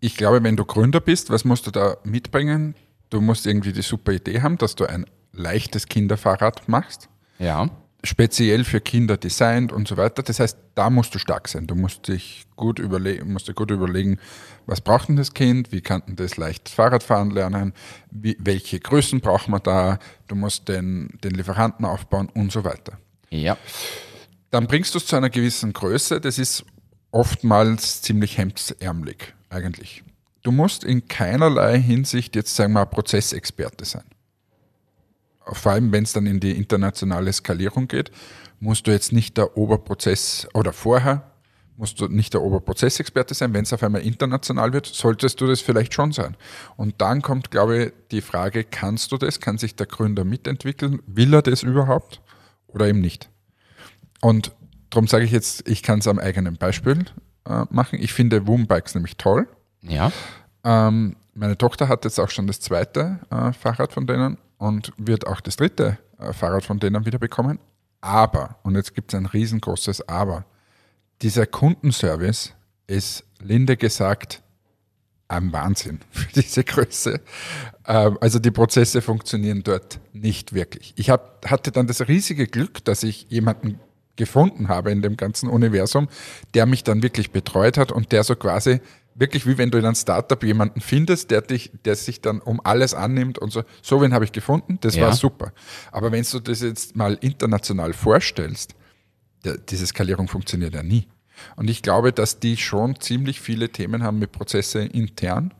ich 0.01 0.17
glaube, 0.17 0.43
wenn 0.43 0.57
du 0.57 0.65
Gründer 0.65 1.01
bist, 1.01 1.31
was 1.31 1.45
musst 1.45 1.67
du 1.67 1.71
da 1.71 1.97
mitbringen? 2.05 2.75
Du 3.11 3.21
musst 3.21 3.47
irgendwie 3.47 3.73
die 3.73 3.83
super 3.83 4.13
Idee 4.13 4.41
haben, 4.43 4.57
dass 4.59 4.75
du 4.77 4.87
ein 4.87 5.05
leichtes 5.33 5.87
Kinderfahrrad 5.87 6.69
machst, 6.69 7.09
Ja. 7.39 7.69
speziell 8.05 8.65
für 8.65 8.81
Kinder 8.81 9.17
designt 9.17 9.73
und 9.73 9.87
so 9.89 9.97
weiter. 9.97 10.23
Das 10.23 10.41
heißt, 10.41 10.57
da 10.75 10.91
musst 10.91 11.15
du 11.15 11.19
stark 11.19 11.49
sein. 11.49 11.67
Du 11.67 11.75
musst 11.75 12.09
dich 12.09 12.47
gut 12.57 12.79
überlegen, 12.79 13.33
musst 13.33 13.49
dir 13.49 13.55
gut 13.55 13.71
überlegen, 13.71 14.19
was 14.67 14.81
braucht 14.81 15.09
denn 15.09 15.17
das 15.17 15.35
Kind? 15.35 15.71
Wie 15.73 15.81
kann 15.81 16.03
denn 16.07 16.17
das 16.17 16.37
leicht 16.37 16.69
Fahrradfahren 16.69 17.31
lernen? 17.31 17.73
Wie, 18.11 18.37
welche 18.41 18.81
Größen 18.81 19.21
braucht 19.21 19.49
man 19.49 19.63
da? 19.63 19.99
Du 20.29 20.35
musst 20.35 20.69
den, 20.69 21.11
den 21.23 21.33
Lieferanten 21.33 21.85
aufbauen 21.85 22.29
und 22.35 22.53
so 22.53 22.65
weiter. 22.65 22.99
Ja. 23.31 23.57
Dann 24.51 24.67
bringst 24.67 24.95
du 24.95 24.99
es 24.99 25.07
zu 25.07 25.17
einer 25.17 25.31
gewissen 25.31 25.73
Größe. 25.73 26.21
Das 26.21 26.39
ist 26.39 26.65
oftmals 27.13 28.03
ziemlich 28.03 28.39
hemdsärmelig 28.39 29.35
eigentlich. 29.51 30.03
Du 30.43 30.53
musst 30.53 30.85
in 30.85 31.07
keinerlei 31.07 31.79
Hinsicht 31.79 32.35
jetzt 32.35 32.57
sagen 32.57 32.73
wir 32.73 32.81
mal 32.81 32.87
Prozessexperte 32.87 33.85
sein. 33.85 34.05
Vor 35.45 35.73
allem, 35.73 35.93
wenn 35.93 36.05
es 36.05 36.13
dann 36.13 36.27
in 36.27 36.41
die 36.41 36.53
internationale 36.53 37.33
Skalierung 37.33 37.89
geht, 37.89 38.11
musst 38.61 38.87
du 38.87 38.91
jetzt 38.91 39.13
nicht 39.13 39.37
der 39.37 39.57
Oberprozess 39.57 40.49
oder 40.55 40.73
vorher 40.73 41.31
musst 41.77 41.99
du 41.99 42.09
nicht 42.09 42.35
der 42.35 42.43
Oberprozessexperte 42.43 43.35
sein. 43.35 43.55
Wenn 43.55 43.65
es 43.65 43.73
auf 43.73 43.83
einmal 43.83 44.03
international 44.03 44.73
wird, 44.73 44.87
solltest 44.87 45.41
du 45.41 45.47
das 45.47 45.61
vielleicht 45.61 45.95
schon 45.95 46.13
sein. 46.13 46.37
Und 46.77 47.01
dann 47.01 47.23
kommt, 47.23 47.51
glaube 47.51 47.85
ich, 47.85 47.93
die 48.11 48.21
Frage, 48.21 48.65
kannst 48.65 49.13
du 49.13 49.17
das? 49.17 49.41
Kann 49.41 49.57
sich 49.57 49.77
der 49.77 49.87
Gründer 49.87 50.25
mitentwickeln? 50.25 51.01
Will 51.07 51.33
er 51.33 51.43
das 51.43 51.63
überhaupt 51.63 52.21
oder 52.67 52.87
eben 52.87 53.01
nicht? 53.01 53.31
Und 54.21 54.53
darum 54.91 55.07
sage 55.07 55.25
ich 55.25 55.33
jetzt, 55.33 55.67
ich 55.69 55.83
kann 55.83 56.01
es 56.01 56.07
am 56.07 56.19
eigenen 56.19 56.57
Beispiel 56.57 57.07
äh, 57.49 57.65
machen. 57.71 57.99
Ich 58.01 58.13
finde 58.13 58.47
Woombikes 58.47 58.95
nämlich 58.95 59.17
toll. 59.17 59.49
Ja. 59.83 60.13
Ähm, 60.65 61.17
meine 61.35 61.57
Tochter 61.57 61.89
hat 61.89 62.05
jetzt 62.05 62.19
auch 62.19 62.31
schon 62.31 62.47
das 62.47 62.61
zweite 62.61 63.21
äh, 63.31 63.53
Fahrrad 63.53 63.93
von 63.93 64.07
denen 64.07 64.39
und 64.59 64.93
wird 64.99 65.27
auch 65.27 65.41
das 65.41 65.57
dritte 65.57 65.99
äh, 66.19 66.33
Fahrrad 66.33 66.65
von 66.65 66.79
denen 66.79 67.07
wieder 67.07 67.19
bekommen. 67.19 67.59
Aber, 68.01 68.57
und 68.63 68.77
jetzt 68.77 68.95
gibt 68.95 69.13
es 69.13 69.19
ein 69.19 69.27
riesengroßes 69.27 70.09
Aber, 70.09 70.45
dieser 71.23 71.47
Kundenservice 71.47 72.55
ist, 72.87 73.25
linde 73.41 73.77
gesagt, 73.77 74.43
ein 75.29 75.53
Wahnsinn 75.53 76.01
für 76.11 76.33
diese 76.33 76.65
Größe. 76.65 77.21
Ähm, 77.87 78.19
also 78.21 78.39
die 78.39 78.51
Prozesse 78.51 79.01
funktionieren 79.01 79.63
dort 79.63 80.01
nicht 80.13 80.53
wirklich. 80.53 80.93
Ich 80.97 81.11
hab, 81.11 81.49
hatte 81.49 81.73
dann 81.73 81.87
das 81.87 82.07
riesige 82.09 82.47
Glück, 82.47 82.85
dass 82.85 83.03
ich 83.03 83.27
jemanden 83.31 83.79
gefunden 84.21 84.69
habe 84.69 84.93
in 84.93 85.03
dem 85.03 85.17
ganzen 85.17 85.49
Universum, 85.49 86.07
der 86.55 86.67
mich 86.67 86.85
dann 86.85 87.03
wirklich 87.03 87.33
betreut 87.33 87.77
hat 87.79 87.91
und 87.91 88.13
der 88.13 88.23
so 88.23 88.37
quasi 88.37 88.81
wirklich 89.15 89.47
wie 89.47 89.59
wenn 89.59 89.71
du 89.71 89.79
in 89.79 89.85
einem 89.85 89.95
Startup 89.97 90.43
jemanden 90.43 90.81
findest, 90.81 91.31
der 91.31 91.41
dich, 91.43 91.73
der 91.85 91.97
sich 91.97 92.21
dann 92.21 92.41
um 92.41 92.61
alles 92.65 92.95
annimmt 92.95 93.39
und 93.39 93.51
so. 93.53 93.65
So 93.83 94.01
wen 94.01 94.13
habe 94.15 94.25
ich 94.25 94.33
gefunden, 94.33 94.79
das 94.83 94.95
Ja. 94.97 95.07
war 95.07 95.13
super. 95.13 95.53
Aber 95.91 96.13
wenn 96.13 96.25
du 96.31 96.39
das 96.41 96.61
jetzt 96.61 96.95
mal 96.97 97.19
international 97.21 97.93
vorstellst, 97.93 98.75
der, 99.45 99.57
diese 99.59 99.87
Skalierung 99.87 100.29
funktioniert 100.29 100.75
ja 100.75 100.83
nie. 100.83 101.09
Und 101.57 101.71
ich 101.71 101.83
glaube, 101.83 102.13
dass 102.13 102.39
die 102.39 102.57
schon 102.57 103.01
ziemlich 103.01 103.41
viele 103.41 103.71
Themen 103.71 104.03
haben 104.03 104.19
mit 104.19 104.31
Prozesse 104.33 104.81
intern. 104.85 105.53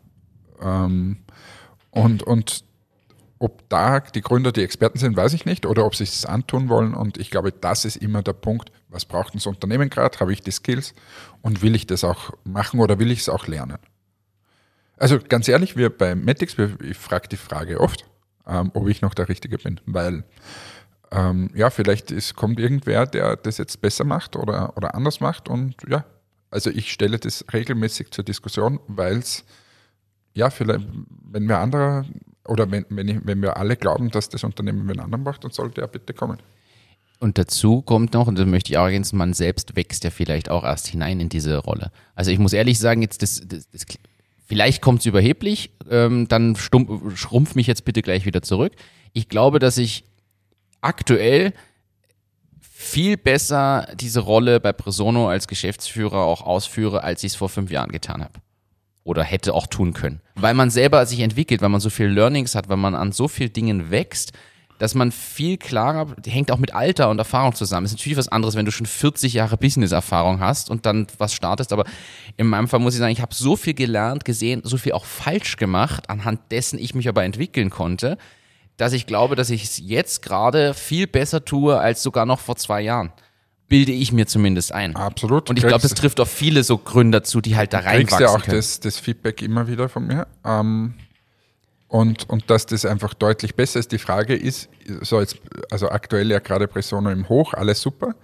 Ähm, 0.63 1.17
und, 1.91 2.23
und 2.23 2.65
ob 3.41 3.69
da 3.71 4.01
die 4.01 4.21
Gründer 4.21 4.53
die 4.53 4.63
Experten 4.63 4.99
sind, 4.99 5.17
weiß 5.17 5.33
ich 5.33 5.47
nicht. 5.47 5.65
Oder 5.65 5.87
ob 5.87 5.97
sie 5.97 6.05
es 6.05 6.27
antun 6.27 6.69
wollen. 6.69 6.93
Und 6.93 7.17
ich 7.17 7.31
glaube, 7.31 7.51
das 7.51 7.87
ist 7.87 7.97
immer 7.97 8.23
der 8.23 8.35
Punkt. 8.35 8.71
Was 8.89 9.07
braucht 9.07 9.35
das 9.35 9.47
Unternehmen 9.47 9.89
gerade? 9.89 10.21
Habe 10.21 10.33
ich 10.33 10.43
die 10.43 10.51
Skills? 10.51 10.95
Und 11.41 11.63
will 11.63 11.75
ich 11.75 11.87
das 11.87 12.05
auch 12.05 12.35
machen 12.45 12.81
oder 12.81 12.99
will 12.99 13.11
ich 13.11 13.21
es 13.21 13.31
auch 13.31 13.47
lernen? 13.47 13.79
Also 14.99 15.19
ganz 15.19 15.49
ehrlich, 15.49 15.75
wir 15.75 15.89
bei 15.89 16.15
wir, 16.15 16.81
ich 16.83 16.99
frage 16.99 17.29
die 17.29 17.39
Frage 17.39 17.81
oft, 17.81 18.05
ähm, 18.47 18.71
ob 18.75 18.87
ich 18.89 19.01
noch 19.01 19.15
der 19.15 19.31
Richtige 19.31 19.57
bin. 19.57 19.81
Weil 19.87 20.25
ähm, 21.11 21.51
ja, 21.55 21.71
vielleicht 21.71 22.11
ist, 22.11 22.37
kommt 22.37 22.61
irgendwer, 22.61 23.07
der 23.07 23.37
das 23.37 23.57
jetzt 23.57 23.81
besser 23.81 24.05
macht 24.05 24.37
oder, 24.37 24.77
oder 24.77 24.95
anders 24.95 25.21
macht. 25.21 25.49
Und 25.49 25.77
ja, 25.89 26.05
also 26.51 26.69
ich 26.69 26.93
stelle 26.93 27.19
das 27.19 27.47
regelmäßig 27.51 28.11
zur 28.11 28.23
Diskussion, 28.23 28.81
weil 28.87 29.17
es, 29.17 29.47
ja, 30.35 30.51
vielleicht, 30.51 30.87
wenn 31.25 31.49
wir 31.49 31.57
andere 31.57 32.05
oder 32.47 32.71
wenn, 32.71 32.87
wenn, 32.89 33.09
ich, 33.09 33.19
wenn 33.25 33.43
wir 33.43 33.57
alle 33.57 33.77
glauben, 33.77 34.11
dass 34.11 34.29
das 34.29 34.45
Unternehmen 34.45 34.89
wen 34.89 35.01
anderen 35.01 35.25
macht, 35.25 35.45
dann 35.45 35.51
sollte 35.51 35.81
er 35.81 35.89
bitte 35.89 36.15
kommen. 36.15 36.39
Und 37.19 37.37
dazu 37.37 37.83
kommt 37.83 38.15
noch, 38.15 38.27
und 38.27 38.39
da 38.39 38.47
möchte 38.47 38.73
ich 38.73 38.79
auch 38.79 38.87
ergänzen, 38.87 39.19
man 39.19 39.35
selbst 39.35 39.77
wächst 39.77 40.05
ja 40.05 40.11
vielleicht 40.11 40.49
auch 40.49 40.65
erst 40.65 40.87
hinein 40.87 41.21
in 41.21 41.29
diese 41.29 41.59
Rolle. 41.59 41.93
Also 42.15 42.31
ich 42.31 42.39
muss 42.39 42.55
ehrlich 42.55 42.79
sagen, 42.79 43.03
jetzt 43.03 43.23
das, 43.23 43.43
das, 43.47 43.69
das 43.71 43.85
vielleicht 44.47 44.81
kommt 44.81 45.01
es 45.01 45.07
überheblich, 45.07 45.71
ähm, 45.91 46.29
dann 46.29 46.57
stumpf, 46.57 47.17
schrumpf 47.19 47.55
mich 47.55 47.67
jetzt 47.67 47.85
bitte 47.85 48.01
gleich 48.01 48.25
wieder 48.25 48.41
zurück. 48.41 48.73
Ich 49.13 49.29
glaube, 49.29 49.59
dass 49.59 49.77
ich 49.77 50.05
aktuell 50.81 51.53
viel 52.61 53.19
besser 53.19 53.87
diese 53.95 54.21
Rolle 54.21 54.59
bei 54.59 54.73
Presono 54.73 55.29
als 55.29 55.47
Geschäftsführer 55.47 56.21
auch 56.21 56.41
ausführe, 56.41 57.05
als 57.05 57.23
ich 57.23 57.33
es 57.33 57.37
vor 57.37 57.51
fünf 57.51 57.71
Jahren 57.71 57.93
getan 57.93 58.25
habe. 58.25 58.41
Oder 59.05 59.25
hätte 59.25 59.55
auch 59.55 59.67
tun 59.67 59.93
können. 59.93 60.21
Weil 60.35 60.55
man 60.55 60.71
selber 60.71 61.05
sich 61.07 61.21
entwickelt, 61.21 61.63
weil 61.63 61.69
man 61.71 61.81
so 61.81 61.91
viel 61.91 62.07
Learnings 62.07 62.55
hat, 62.55 62.69
weil 62.69 62.77
man 62.77 62.95
an 62.95 63.13
so 63.13 63.29
vielen 63.29 63.53
Dingen 63.53 63.91
wächst, 63.91 64.33
dass 64.81 64.95
man 64.95 65.13
viel 65.13 65.59
klarer, 65.59 66.17
hängt 66.27 66.51
auch 66.51 66.59
mit 66.59 66.75
Alter 66.75 67.11
und 67.11 67.19
Erfahrung 67.19 67.55
zusammen. 67.55 67.85
Ist 67.85 67.93
natürlich 67.93 68.17
was 68.17 68.29
anderes, 68.29 68.57
wenn 68.57 68.65
du 68.65 68.73
schon 68.73 68.87
40 68.87 69.35
Jahre 69.35 69.59
Business-Erfahrung 69.59 70.41
hast 70.41 70.71
und 70.71 70.87
dann 70.87 71.07
was 71.19 71.35
startest. 71.35 71.75
Aber 71.75 71.85
in 72.39 72.47
meinem 72.47 72.67
Fall 72.67 72.81
muss 72.81 72.95
ich 72.95 73.01
sagen, 73.01 73.13
ich 73.13 73.21
habe 73.21 73.35
so 73.35 73.57
viel 73.57 73.75
gelernt, 73.75 74.25
gesehen, 74.25 74.63
so 74.65 74.79
viel 74.79 74.93
auch 74.93 75.05
falsch 75.05 75.57
gemacht, 75.57 76.09
anhand 76.09 76.41
dessen 76.51 76.79
ich 76.79 76.95
mich 76.95 77.11
aber 77.11 77.25
entwickeln 77.25 77.69
konnte, 77.69 78.17
dass 78.79 78.95
ich 78.95 79.07
glaube, 79.07 79.37
dass 79.37 79.51
ich 79.51 79.65
es 79.65 79.79
jetzt 79.79 80.23
gerade 80.23 80.73
viel 80.73 81.07
besser 81.07 81.45
tue 81.45 81.79
als 81.79 82.03
sogar 82.03 82.25
noch 82.25 82.41
vor 82.41 82.57
zwei 82.57 82.81
Jahren. 82.81 83.13
Bilde 83.71 83.93
ich 83.93 84.13
mir 84.13 84.27
zumindest 84.27 84.73
ein. 84.73 84.95
Absolut. 84.97 85.49
Und 85.49 85.57
ich 85.59 85.63
glaube, 85.63 85.81
das 85.81 85.93
Kriegst- 85.93 86.03
trifft 86.03 86.21
auf 86.21 86.29
viele 86.31 86.63
so 86.63 86.77
Gründer 86.77 87.23
zu, 87.23 87.41
die 87.41 87.57
halt 87.57 87.73
da 87.73 87.79
kriegst 87.81 88.13
reinwachsen 88.13 88.21
ja 88.21 88.29
auch 88.29 88.43
können. 88.43 88.57
das, 88.59 88.81
das 88.81 88.99
Feedback 88.99 89.41
immer 89.41 89.67
wieder 89.69 89.89
von 89.89 90.07
mir. 90.07 90.27
Ähm, 90.45 90.93
und, 91.89 92.29
und 92.29 92.51
dass 92.51 92.67
das 92.67 92.85
einfach 92.85 93.15
deutlich 93.15 93.55
besser 93.55 93.81
ist. 93.81 93.91
Die 93.93 93.99
Frage 93.99 94.35
ist, 94.37 94.69
so 95.01 95.21
jetzt, 95.21 95.39
also 95.71 95.89
aktuell 95.89 96.31
ja 96.31 96.39
gerade 96.41 96.69
Presono 96.69 97.11
im 97.11 97.29
Hoch, 97.29 97.55
alles 97.55 97.81
super. 97.81 98.15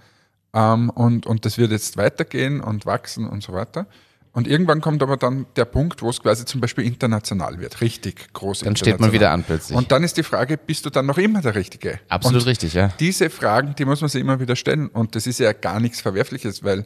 Ähm, 0.53 0.89
und, 0.91 1.25
und 1.25 1.45
das 1.45 1.57
wird 1.57 1.71
jetzt 1.71 1.97
weitergehen 1.97 2.61
und 2.61 2.85
wachsen 2.85 3.27
und 3.27 3.41
so 3.41 3.53
weiter. 3.53 3.87
Und 4.37 4.47
irgendwann 4.47 4.81
kommt 4.81 5.01
aber 5.01 5.17
dann 5.17 5.47
der 5.55 5.65
Punkt, 5.65 6.03
wo 6.03 6.11
es 6.11 6.21
quasi 6.21 6.45
zum 6.45 6.61
Beispiel 6.61 6.85
international 6.85 7.59
wird, 7.59 7.81
richtig 7.81 8.31
groß. 8.33 8.59
Dann 8.59 8.75
steht 8.75 8.99
man 8.99 9.11
wieder 9.11 9.31
an 9.31 9.43
plötzlich. 9.43 9.75
Und 9.75 9.91
dann 9.91 10.03
ist 10.03 10.15
die 10.15 10.21
Frage, 10.21 10.59
bist 10.59 10.85
du 10.85 10.91
dann 10.91 11.07
noch 11.07 11.17
immer 11.17 11.41
der 11.41 11.55
Richtige? 11.55 11.99
Absolut 12.07 12.43
und 12.43 12.47
richtig, 12.47 12.75
ja. 12.75 12.89
diese 12.99 13.31
Fragen, 13.31 13.73
die 13.73 13.83
muss 13.83 13.99
man 13.99 14.11
sich 14.11 14.21
immer 14.21 14.39
wieder 14.39 14.55
stellen. 14.55 14.89
Und 14.89 15.15
das 15.15 15.25
ist 15.25 15.39
ja 15.39 15.53
gar 15.53 15.79
nichts 15.79 16.01
Verwerfliches, 16.01 16.63
weil 16.63 16.85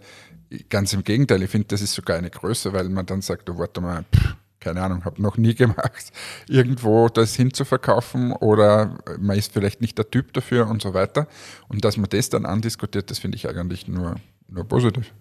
ganz 0.69 0.93
im 0.93 1.03
Gegenteil, 1.03 1.43
ich 1.43 1.49
finde, 1.49 1.67
das 1.67 1.81
ist 1.81 1.93
sogar 1.93 2.17
eine 2.17 2.29
Größe, 2.29 2.71
weil 2.71 2.87
man 2.87 3.05
dann 3.05 3.21
sagt, 3.21 3.49
du 3.49 3.57
warte 3.57 3.81
mal, 3.81 4.05
pff, 4.15 4.33
keine 4.61 4.81
Ahnung, 4.81 5.03
habe 5.03 5.21
noch 5.21 5.35
nie 5.35 5.53
gemacht, 5.63 6.13
irgendwo 6.47 7.09
das 7.09 7.35
hinzuverkaufen 7.35 8.31
oder 8.31 8.97
man 9.19 9.37
ist 9.37 9.51
vielleicht 9.51 9.81
nicht 9.81 9.97
der 9.97 10.09
Typ 10.09 10.31
dafür 10.31 10.69
und 10.69 10.81
so 10.81 10.93
weiter. 10.93 11.27
Und 11.67 11.83
dass 11.83 11.97
man 11.97 12.09
das 12.09 12.29
dann 12.29 12.45
andiskutiert, 12.45 13.11
das 13.11 13.19
finde 13.19 13.35
ich 13.35 13.49
eigentlich 13.49 13.89
nur, 13.89 14.15
nur 14.47 14.63
positiv. 14.63 15.11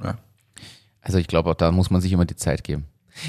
Ja. 0.00 0.18
Also 1.04 1.18
ich 1.18 1.26
glaube, 1.26 1.50
auch 1.50 1.54
da 1.54 1.70
muss 1.70 1.90
man 1.90 2.00
sich 2.00 2.12
immer 2.12 2.24
die 2.24 2.36
Zeit 2.36 2.64
geben. 2.64 2.86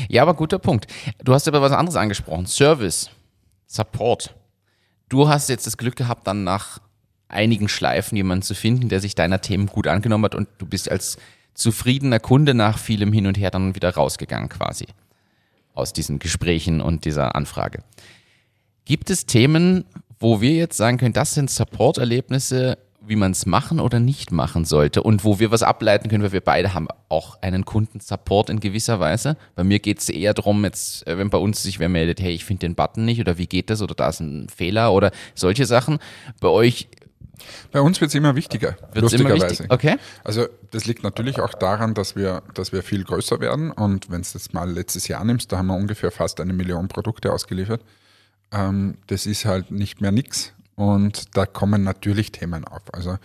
Ja, 0.10 0.24
aber 0.24 0.34
guter 0.34 0.58
Punkt. 0.58 0.88
Du 1.24 1.34
hast 1.34 1.48
aber 1.48 1.62
was 1.62 1.72
anderes 1.72 1.96
angesprochen. 1.96 2.48
Service, 2.48 3.10
Support. 3.68 4.34
Du 5.10 5.28
hast 5.28 5.50
jetzt 5.50 5.68
das 5.68 5.78
Glück 5.78 5.96
gehabt, 5.96 6.26
dann 6.26 6.44
nach 6.44 6.80
einigen 7.28 7.68
Schleifen 7.68 8.16
jemanden 8.16 8.42
zu 8.42 8.56
finden, 8.56 8.90
der 8.90 9.00
sich 9.02 9.14
deiner 9.14 9.42
Themen 9.42 9.68
gut 9.68 9.88
angenommen 9.88 10.26
hat 10.26 10.36
und 10.36 10.48
du 10.58 10.66
bist 10.66 10.90
als 10.90 11.18
zufriedener 11.54 12.20
Kunde 12.20 12.54
nach 12.54 12.78
vielem 12.78 13.14
Hin 13.14 13.28
und 13.28 13.38
Her 13.38 13.52
dann 13.52 13.76
wieder 13.76 13.94
rausgegangen 13.94 14.50
quasi 14.50 14.88
aus 15.74 15.94
diesen 15.94 16.20
Gesprächen 16.20 16.82
und 16.82 17.06
dieser 17.06 17.36
Anfrage. 17.36 17.84
Gibt 18.86 19.10
es 19.10 19.26
Themen, 19.26 19.86
wo 20.20 20.42
wir 20.42 20.52
jetzt 20.52 20.78
sagen 20.78 20.98
können, 20.98 21.14
das 21.14 21.34
sind 21.34 21.50
Support-Erlebnisse, 21.50 22.78
wie 23.08 23.16
man 23.16 23.32
es 23.32 23.46
machen 23.46 23.80
oder 23.80 24.00
nicht 24.00 24.32
machen 24.32 24.66
sollte 24.66 25.04
und 25.04 25.24
wo 25.24 25.40
wir 25.40 25.52
was 25.52 25.64
ableiten 25.64 26.10
können, 26.10 26.24
weil 26.24 26.32
wir 26.32 26.42
beide 26.42 26.74
haben 26.74 26.88
auch 27.10 27.42
einen 27.42 27.66
Kundensupport 27.66 28.50
in 28.50 28.60
gewisser 28.60 29.00
Weise. 29.00 29.38
Bei 29.56 29.64
mir 29.64 29.80
geht 29.80 30.00
es 30.00 30.10
eher 30.10 30.34
darum, 30.34 30.64
jetzt, 30.64 31.08
äh, 31.08 31.18
wenn 31.18 31.30
bei 31.30 31.38
uns 31.38 31.64
sich 31.64 31.80
wer 31.80 31.90
meldet, 31.90 32.20
hey, 32.20 32.34
ich 32.34 32.46
finde 32.46 32.62
den 32.62 32.76
Button 32.76 33.06
nicht 33.06 33.20
oder 33.20 33.38
wie 33.38 33.48
geht 33.48 33.70
das 33.70 33.82
oder 33.82 33.96
da 33.96 34.10
ist 34.10 34.20
ein 34.20 34.48
Fehler 34.50 34.94
oder 34.94 35.12
solche 35.34 35.66
Sachen. 35.66 36.00
Bei 36.40 36.50
euch 36.50 36.88
bei 37.72 37.82
uns 37.82 38.00
wird 38.00 38.10
es 38.10 38.16
immer 38.16 38.36
wichtiger, 38.36 38.78
Wird's 38.94 39.14
lustigerweise. 39.14 39.36
Immer 39.36 39.50
wichtig? 39.50 39.72
Okay. 39.72 39.96
Also 40.24 40.48
das 40.72 40.86
liegt 40.86 41.04
natürlich 41.04 41.40
auch 41.40 41.54
daran, 41.54 41.94
dass 41.94 42.16
wir, 42.16 42.44
dass 42.54 42.72
wir 42.72 42.82
viel 42.82 43.04
größer 43.04 43.40
werden 43.40 43.72
und 43.72 44.10
wenn 44.10 44.22
du 44.22 44.28
das 44.32 44.54
mal 44.54 44.70
letztes 44.70 45.08
Jahr 45.08 45.24
nimmst, 45.26 45.52
da 45.52 45.58
haben 45.58 45.68
wir 45.68 45.76
ungefähr 45.76 46.12
fast 46.12 46.40
eine 46.40 46.54
Million 46.54 46.88
Produkte 46.88 47.32
ausgeliefert. 47.32 47.82
Ähm, 48.52 48.98
das 49.08 49.26
ist 49.26 49.46
halt 49.46 49.72
nicht 49.72 50.02
mehr 50.02 50.12
nix 50.12 50.54
und 50.76 51.36
da 51.38 51.46
kommen 51.46 51.84
natürlich 51.84 52.32
Themen 52.32 52.66
auf. 52.66 52.94
Also 52.94 53.18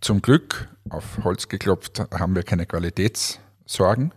zum 0.00 0.22
Glück, 0.22 0.68
auf 0.88 1.18
Holz 1.24 1.48
geklopft, 1.48 2.00
haben 2.12 2.34
wir 2.34 2.42
keine 2.42 2.66
Qualitätssorgen, 2.66 4.12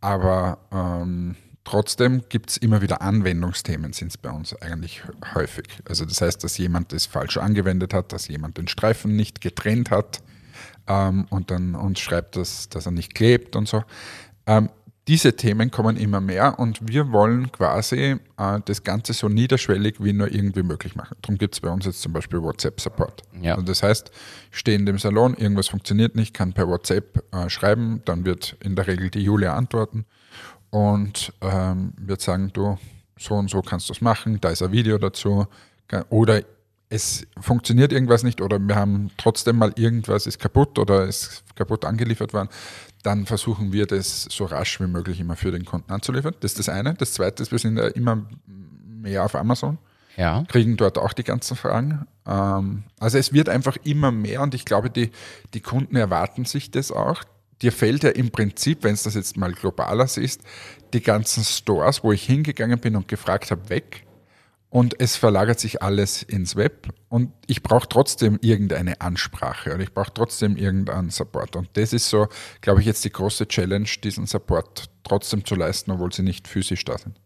aber 0.00 0.58
ähm, 0.72 1.36
trotzdem 1.64 2.22
gibt 2.28 2.50
es 2.50 2.56
immer 2.56 2.82
wieder 2.82 3.00
Anwendungsthemen, 3.02 3.92
sind 3.92 4.08
es 4.08 4.18
bei 4.18 4.30
uns 4.30 4.54
eigentlich 4.60 5.02
häufig. 5.34 5.66
Also 5.88 6.04
das 6.04 6.20
heißt, 6.20 6.42
dass 6.44 6.58
jemand 6.58 6.92
das 6.92 7.06
falsch 7.06 7.36
angewendet 7.36 7.94
hat, 7.94 8.12
dass 8.12 8.28
jemand 8.28 8.58
den 8.58 8.68
Streifen 8.68 9.16
nicht 9.16 9.40
getrennt 9.40 9.90
hat 9.90 10.20
ähm, 10.86 11.26
und 11.30 11.50
dann 11.50 11.74
uns 11.74 12.00
schreibt, 12.00 12.36
dass, 12.36 12.68
dass 12.68 12.86
er 12.86 12.92
nicht 12.92 13.14
klebt 13.14 13.56
und 13.56 13.68
so. 13.68 13.84
Ähm, 14.46 14.68
diese 15.10 15.34
Themen 15.34 15.72
kommen 15.72 15.96
immer 15.96 16.20
mehr 16.20 16.60
und 16.60 16.86
wir 16.86 17.10
wollen 17.10 17.50
quasi 17.50 18.14
äh, 18.36 18.60
das 18.64 18.84
Ganze 18.84 19.12
so 19.12 19.28
niederschwellig 19.28 19.96
wie 19.98 20.12
nur 20.12 20.32
irgendwie 20.32 20.62
möglich 20.62 20.94
machen. 20.94 21.16
Darum 21.20 21.36
gibt 21.36 21.56
es 21.56 21.60
bei 21.60 21.68
uns 21.68 21.84
jetzt 21.84 22.00
zum 22.00 22.12
Beispiel 22.12 22.40
WhatsApp-Support. 22.40 23.24
Ja. 23.42 23.54
Also 23.54 23.66
das 23.66 23.82
heißt, 23.82 24.12
ich 24.52 24.56
stehe 24.56 24.78
in 24.78 24.86
dem 24.86 24.98
Salon, 24.98 25.34
irgendwas 25.34 25.66
funktioniert 25.66 26.14
nicht, 26.14 26.32
kann 26.32 26.52
per 26.52 26.68
WhatsApp 26.68 27.24
äh, 27.34 27.50
schreiben, 27.50 28.02
dann 28.04 28.24
wird 28.24 28.56
in 28.60 28.76
der 28.76 28.86
Regel 28.86 29.10
die 29.10 29.24
Julia 29.24 29.56
antworten 29.56 30.04
und 30.70 31.32
ähm, 31.40 31.92
wird 31.96 32.20
sagen, 32.20 32.52
du, 32.52 32.78
so 33.18 33.34
und 33.34 33.50
so 33.50 33.62
kannst 33.62 33.88
du 33.88 33.92
es 33.92 34.00
machen, 34.00 34.40
da 34.40 34.50
ist 34.50 34.62
ein 34.62 34.70
Video 34.70 34.96
dazu. 34.96 35.48
Oder 36.08 36.42
es 36.88 37.26
funktioniert 37.40 37.92
irgendwas 37.92 38.22
nicht 38.22 38.40
oder 38.40 38.60
wir 38.60 38.76
haben 38.76 39.10
trotzdem 39.16 39.56
mal 39.56 39.72
irgendwas 39.74 40.28
ist 40.28 40.38
kaputt 40.38 40.78
oder 40.78 41.04
ist 41.04 41.42
kaputt 41.56 41.84
angeliefert 41.84 42.32
worden, 42.32 42.48
dann 43.02 43.26
versuchen 43.26 43.72
wir 43.72 43.86
das 43.86 44.24
so 44.24 44.44
rasch 44.44 44.80
wie 44.80 44.86
möglich 44.86 45.20
immer 45.20 45.36
für 45.36 45.50
den 45.50 45.64
Kunden 45.64 45.90
anzuliefern. 45.90 46.34
Das 46.40 46.52
ist 46.52 46.58
das 46.58 46.68
eine. 46.68 46.94
Das 46.94 47.14
zweite 47.14 47.42
ist, 47.42 47.52
wir 47.52 47.58
sind 47.58 47.78
ja 47.78 47.88
immer 47.88 48.26
mehr 48.46 49.24
auf 49.24 49.34
Amazon. 49.34 49.78
Ja. 50.16 50.44
Kriegen 50.48 50.76
dort 50.76 50.98
auch 50.98 51.12
die 51.12 51.24
ganzen 51.24 51.56
Fragen. 51.56 52.06
Ähm, 52.26 52.84
also 52.98 53.16
es 53.16 53.32
wird 53.32 53.48
einfach 53.48 53.76
immer 53.84 54.12
mehr 54.12 54.42
und 54.42 54.54
ich 54.54 54.64
glaube, 54.64 54.90
die, 54.90 55.10
die 55.54 55.60
Kunden 55.60 55.96
erwarten 55.96 56.44
sich 56.44 56.70
das 56.70 56.92
auch. 56.92 57.22
Dir 57.62 57.72
fällt 57.72 58.04
ja 58.04 58.10
im 58.10 58.30
Prinzip, 58.30 58.84
wenn 58.84 58.94
es 58.94 59.02
das 59.04 59.14
jetzt 59.14 59.36
mal 59.36 59.52
globaler 59.52 60.04
ist, 60.04 60.42
die 60.92 61.02
ganzen 61.02 61.44
Stores, 61.44 62.02
wo 62.02 62.12
ich 62.12 62.24
hingegangen 62.24 62.78
bin 62.80 62.96
und 62.96 63.08
gefragt 63.08 63.50
habe, 63.50 63.68
weg 63.68 64.04
und 64.70 65.00
es 65.00 65.16
verlagert 65.16 65.58
sich 65.58 65.82
alles 65.82 66.22
ins 66.22 66.54
Web 66.54 66.88
und 67.08 67.32
ich 67.48 67.62
brauche 67.62 67.88
trotzdem 67.88 68.38
irgendeine 68.40 69.00
Ansprache 69.00 69.74
oder 69.74 69.82
ich 69.82 69.92
brauche 69.92 70.14
trotzdem 70.14 70.56
irgendeinen 70.56 71.10
Support. 71.10 71.56
Und 71.56 71.68
das 71.72 71.92
ist 71.92 72.08
so, 72.08 72.28
glaube 72.60 72.80
ich, 72.80 72.86
jetzt 72.86 73.04
die 73.04 73.10
große 73.10 73.48
Challenge, 73.48 73.88
diesen 74.02 74.26
Support 74.26 74.84
trotzdem 75.02 75.44
zu 75.44 75.56
leisten, 75.56 75.90
obwohl 75.90 76.12
sie 76.12 76.22
nicht 76.22 76.46
physisch 76.46 76.84
da 76.84 76.96
sind. 76.96 77.20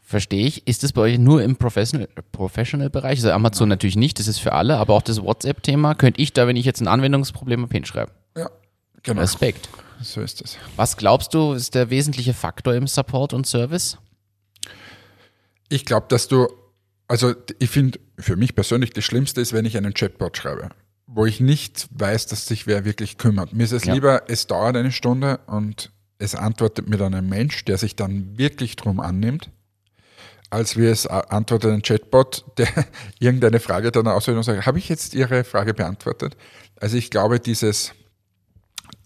Verstehe 0.00 0.46
ich. 0.46 0.66
Ist 0.66 0.82
das 0.82 0.92
bei 0.92 1.02
euch 1.02 1.18
nur 1.18 1.42
im 1.42 1.56
Professional-Bereich? 1.56 2.32
Professional 2.32 2.90
also 2.92 3.30
Amazon 3.30 3.68
natürlich 3.68 3.96
nicht, 3.96 4.18
das 4.18 4.26
ist 4.26 4.40
für 4.40 4.52
alle, 4.52 4.76
aber 4.76 4.94
auch 4.94 5.02
das 5.02 5.22
WhatsApp-Thema, 5.22 5.94
könnte 5.94 6.20
ich 6.20 6.32
da, 6.32 6.48
wenn 6.48 6.56
ich 6.56 6.66
jetzt 6.66 6.80
ein 6.80 6.88
Anwendungsproblem 6.88 7.62
habe, 7.62 7.72
hinschreiben? 7.72 8.12
Ja, 8.36 8.50
genau. 9.02 9.20
Respekt. 9.20 9.68
So 10.02 10.20
ist 10.20 10.42
es. 10.42 10.58
Was 10.74 10.96
glaubst 10.96 11.32
du, 11.34 11.52
ist 11.52 11.76
der 11.76 11.88
wesentliche 11.88 12.34
Faktor 12.34 12.74
im 12.74 12.88
Support 12.88 13.32
und 13.32 13.46
Service? 13.46 13.96
Ich 15.68 15.84
glaube, 15.84 16.06
dass 16.08 16.28
du 16.28 16.48
also 17.08 17.34
ich 17.58 17.70
finde 17.70 17.98
für 18.18 18.36
mich 18.36 18.54
persönlich 18.54 18.90
das 18.90 19.04
Schlimmste 19.04 19.40
ist, 19.40 19.52
wenn 19.52 19.64
ich 19.64 19.76
einen 19.76 19.94
Chatbot 19.94 20.36
schreibe, 20.36 20.70
wo 21.06 21.26
ich 21.26 21.40
nicht 21.40 21.88
weiß, 21.90 22.26
dass 22.26 22.46
sich 22.46 22.66
wer 22.66 22.84
wirklich 22.84 23.18
kümmert. 23.18 23.52
Mir 23.52 23.64
ist 23.64 23.72
es 23.72 23.84
ja. 23.84 23.94
lieber, 23.94 24.22
es 24.28 24.46
dauert 24.46 24.76
eine 24.76 24.92
Stunde 24.92 25.40
und 25.46 25.92
es 26.18 26.34
antwortet 26.34 26.88
mir 26.88 26.96
dann 26.96 27.14
ein 27.14 27.28
Mensch, 27.28 27.64
der 27.64 27.78
sich 27.78 27.96
dann 27.96 28.38
wirklich 28.38 28.76
drum 28.76 29.00
annimmt, 29.00 29.50
als 30.50 30.76
wie 30.76 30.86
es 30.86 31.06
antwortet 31.06 31.72
ein 31.72 31.82
Chatbot, 31.82 32.44
der 32.58 32.68
irgendeine 33.18 33.60
Frage 33.60 33.90
dann 33.90 34.06
auswählt 34.06 34.36
und 34.36 34.44
sagt, 34.44 34.66
habe 34.66 34.78
ich 34.78 34.88
jetzt 34.88 35.14
Ihre 35.14 35.44
Frage 35.44 35.74
beantwortet? 35.74 36.36
Also 36.80 36.96
ich 36.96 37.10
glaube, 37.10 37.40
dieses, 37.40 37.92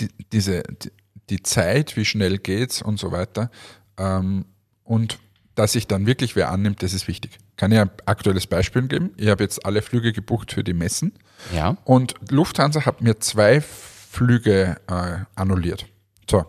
die, 0.01 0.09
diese, 0.33 0.63
die, 0.63 0.93
die 1.31 1.43
Zeit, 1.43 1.97
wie 1.97 2.05
schnell 2.05 2.39
geht's 2.39 2.83
und 2.83 2.99
so 2.99 3.13
weiter, 3.13 3.51
ähm, 3.99 4.45
und 4.85 5.19
dass 5.59 5.73
sich 5.73 5.89
dann 5.89 6.07
wirklich 6.07 6.37
wer 6.37 6.53
annimmt, 6.53 6.85
das 6.85 6.93
ist 6.93 7.09
wichtig. 7.09 7.39
Kann 7.57 7.73
ich 7.73 7.81
ein 7.81 7.91
aktuelles 8.07 8.47
Beispiel 8.47 8.83
geben? 8.83 9.11
Ich 9.17 9.29
habe 9.29 9.43
jetzt 9.43 9.67
alle 9.67 9.83
Flüge 9.83 10.13
gebucht 10.13 10.53
für 10.53 10.63
die 10.63 10.73
Messen. 10.73 11.15
Ja. 11.53 11.77
Und 11.85 12.15
Lufthansa 12.31 12.87
hat 12.87 13.01
mir 13.01 13.19
zwei 13.19 13.61
Flüge 13.61 14.77
äh, 14.87 15.25
annulliert. 15.35 15.87
So. 16.31 16.47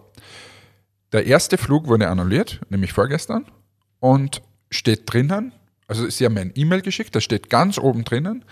Der 1.12 1.26
erste 1.26 1.58
Flug 1.58 1.88
wurde 1.88 2.08
annulliert, 2.08 2.62
nämlich 2.70 2.94
vorgestern, 2.94 3.46
und 4.00 4.44
steht 4.70 5.12
drinnen, 5.12 5.54
also 5.88 6.08
sie 6.08 6.24
haben 6.26 6.36
mir 6.36 6.42
ein 6.42 6.54
E-Mail 6.54 6.84
geschickt, 6.84 7.16
da 7.16 7.20
steht 7.20 7.50
ganz 7.50 7.80
oben 7.80 8.04
drinnen, 8.04 8.46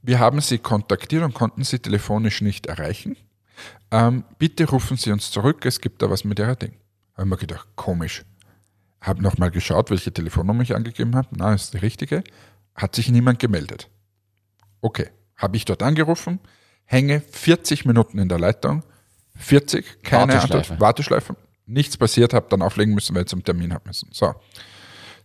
wir 0.00 0.20
haben 0.20 0.40
sie 0.40 0.58
kontaktiert 0.58 1.24
und 1.24 1.34
konnten 1.34 1.64
sie 1.64 1.80
telefonisch 1.80 2.40
nicht 2.40 2.66
erreichen. 2.66 3.16
Ähm, 3.90 4.22
bitte 4.38 4.68
rufen 4.68 4.96
Sie 4.96 5.10
uns 5.10 5.32
zurück, 5.32 5.66
es 5.66 5.80
gibt 5.80 6.02
da 6.02 6.10
was 6.10 6.22
mit 6.22 6.38
Ihrer 6.38 6.54
Ding. 6.54 6.72
Da 7.14 7.22
habe 7.22 7.26
ich 7.26 7.30
mir 7.30 7.36
gedacht, 7.36 7.66
komisch 7.74 8.24
habe 9.06 9.22
nochmal 9.22 9.50
geschaut, 9.50 9.90
welche 9.90 10.12
Telefonnummer 10.12 10.62
ich 10.62 10.74
angegeben 10.74 11.14
habe. 11.14 11.28
Na, 11.36 11.54
ist 11.54 11.74
die 11.74 11.78
richtige. 11.78 12.24
Hat 12.74 12.94
sich 12.94 13.10
niemand 13.10 13.38
gemeldet. 13.38 13.88
Okay, 14.80 15.08
habe 15.36 15.56
ich 15.56 15.64
dort 15.64 15.82
angerufen, 15.82 16.40
hänge 16.84 17.20
40 17.20 17.84
Minuten 17.84 18.18
in 18.18 18.28
der 18.28 18.38
Leitung, 18.38 18.82
40, 19.36 20.02
keine 20.02 20.32
Warteschleife. 20.32 20.56
Antwort, 20.56 20.80
Warteschleife, 20.80 21.36
nichts 21.66 21.96
passiert, 21.96 22.34
habe 22.34 22.46
dann 22.50 22.62
auflegen 22.62 22.94
müssen, 22.94 23.14
weil 23.14 23.22
ich 23.22 23.28
zum 23.28 23.42
Termin 23.42 23.72
haben 23.72 23.84
müssen. 23.86 24.08
So. 24.12 24.34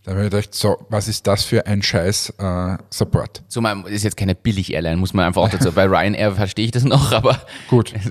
Da 0.02 0.12
habe 0.12 0.24
ich 0.24 0.30
gedacht, 0.30 0.54
so, 0.54 0.86
was 0.88 1.08
ist 1.08 1.26
das 1.26 1.44
für 1.44 1.66
ein 1.66 1.82
scheiß 1.82 2.30
äh, 2.38 2.78
Support? 2.88 3.42
Zumal 3.48 3.86
ist 3.88 4.02
jetzt 4.02 4.16
keine 4.16 4.34
Billig-Airline, 4.34 4.96
muss 4.96 5.12
man 5.12 5.26
einfach 5.26 5.42
auch 5.42 5.50
dazu. 5.50 5.70
Bei 5.72 5.84
Ryanair 5.84 6.32
verstehe 6.32 6.64
ich 6.64 6.70
das 6.70 6.84
noch, 6.84 7.12
aber. 7.12 7.40
Gut. 7.68 7.92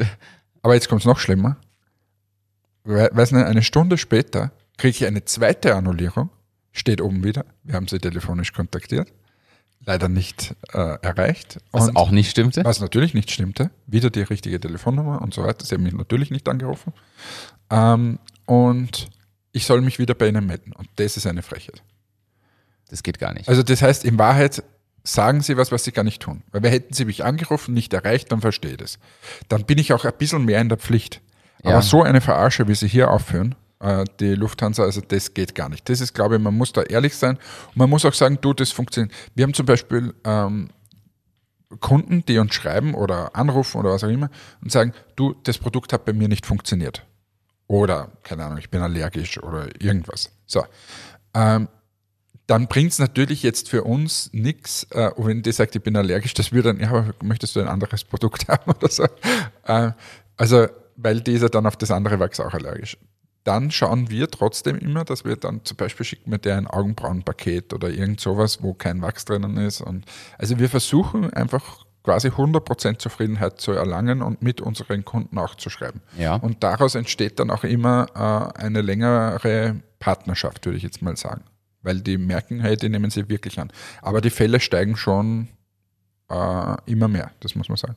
Aber 0.62 0.74
jetzt 0.74 0.90
kommt 0.90 1.02
es 1.02 1.06
noch 1.06 1.20
schlimmer. 1.20 1.56
Weiß 2.84 3.32
nicht, 3.32 3.46
eine 3.46 3.64
Stunde 3.64 3.98
später 3.98 4.52
kriege 4.80 4.96
ich 4.96 5.06
eine 5.06 5.26
zweite 5.26 5.76
Annullierung, 5.76 6.30
steht 6.72 7.02
oben 7.02 7.24
wieder, 7.24 7.46
wir 7.64 7.76
haben 7.76 7.88
sie 7.88 8.00
telefonisch 8.00 8.54
kontaktiert, 8.54 9.12
leider 9.86 10.10
nicht 10.10 10.56
äh, 10.74 10.98
erreicht. 11.02 11.60
Was 11.72 11.90
und 11.90 11.96
auch 11.96 12.12
nicht 12.12 12.32
stimmte? 12.32 12.64
Was 12.64 12.80
natürlich 12.80 13.14
nicht 13.14 13.30
stimmte, 13.30 13.70
wieder 13.86 14.10
die 14.10 14.22
richtige 14.22 14.60
Telefonnummer 14.60 15.22
und 15.22 15.34
so 15.34 15.44
weiter, 15.44 15.66
sie 15.66 15.76
haben 15.76 15.84
mich 15.84 15.94
natürlich 15.94 16.32
nicht 16.32 16.48
angerufen. 16.48 16.94
Ähm, 17.70 18.20
und 18.46 19.10
ich 19.52 19.66
soll 19.66 19.82
mich 19.82 20.00
wieder 20.00 20.16
bei 20.16 20.28
ihnen 20.28 20.46
melden 20.46 20.72
und 20.74 20.88
das 20.96 21.18
ist 21.18 21.28
eine 21.28 21.42
Frechheit. 21.42 21.84
Das 22.90 23.04
geht 23.04 23.20
gar 23.20 23.34
nicht. 23.34 23.50
Also 23.50 23.62
das 23.62 23.82
heißt, 23.82 24.06
in 24.06 24.18
Wahrheit 24.18 24.64
sagen 25.04 25.42
sie 25.42 25.58
was, 25.58 25.72
was 25.72 25.84
sie 25.84 25.92
gar 25.92 26.04
nicht 26.04 26.22
tun. 26.22 26.44
Weil 26.52 26.64
wir 26.64 26.70
hätten 26.70 26.94
sie 26.94 27.06
mich 27.06 27.24
angerufen, 27.24 27.74
nicht 27.74 27.94
erreicht, 27.94 28.32
dann 28.32 28.42
verstehe 28.42 28.72
ich 28.72 28.78
das. 28.78 29.00
Dann 29.48 29.66
bin 29.66 29.78
ich 29.78 29.94
auch 29.94 30.06
ein 30.06 30.14
bisschen 30.18 30.46
mehr 30.46 30.62
in 30.62 30.70
der 30.70 30.78
Pflicht. 30.78 31.22
Aber 31.62 31.72
ja. 31.72 31.82
so 31.82 32.04
eine 32.04 32.22
Verarsche, 32.22 32.68
wie 32.68 32.76
sie 32.76 32.88
hier 32.88 33.12
aufführen, 33.12 33.56
die 34.20 34.36
Lufthansa, 34.36 34.84
also 34.84 35.00
das 35.00 35.34
geht 35.34 35.56
gar 35.56 35.70
nicht. 35.70 35.88
Das 35.88 36.02
ist, 36.02 36.14
glaube 36.14 36.36
ich, 36.36 36.42
man 36.42 36.54
muss 36.54 36.74
da 36.74 36.84
ehrlich 36.84 37.16
sein 37.16 37.38
und 37.68 37.78
man 37.78 37.90
muss 37.90 38.04
auch 38.04 38.14
sagen, 38.14 38.38
du, 38.42 38.54
das 38.54 38.72
funktioniert. 38.72 39.14
Wir 39.36 39.44
haben 39.44 39.54
zum 39.54 39.66
Beispiel 39.66 40.14
ähm, 40.26 40.70
Kunden, 41.80 42.26
die 42.26 42.40
uns 42.40 42.54
schreiben 42.54 42.94
oder 42.94 43.36
anrufen 43.36 43.78
oder 43.78 43.92
was 43.92 44.04
auch 44.04 44.10
immer 44.10 44.30
und 44.62 44.72
sagen, 44.72 44.94
du, 45.16 45.36
das 45.44 45.58
Produkt 45.60 45.94
hat 45.94 46.04
bei 46.04 46.14
mir 46.14 46.28
nicht 46.28 46.46
funktioniert. 46.46 47.06
Oder, 47.68 48.12
keine 48.24 48.46
Ahnung, 48.46 48.58
ich 48.58 48.70
bin 48.70 48.82
allergisch 48.82 49.42
oder 49.42 49.68
irgendwas. 49.82 50.32
So. 50.48 50.66
Ähm, 51.36 51.70
dann 52.48 52.68
bringt 52.68 52.92
es 52.92 53.00
natürlich 53.00 53.44
jetzt 53.44 53.70
für 53.70 53.84
uns 53.84 54.32
nichts, 54.34 54.88
äh, 54.92 55.12
wenn 55.18 55.44
die 55.44 55.52
sagt, 55.52 55.76
ich 55.76 55.84
bin 55.84 55.96
allergisch, 55.96 56.34
das 56.34 56.52
würde 56.52 56.74
dann, 56.74 56.82
ja, 56.82 57.14
möchtest 57.22 57.56
du 57.56 57.60
ein 57.60 57.68
anderes 57.68 58.04
Produkt 58.04 58.48
haben 58.48 58.72
oder 58.72 58.90
so. 58.90 59.06
Äh, 59.66 59.92
also, 60.36 60.68
weil 60.96 61.22
dieser 61.22 61.50
dann 61.50 61.68
auf 61.68 61.78
das 61.78 61.92
andere 61.92 62.20
Wachs 62.20 62.40
auch 62.40 62.54
allergisch 62.54 62.98
dann 63.50 63.72
schauen 63.72 64.12
wir 64.12 64.30
trotzdem 64.30 64.78
immer, 64.78 65.04
dass 65.04 65.26
wir 65.26 65.36
dann 65.36 65.66
zum 65.66 65.76
Beispiel 65.76 66.06
schicken 66.06 66.30
wir 66.30 66.38
dir 66.38 66.56
ein 66.56 66.68
Augenbrauenpaket 66.68 67.74
oder 67.74 67.90
irgend 67.90 68.22
sowas, 68.22 68.62
wo 68.62 68.76
kein 68.76 69.02
Wachs 69.02 69.26
drinnen 69.26 69.58
ist. 69.58 69.82
Und 69.82 70.06
also 70.38 70.60
wir 70.60 70.70
versuchen 70.70 71.34
einfach 71.34 71.84
quasi 72.04 72.28
100% 72.28 73.00
Zufriedenheit 73.00 73.60
zu 73.60 73.72
erlangen 73.72 74.22
und 74.22 74.44
mit 74.44 74.62
unseren 74.62 75.04
Kunden 75.04 75.40
auch 75.40 75.56
zu 75.56 75.72
schreiben. 75.72 76.02
Ja. 76.16 76.36
Und 76.36 76.64
daraus 76.64 76.94
entsteht 76.94 77.40
dann 77.40 77.50
auch 77.50 77.64
immer 77.64 78.54
äh, 78.56 78.60
eine 78.62 78.82
längere 78.82 79.82
Partnerschaft, 79.98 80.68
würde 80.68 80.78
ich 80.78 80.84
jetzt 80.84 81.02
mal 81.02 81.18
sagen. 81.18 81.42
Weil 81.82 82.02
die 82.02 82.20
merken, 82.20 82.60
hey, 82.60 82.78
die 82.78 82.88
nehmen 82.88 83.10
sie 83.10 83.30
wirklich 83.30 83.60
an. 83.60 83.72
Aber 84.04 84.22
die 84.22 84.30
Fälle 84.30 84.60
steigen 84.60 84.96
schon 84.96 85.48
äh, 86.30 86.76
immer 86.86 87.08
mehr, 87.08 87.32
das 87.40 87.56
muss 87.56 87.68
man 87.68 87.78
sagen. 87.78 87.96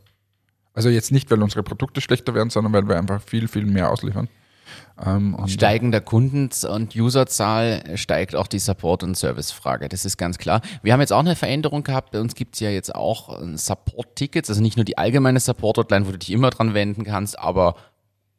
Also 0.72 0.88
jetzt 0.88 1.12
nicht, 1.12 1.30
weil 1.30 1.42
unsere 1.42 1.62
Produkte 1.62 2.00
schlechter 2.00 2.32
werden, 2.32 2.48
sondern 2.48 2.72
weil 2.72 2.88
wir 2.88 2.96
einfach 2.96 3.20
viel, 3.20 3.48
viel 3.48 3.66
mehr 3.66 3.90
ausliefern. 3.90 4.30
Ähm, 5.04 5.36
Steigender 5.46 6.00
Kunden- 6.00 6.50
und 6.68 6.94
Userzahl 6.94 7.96
steigt 7.96 8.36
auch 8.36 8.46
die 8.46 8.58
Support- 8.58 9.02
und 9.02 9.16
Servicefrage. 9.16 9.88
Das 9.88 10.04
ist 10.04 10.16
ganz 10.16 10.38
klar. 10.38 10.60
Wir 10.82 10.92
haben 10.92 11.00
jetzt 11.00 11.12
auch 11.12 11.20
eine 11.20 11.36
Veränderung 11.36 11.82
gehabt. 11.82 12.12
Bei 12.12 12.20
uns 12.20 12.34
gibt 12.34 12.54
es 12.54 12.60
ja 12.60 12.70
jetzt 12.70 12.94
auch 12.94 13.40
Support-Tickets, 13.54 14.48
also 14.48 14.62
nicht 14.62 14.76
nur 14.76 14.84
die 14.84 14.98
allgemeine 14.98 15.40
Support-Hotline, 15.40 16.06
wo 16.06 16.12
du 16.12 16.18
dich 16.18 16.30
immer 16.30 16.50
dran 16.50 16.74
wenden 16.74 17.04
kannst, 17.04 17.38
aber 17.38 17.74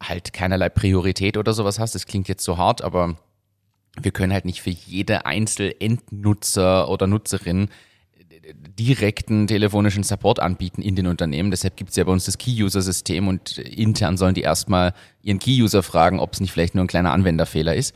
halt 0.01 0.34
keinerlei 0.34 0.69
Priorität 0.69 1.38
oder 1.38 1.53
sowas 1.53 1.80
hast. 1.80 1.95
Das 1.95 2.05
klingt 2.05 2.28
jetzt 2.28 2.43
so 2.43 2.57
hart, 2.57 2.82
aber 2.82 3.15
wir 4.01 4.11
können 4.11 4.34
halt 4.34 4.45
nicht 4.45 4.61
für 4.61 4.69
jede 4.69 5.26
Einzelendnutzer 5.26 6.89
oder 6.89 7.07
Nutzerin 7.07 7.69
direkten 8.78 9.48
telefonischen 9.48 10.04
Support 10.04 10.39
anbieten 10.39 10.82
in 10.82 10.96
den 10.96 11.08
Unternehmen. 11.08 11.52
Deshalb 11.52 11.78
gibt 11.78 11.91
es 11.91 11.96
ja 11.96 12.04
bei 12.04 12.12
uns 12.12 12.26
das 12.26 12.38
Key-User-System 12.38 13.28
und 13.28 13.58
intern 13.58 14.18
sollen 14.18 14.34
die 14.34 14.41
erstmal 14.41 14.94
ihren 15.22 15.39
Key-User 15.39 15.84
fragen, 15.84 16.20
ob 16.20 16.34
es 16.34 16.41
nicht 16.41 16.52
vielleicht 16.52 16.76
nur 16.76 16.84
ein 16.84 16.88
kleiner 16.88 17.12
Anwenderfehler 17.14 17.76
ist. 17.76 17.96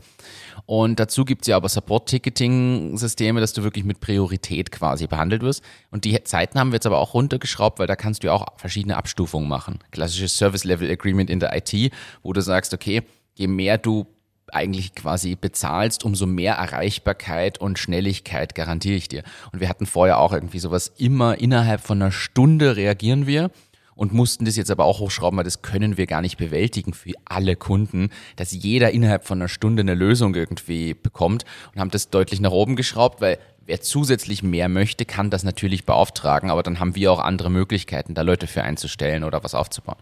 Und 0.64 1.00
dazu 1.00 1.24
gibt 1.24 1.42
es 1.42 1.48
ja 1.48 1.56
aber 1.56 1.68
Support-Ticketing-Systeme, 1.68 3.40
dass 3.40 3.52
du 3.52 3.62
wirklich 3.62 3.84
mit 3.84 4.00
Priorität 4.00 4.70
quasi 4.70 5.06
behandelt 5.06 5.42
wirst. 5.42 5.62
Und 5.90 6.04
die 6.04 6.22
Zeiten 6.24 6.58
haben 6.58 6.72
wir 6.72 6.76
jetzt 6.76 6.86
aber 6.86 6.98
auch 6.98 7.14
runtergeschraubt, 7.14 7.78
weil 7.78 7.86
da 7.86 7.96
kannst 7.96 8.22
du 8.22 8.28
ja 8.28 8.32
auch 8.32 8.46
verschiedene 8.56 8.96
Abstufungen 8.96 9.48
machen. 9.48 9.78
Klassisches 9.90 10.36
Service-Level-Agreement 10.36 11.30
in 11.30 11.40
der 11.40 11.56
IT, 11.56 11.92
wo 12.22 12.32
du 12.32 12.40
sagst, 12.42 12.74
okay, 12.74 13.02
je 13.34 13.46
mehr 13.46 13.78
du 13.78 14.06
eigentlich 14.54 14.94
quasi 14.94 15.36
bezahlst, 15.36 16.04
umso 16.04 16.26
mehr 16.26 16.54
Erreichbarkeit 16.54 17.58
und 17.58 17.78
Schnelligkeit 17.78 18.54
garantiere 18.54 18.96
ich 18.96 19.08
dir. 19.08 19.22
Und 19.52 19.60
wir 19.60 19.68
hatten 19.68 19.86
vorher 19.86 20.18
auch 20.18 20.32
irgendwie 20.32 20.58
sowas, 20.58 20.92
immer 20.98 21.38
innerhalb 21.38 21.80
von 21.80 22.00
einer 22.00 22.12
Stunde 22.12 22.76
reagieren 22.76 23.26
wir 23.26 23.50
und 23.98 24.12
mussten 24.12 24.44
das 24.44 24.56
jetzt 24.56 24.70
aber 24.70 24.84
auch 24.84 25.00
hochschrauben, 25.00 25.36
weil 25.36 25.44
das 25.44 25.60
können 25.60 25.96
wir 25.96 26.06
gar 26.06 26.20
nicht 26.20 26.38
bewältigen 26.38 26.94
für 26.94 27.14
alle 27.24 27.56
Kunden, 27.56 28.10
dass 28.36 28.52
jeder 28.52 28.92
innerhalb 28.92 29.26
von 29.26 29.38
einer 29.38 29.48
Stunde 29.48 29.80
eine 29.80 29.94
Lösung 29.94 30.36
irgendwie 30.36 30.94
bekommt 30.94 31.44
und 31.74 31.80
haben 31.80 31.90
das 31.90 32.08
deutlich 32.08 32.40
nach 32.40 32.52
oben 32.52 32.76
geschraubt, 32.76 33.20
weil 33.20 33.38
wer 33.66 33.80
zusätzlich 33.80 34.44
mehr 34.44 34.68
möchte, 34.68 35.04
kann 35.04 35.30
das 35.30 35.42
natürlich 35.42 35.84
beauftragen, 35.84 36.48
aber 36.48 36.62
dann 36.62 36.78
haben 36.78 36.94
wir 36.94 37.12
auch 37.12 37.18
andere 37.18 37.50
Möglichkeiten, 37.50 38.14
da 38.14 38.22
Leute 38.22 38.46
für 38.46 38.62
einzustellen 38.62 39.24
oder 39.24 39.42
was 39.42 39.54
aufzubauen. 39.54 39.98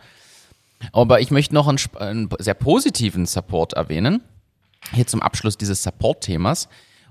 Aber 0.93 1.21
ich 1.21 1.31
möchte 1.31 1.55
noch 1.55 1.67
einen, 1.67 1.79
einen 1.99 2.29
sehr 2.39 2.55
positiven 2.55 3.25
Support 3.25 3.73
erwähnen 3.73 4.23
hier 4.93 5.07
zum 5.07 5.23
Abschluss 5.23 5.57
dieses 5.57 5.83
Support-Themas. 5.83 6.69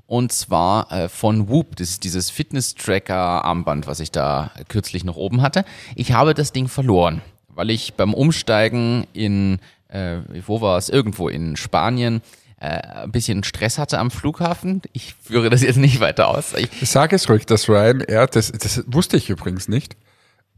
Und 0.08 0.32
zwar 0.32 0.92
äh, 0.92 1.10
von 1.10 1.50
Whoop, 1.50 1.76
das 1.78 1.90
ist 1.90 2.04
dieses 2.04 2.30
Fitness-Tracker-Armband, 2.30 3.88
was 3.88 4.00
ich 4.00 4.12
da 4.12 4.52
kürzlich 4.68 5.04
noch 5.04 5.16
oben 5.16 5.42
hatte. 5.42 5.66
Ich 5.96 6.12
habe 6.12 6.36
das 6.36 6.52
Ding 6.52 6.68
verloren, 6.68 7.22
weil 7.50 7.72
ich 7.72 7.96
beim 7.96 8.14
Umsteigen 8.14 9.08
in, 9.14 9.60
äh, 9.88 10.18
wo 10.46 10.62
war 10.62 10.78
es, 10.78 10.90
irgendwo 10.90 11.28
in 11.28 11.56
Spanien, 11.56 12.22
äh, 12.60 13.04
ein 13.04 13.12
bisschen 13.12 13.44
Stress 13.44 13.80
hatte 13.80 13.98
am 13.98 14.12
Flughafen. 14.12 14.82
Ich 14.94 15.16
führe 15.16 15.50
das 15.50 15.64
jetzt 15.64 15.78
nicht 15.78 16.00
weiter 16.00 16.28
aus. 16.28 16.54
Ich 16.54 16.70
Sag 16.90 17.12
es 17.12 17.28
ruhig, 17.28 17.46
dass 17.48 17.68
Ryanair, 17.68 18.28
das, 18.28 18.52
das 18.52 18.84
wusste 18.88 19.18
ich 19.18 19.30
übrigens 19.30 19.68
nicht, 19.68 19.98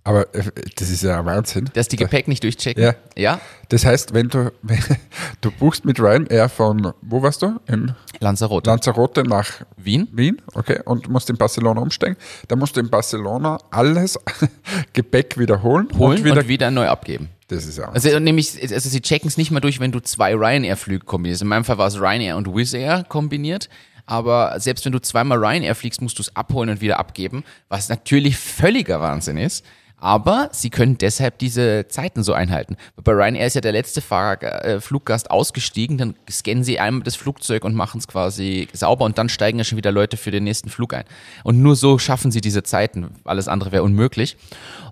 aber 0.07 0.33
äh, 0.33 0.43
das 0.77 0.89
ist 0.89 1.03
ja 1.03 1.23
Wahnsinn. 1.25 1.69
Dass 1.73 1.89
die 1.89 1.97
Gepäck 1.97 2.29
nicht 2.29 2.41
durchchecken? 2.41 2.81
Ja. 2.81 2.95
ja. 3.17 3.41
Das 3.67 3.83
heißt, 3.83 4.13
wenn 4.13 4.29
du, 4.29 4.53
wenn, 4.61 4.79
du 5.41 5.51
buchst 5.51 5.83
mit 5.83 5.99
Ryanair 5.99 6.47
von, 6.47 6.93
wo 7.01 7.21
warst 7.21 7.41
du? 7.41 7.59
In 7.67 7.93
Lanzarote. 8.21 8.69
Lanzarote 8.69 9.23
nach 9.23 9.65
Wien. 9.75 10.07
Wien, 10.13 10.41
okay, 10.53 10.79
und 10.85 11.09
musst 11.09 11.29
in 11.29 11.35
Barcelona 11.35 11.81
umsteigen. 11.81 12.15
Dann 12.47 12.57
musst 12.57 12.77
du 12.77 12.79
in 12.79 12.89
Barcelona 12.89 13.57
alles 13.69 14.17
Gepäck 14.93 15.37
wiederholen. 15.37 15.89
Holen 15.97 16.19
und 16.19 16.23
wieder, 16.23 16.37
und 16.37 16.47
wieder 16.47 16.71
neu 16.71 16.87
abgeben. 16.87 17.27
Das 17.49 17.65
ist 17.65 17.77
ja. 17.77 17.89
Also, 17.89 18.17
nämlich, 18.17 18.61
also 18.61 18.89
sie 18.89 19.01
checken 19.01 19.27
es 19.27 19.35
nicht 19.35 19.51
mal 19.51 19.59
durch, 19.59 19.81
wenn 19.81 19.91
du 19.91 19.99
zwei 19.99 20.33
Ryanair-Flüge 20.35 21.03
kombinierst. 21.03 21.41
In 21.41 21.49
meinem 21.49 21.65
Fall 21.65 21.77
war 21.77 21.87
es 21.87 21.99
Ryanair 21.99 22.37
und 22.37 22.47
Wizz 22.47 22.73
Air 22.73 23.03
kombiniert. 23.09 23.67
Aber 24.05 24.57
selbst 24.61 24.85
wenn 24.85 24.93
du 24.93 25.01
zweimal 25.01 25.37
Ryanair 25.37 25.75
fliegst, 25.75 26.01
musst 26.01 26.17
du 26.17 26.21
es 26.21 26.33
abholen 26.33 26.69
und 26.69 26.79
wieder 26.79 26.97
abgeben, 26.97 27.43
was 27.67 27.89
natürlich 27.89 28.37
völliger 28.37 29.01
Wahnsinn 29.01 29.35
ist. 29.35 29.65
Aber 29.99 30.49
sie 30.51 30.69
können 30.69 30.99
deshalb 30.99 31.39
diese 31.39 31.87
Zeiten 31.87 32.21
so 32.21 32.33
einhalten. 32.33 32.77
Bei 33.03 33.13
Ryanair 33.13 33.47
ist 33.47 33.55
ja 33.55 33.61
der 33.61 33.71
letzte 33.71 34.01
Fahrer, 34.01 34.63
äh, 34.63 34.79
Fluggast 34.79 35.31
ausgestiegen, 35.31 35.97
dann 35.97 36.15
scannen 36.29 36.63
sie 36.63 36.79
einmal 36.79 37.01
das 37.01 37.15
Flugzeug 37.15 37.65
und 37.65 37.73
machen 37.73 37.97
es 37.97 38.07
quasi 38.07 38.67
sauber 38.73 39.05
und 39.05 39.17
dann 39.17 39.27
steigen 39.27 39.57
ja 39.57 39.63
schon 39.63 39.77
wieder 39.77 39.91
Leute 39.91 40.15
für 40.15 40.29
den 40.29 40.43
nächsten 40.43 40.69
Flug 40.69 40.93
ein. 40.93 41.05
Und 41.43 41.63
nur 41.63 41.75
so 41.75 41.97
schaffen 41.97 42.31
sie 42.31 42.41
diese 42.41 42.61
Zeiten. 42.61 43.09
Alles 43.23 43.47
andere 43.47 43.71
wäre 43.71 43.81
unmöglich. 43.81 44.37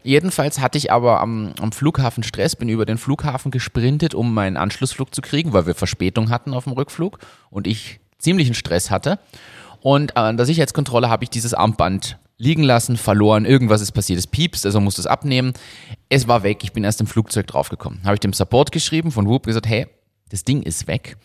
Jedenfalls 0.02 0.60
hatte 0.60 0.80
ich 0.80 0.92
aber 0.92 1.22
am, 1.22 1.54
am 1.62 1.72
Flughafen 1.72 2.24
Stress, 2.24 2.56
bin 2.56 2.70
über 2.70 2.86
den 2.88 2.98
Flughafen 2.98 3.52
gesprintet, 3.52 4.16
um 4.16 4.34
meinen 4.34 4.58
Anschlussflug 4.58 5.14
zu 5.14 5.22
kriegen, 5.22 5.54
weil 5.54 5.68
wir 5.68 5.76
Verspätung 5.76 6.32
hatten 6.32 6.54
auf 6.54 6.64
dem 6.64 6.74
Rückflug 6.74 7.20
und 7.52 7.68
ich 7.68 8.00
ziemlichen 8.18 8.56
Stress 8.56 8.90
hatte. 8.90 9.20
Und 9.82 10.18
an 10.18 10.36
der 10.36 10.48
Sicherheitskontrolle 10.48 11.10
habe 11.10 11.24
ich 11.24 11.30
dieses 11.30 11.54
Armband 11.54 12.18
liegen 12.38 12.64
lassen, 12.64 12.98
verloren, 12.98 13.46
irgendwas 13.46 13.82
ist 13.82 13.92
passiert, 13.94 14.20
es 14.20 14.28
piepst, 14.28 14.66
also 14.66 14.80
musste 14.80 15.02
es 15.02 15.08
abnehmen. 15.08 15.54
Es 16.10 16.28
war 16.28 16.44
weg, 16.44 16.64
ich 16.64 16.74
bin 16.74 16.84
erst 16.84 17.02
im 17.02 17.08
Flugzeug 17.08 17.48
draufgekommen. 17.48 18.04
Habe 18.04 18.16
ich 18.16 18.20
dem 18.20 18.34
Support 18.34 18.72
geschrieben 18.72 19.12
von 19.12 19.28
Whoop 19.28 19.46
gesagt, 19.46 19.68
hey, 19.68 19.88
das 20.30 20.44
Ding 20.44 20.64
ist 20.64 20.88
weg. 20.88 21.18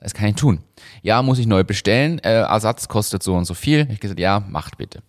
Das 0.00 0.14
kann 0.14 0.28
ich 0.28 0.36
tun. 0.36 0.60
Ja, 1.02 1.22
muss 1.22 1.38
ich 1.38 1.46
neu 1.46 1.64
bestellen. 1.64 2.20
Äh, 2.20 2.42
Ersatz 2.42 2.86
kostet 2.88 3.22
so 3.22 3.34
und 3.34 3.46
so 3.46 3.54
viel. 3.54 3.88
Ich 3.90 3.98
gesagt, 3.98 4.20
ja, 4.20 4.40
macht 4.40 4.78
bitte. 4.78 5.02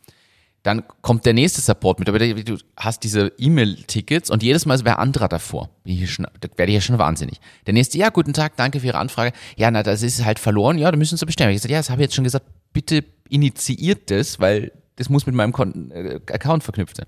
Dann 0.63 0.83
kommt 1.01 1.25
der 1.25 1.33
nächste 1.33 1.61
Support 1.61 1.99
mit, 1.99 2.09
aber 2.09 2.19
du 2.19 2.57
hast 2.75 3.03
diese 3.03 3.31
E-Mail-Tickets 3.37 4.29
und 4.29 4.43
jedes 4.43 4.65
Mal 4.65 4.73
ist 4.75 4.83
wer 4.83 4.99
anderer 4.99 5.29
davor. 5.29 5.69
Schon, 6.05 6.27
da 6.41 6.49
werde 6.57 6.71
ich 6.71 6.75
ja 6.75 6.81
schon 6.81 6.97
wahnsinnig. 6.97 7.39
Der 7.65 7.73
nächste, 7.73 7.97
ja, 7.97 8.09
guten 8.09 8.33
Tag, 8.33 8.57
danke 8.57 8.81
für 8.81 8.87
Ihre 8.87 8.97
Anfrage. 8.97 9.31
Ja, 9.55 9.71
na, 9.71 9.83
das 9.83 10.01
ist 10.01 10.25
halt 10.25 10.37
verloren. 10.37 10.77
Ja, 10.77 10.91
da 10.91 10.97
müssen 10.97 11.17
Sie 11.17 11.25
bestellen. 11.25 11.51
Ich 11.51 11.57
gesagt, 11.57 11.71
ja, 11.71 11.79
das 11.79 11.89
habe 11.89 12.01
jetzt 12.01 12.13
schon 12.13 12.25
gesagt. 12.25 12.45
Bitte 12.73 13.05
initiiert 13.29 14.11
das, 14.11 14.39
weil 14.39 14.71
das 14.99 15.09
muss 15.09 15.25
mit 15.25 15.33
meinem 15.33 15.53
Kon 15.53 15.91
äh, 15.91 16.19
Account 16.31 16.63
verknüpft 16.63 16.97
sein. 16.97 17.05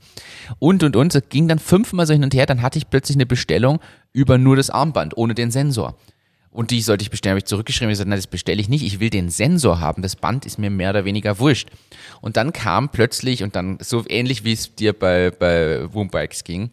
Und, 0.59 0.81
und, 0.81 0.95
und. 0.95 1.13
Es 1.13 1.29
ging 1.29 1.47
dann 1.49 1.59
fünfmal 1.59 2.07
so 2.07 2.13
hin 2.13 2.23
und 2.23 2.33
her. 2.33 2.45
Dann 2.45 2.61
hatte 2.61 2.77
ich 2.77 2.89
plötzlich 2.89 3.17
eine 3.17 3.25
Bestellung 3.25 3.79
über 4.13 4.37
nur 4.37 4.55
das 4.55 4.69
Armband, 4.69 5.17
ohne 5.17 5.35
den 5.35 5.51
Sensor. 5.51 5.97
Und 6.51 6.71
die 6.71 6.81
sollte 6.81 7.03
ich 7.03 7.09
bestellen, 7.09 7.31
habe 7.31 7.39
ich 7.39 7.45
zurückgeschrieben. 7.45 7.89
Ich 7.89 7.95
gesagt, 7.95 8.09
nein, 8.09 8.17
das 8.17 8.27
bestelle 8.27 8.61
ich 8.61 8.69
nicht. 8.69 8.83
Ich 8.83 9.01
will 9.01 9.09
den 9.09 9.29
Sensor 9.29 9.81
haben. 9.81 10.01
Das 10.01 10.15
Band 10.15 10.45
ist 10.45 10.57
mir 10.57 10.69
mehr 10.69 10.91
oder 10.91 11.03
weniger 11.03 11.37
wurscht. 11.39 11.69
Und 12.21 12.37
dann 12.37 12.53
kam 12.53 12.89
plötzlich, 12.89 13.43
und 13.43 13.57
dann 13.57 13.77
so 13.81 14.05
ähnlich 14.07 14.45
wie 14.45 14.53
es 14.53 14.73
dir 14.73 14.93
bei, 14.93 15.31
bei 15.31 15.93
Woombikes 15.93 16.45
ging, 16.45 16.71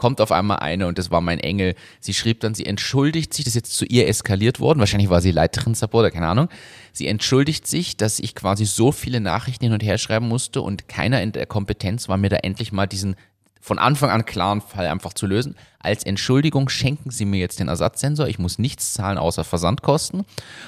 kommt 0.00 0.20
auf 0.20 0.32
einmal 0.32 0.58
eine 0.60 0.88
und 0.88 0.98
das 0.98 1.10
war 1.10 1.20
mein 1.20 1.38
Engel. 1.38 1.74
Sie 2.00 2.14
schrieb 2.14 2.40
dann, 2.40 2.54
sie 2.54 2.64
entschuldigt 2.64 3.34
sich, 3.34 3.44
das 3.44 3.52
ist 3.52 3.56
jetzt 3.56 3.76
zu 3.76 3.84
ihr 3.84 4.08
eskaliert 4.08 4.58
worden. 4.58 4.80
Wahrscheinlich 4.80 5.10
war 5.10 5.20
sie 5.20 5.30
Leiterin 5.30 5.74
Support, 5.74 6.12
keine 6.12 6.26
Ahnung. 6.26 6.48
Sie 6.92 7.06
entschuldigt 7.06 7.66
sich, 7.66 7.98
dass 7.98 8.18
ich 8.18 8.34
quasi 8.34 8.64
so 8.64 8.92
viele 8.92 9.20
Nachrichten 9.20 9.66
hin 9.66 9.74
und 9.74 9.82
her 9.82 9.98
schreiben 9.98 10.26
musste 10.26 10.62
und 10.62 10.88
keiner 10.88 11.22
in 11.22 11.32
der 11.32 11.46
Kompetenz 11.46 12.08
war 12.08 12.16
mir 12.16 12.30
da 12.30 12.36
endlich 12.36 12.72
mal 12.72 12.86
diesen 12.86 13.14
von 13.60 13.78
Anfang 13.78 14.10
an 14.10 14.24
klaren 14.24 14.60
Fall 14.60 14.86
einfach 14.86 15.12
zu 15.12 15.26
lösen. 15.26 15.54
Als 15.78 16.04
Entschuldigung 16.04 16.68
schenken 16.68 17.10
Sie 17.10 17.24
mir 17.24 17.40
jetzt 17.40 17.60
den 17.60 17.68
Ersatzsensor. 17.68 18.26
Ich 18.28 18.38
muss 18.38 18.58
nichts 18.58 18.92
zahlen 18.92 19.18
außer 19.18 19.44
Versandkosten. 19.44 20.24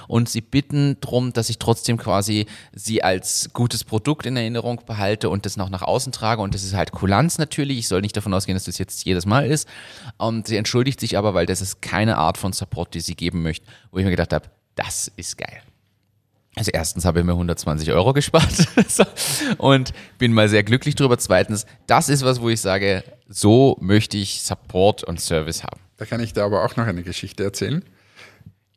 Und 0.09 0.29
Sie 0.29 0.41
bitten 0.41 0.97
darum, 1.01 1.33
dass 1.33 1.51
ich 1.51 1.59
trotzdem 1.59 1.97
quasi 1.97 2.47
Sie 2.73 3.03
als 3.03 3.51
gutes 3.53 3.85
Produkt 3.85 4.27
in 4.27 4.37
Erinnerung 4.37 4.83
behalte 4.87 5.31
und 5.31 5.47
das 5.47 5.57
noch 5.57 5.71
nach 5.71 5.83
außen 5.83 6.13
trage. 6.13 6.43
Und 6.43 6.55
das 6.55 6.65
ist 6.65 6.75
halt 6.75 6.93
Kulanz 6.93 7.39
natürlich. 7.39 7.79
Ich 7.79 7.89
soll 7.89 8.03
nicht 8.03 8.17
davon 8.17 8.35
ausgehen, 8.35 8.57
dass 8.57 8.65
das 8.65 8.79
jetzt 8.79 9.05
jedes 9.05 9.27
Mal 9.27 9.47
ist. 9.47 9.69
Und 10.19 10.47
sie 10.47 10.57
entschuldigt 10.57 11.01
sich 11.01 11.17
aber, 11.17 11.35
weil 11.35 11.47
das 11.47 11.61
ist 11.61 11.83
keine 11.83 12.19
Art 12.19 12.39
von 12.39 12.53
Support, 12.53 12.95
die 12.95 13.01
sie 13.01 13.15
geben 13.15 13.43
möchte, 13.43 13.67
wo 13.91 13.99
ich 13.99 14.05
mir 14.05 14.11
gedacht 14.11 14.33
habe, 14.33 14.47
das 14.75 15.11
ist 15.17 15.37
geil. 15.39 15.63
Also 16.55 16.71
erstens 16.73 17.05
habe 17.07 17.21
ich 17.21 17.25
mir 17.25 17.33
120 17.33 17.91
Euro 17.93 18.13
gespart 18.13 18.69
und 19.59 19.93
bin 20.19 20.33
mal 20.33 20.49
sehr 20.49 20.63
glücklich 20.63 20.95
drüber. 20.95 21.19
Zweitens, 21.19 21.65
das 21.87 22.11
ist 22.11 22.25
was, 22.25 22.43
wo 22.43 22.51
ich 22.51 22.61
sage, 22.61 23.05
so 23.29 23.79
möchte 23.81 24.19
ich 24.19 24.43
Support 24.43 25.03
und 25.05 25.19
Service 25.19 25.65
haben. 25.65 25.81
Da 25.97 26.05
kann 26.05 26.21
ich 26.21 26.35
dir 26.35 26.45
aber 26.45 26.65
auch 26.65 26.77
noch 26.77 26.87
eine 26.87 27.03
Geschichte 27.03 27.43
erzählen. 27.43 27.83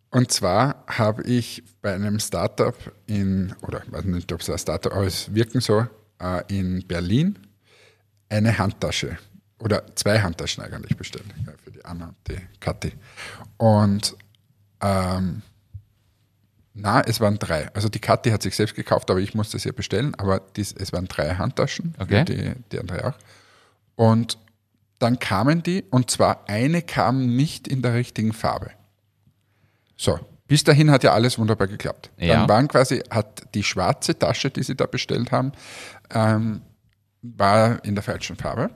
Und 0.09 0.31
zwar 0.31 0.85
habe 0.87 1.23
ich 1.23 1.63
bei 1.81 1.93
einem 1.93 2.19
Startup 2.19 2.75
in, 3.07 3.53
oder 3.61 3.81
weiß 3.87 4.05
nicht, 4.05 4.31
ob 4.31 4.39
es 4.39 4.49
ein 4.49 4.57
Startup, 4.57 4.93
aber 4.93 5.09
wirken 5.31 5.59
so, 5.59 5.85
äh, 6.21 6.43
in 6.47 6.87
Berlin 6.87 7.37
eine 8.29 8.57
Handtasche 8.57 9.17
oder 9.59 9.83
zwei 9.95 10.21
Handtaschen 10.21 10.63
eigentlich 10.63 10.95
bestellt 10.95 11.25
für 11.63 11.71
die 11.71 11.83
Anna 11.83 12.07
und 12.07 12.15
die 12.29 12.39
Kathi. 12.61 12.93
Und 13.57 14.15
ähm, 14.81 15.41
na, 16.75 17.01
es 17.01 17.21
waren 17.21 17.39
drei. 17.39 17.73
Also 17.73 17.87
die 17.87 17.99
Kathi 17.99 18.31
hat 18.31 18.43
sich 18.43 18.55
selbst 18.55 18.75
gekauft, 18.75 19.09
aber 19.09 19.21
ich 19.21 19.33
musste 19.33 19.57
sie 19.57 19.71
bestellen. 19.71 20.13
Aber 20.15 20.41
dies, 20.57 20.73
es 20.73 20.91
waren 20.91 21.07
drei 21.07 21.35
Handtaschen, 21.35 21.95
okay. 21.99 22.25
die, 22.25 22.51
die 22.71 22.79
andere 22.79 23.07
auch. 23.07 23.13
Und 23.95 24.37
dann 24.99 25.17
kamen 25.19 25.63
die, 25.63 25.85
und 25.89 26.11
zwar 26.11 26.49
eine 26.49 26.81
kam 26.81 27.35
nicht 27.35 27.67
in 27.67 27.81
der 27.81 27.93
richtigen 27.93 28.33
Farbe. 28.33 28.71
So, 29.95 30.19
bis 30.47 30.65
dahin 30.65 30.91
hat 30.91 31.03
ja 31.03 31.13
alles 31.13 31.39
wunderbar 31.39 31.67
geklappt. 31.67 32.11
Ja. 32.17 32.35
Dann 32.35 32.49
waren 32.49 32.67
quasi, 32.67 33.01
hat 33.09 33.43
die 33.55 33.63
schwarze 33.63 34.19
Tasche, 34.19 34.51
die 34.51 34.63
sie 34.63 34.75
da 34.75 34.85
bestellt 34.85 35.31
haben, 35.31 35.53
ähm, 36.13 36.61
war 37.21 37.83
in 37.85 37.95
der 37.95 38.03
falschen 38.03 38.35
Farbe. 38.35 38.69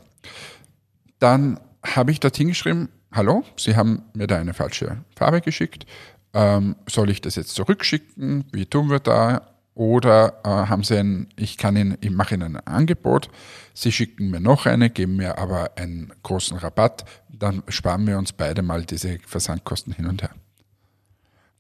Dann 1.20 1.60
habe 1.86 2.12
ich 2.12 2.22
dorthin 2.22 2.48
geschrieben, 2.48 2.90
hallo, 3.12 3.44
Sie 3.58 3.76
haben 3.76 4.04
mir 4.14 4.28
da 4.28 4.38
eine 4.38 4.54
falsche 4.54 5.04
Farbe 5.16 5.42
geschickt. 5.42 5.86
Ähm, 6.34 6.76
soll 6.88 7.10
ich 7.10 7.22
das 7.22 7.36
jetzt 7.36 7.56
zurückschicken? 7.56 8.46
Wie 8.52 8.66
tun 8.66 8.90
wir 8.90 9.00
da? 9.00 9.50
Oder 9.74 10.42
äh, 10.44 10.50
haben 10.50 10.84
Sie 10.84 10.98
ein, 10.98 11.28
ich 11.38 11.58
kann 11.58 11.76
Ihnen, 11.78 11.98
ich 12.02 12.12
mache 12.12 12.36
Ihnen 12.36 12.58
ein 12.58 12.68
Angebot, 12.68 13.30
Sie 13.74 13.92
schicken 13.92 14.30
mir 14.30 14.42
noch 14.42 14.66
eine, 14.66 14.90
geben 14.90 15.16
mir 15.16 15.38
aber 15.38 15.72
einen 15.78 16.12
großen 16.22 16.58
Rabatt, 16.58 17.06
dann 17.30 17.64
sparen 17.70 18.06
wir 18.06 18.18
uns 18.18 18.34
beide 18.34 18.62
mal 18.62 18.84
diese 18.84 19.20
Versandkosten 19.26 19.94
hin 19.94 20.08
und 20.08 20.22
her. 20.22 20.32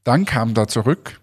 Dann 0.04 0.26
kam 0.26 0.54
da 0.54 0.68
zurück, 0.68 1.22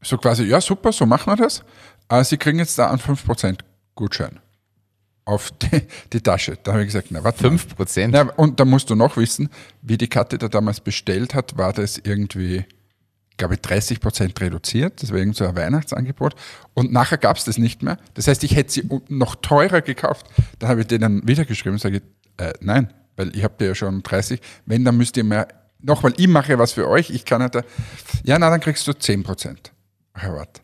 so 0.00 0.16
quasi, 0.16 0.44
ja 0.44 0.62
super, 0.62 0.92
so 0.92 1.04
machen 1.04 1.30
wir 1.30 1.36
das. 1.36 1.62
Aber 2.08 2.24
Sie 2.24 2.38
kriegen 2.38 2.58
jetzt 2.58 2.78
da 2.78 2.88
einen 2.88 2.98
5% 2.98 3.58
Gutschein 3.94 4.40
auf 5.24 5.50
die, 5.62 5.82
die, 6.12 6.20
Tasche. 6.20 6.58
Da 6.62 6.72
habe 6.72 6.82
ich 6.82 6.88
gesagt, 6.88 7.08
na 7.10 7.22
warte 7.24 7.38
5 7.38 7.76
Prozent? 7.76 8.16
und 8.36 8.60
da 8.60 8.64
musst 8.64 8.90
du 8.90 8.94
noch 8.94 9.16
wissen, 9.16 9.48
wie 9.82 9.98
die 9.98 10.08
Katte 10.08 10.38
da 10.38 10.48
damals 10.48 10.80
bestellt 10.80 11.34
hat, 11.34 11.56
war 11.56 11.72
das 11.72 11.98
irgendwie, 11.98 12.64
glaube 13.36 13.54
ich, 13.54 13.60
30 13.60 14.00
Prozent 14.00 14.40
reduziert. 14.40 15.02
Das 15.02 15.10
war 15.10 15.18
irgend 15.18 15.36
so 15.36 15.46
ein 15.46 15.56
Weihnachtsangebot. 15.56 16.34
Und 16.74 16.92
nachher 16.92 17.18
gab 17.18 17.36
es 17.36 17.44
das 17.44 17.58
nicht 17.58 17.82
mehr. 17.82 17.98
Das 18.14 18.26
heißt, 18.26 18.44
ich 18.44 18.56
hätte 18.56 18.72
sie 18.72 18.88
noch 19.08 19.36
teurer 19.36 19.82
gekauft. 19.82 20.26
Dann 20.58 20.70
habe 20.70 20.80
ich 20.80 20.86
denen 20.86 21.26
wieder 21.26 21.44
geschrieben 21.44 21.74
und 21.74 21.80
sage, 21.80 22.02
äh, 22.36 22.52
nein, 22.60 22.92
weil 23.16 23.34
ich 23.36 23.44
habe 23.44 23.54
dir 23.58 23.66
ja 23.68 23.74
schon 23.74 24.02
30. 24.02 24.40
Wenn, 24.66 24.84
dann 24.84 24.96
müsst 24.96 25.16
ihr 25.16 25.24
mehr, 25.24 25.48
noch, 25.82 26.02
weil 26.02 26.14
ich 26.16 26.28
mache 26.28 26.58
was 26.58 26.72
für 26.72 26.88
euch, 26.88 27.10
ich 27.10 27.24
kann 27.24 27.42
halt 27.42 27.54
da, 27.54 27.62
ja, 28.24 28.38
na, 28.38 28.50
dann 28.50 28.60
kriegst 28.60 28.86
du 28.86 28.92
10 28.92 29.22
Prozent. 29.22 29.72
Ach, 30.12 30.28
warte. 30.28 30.60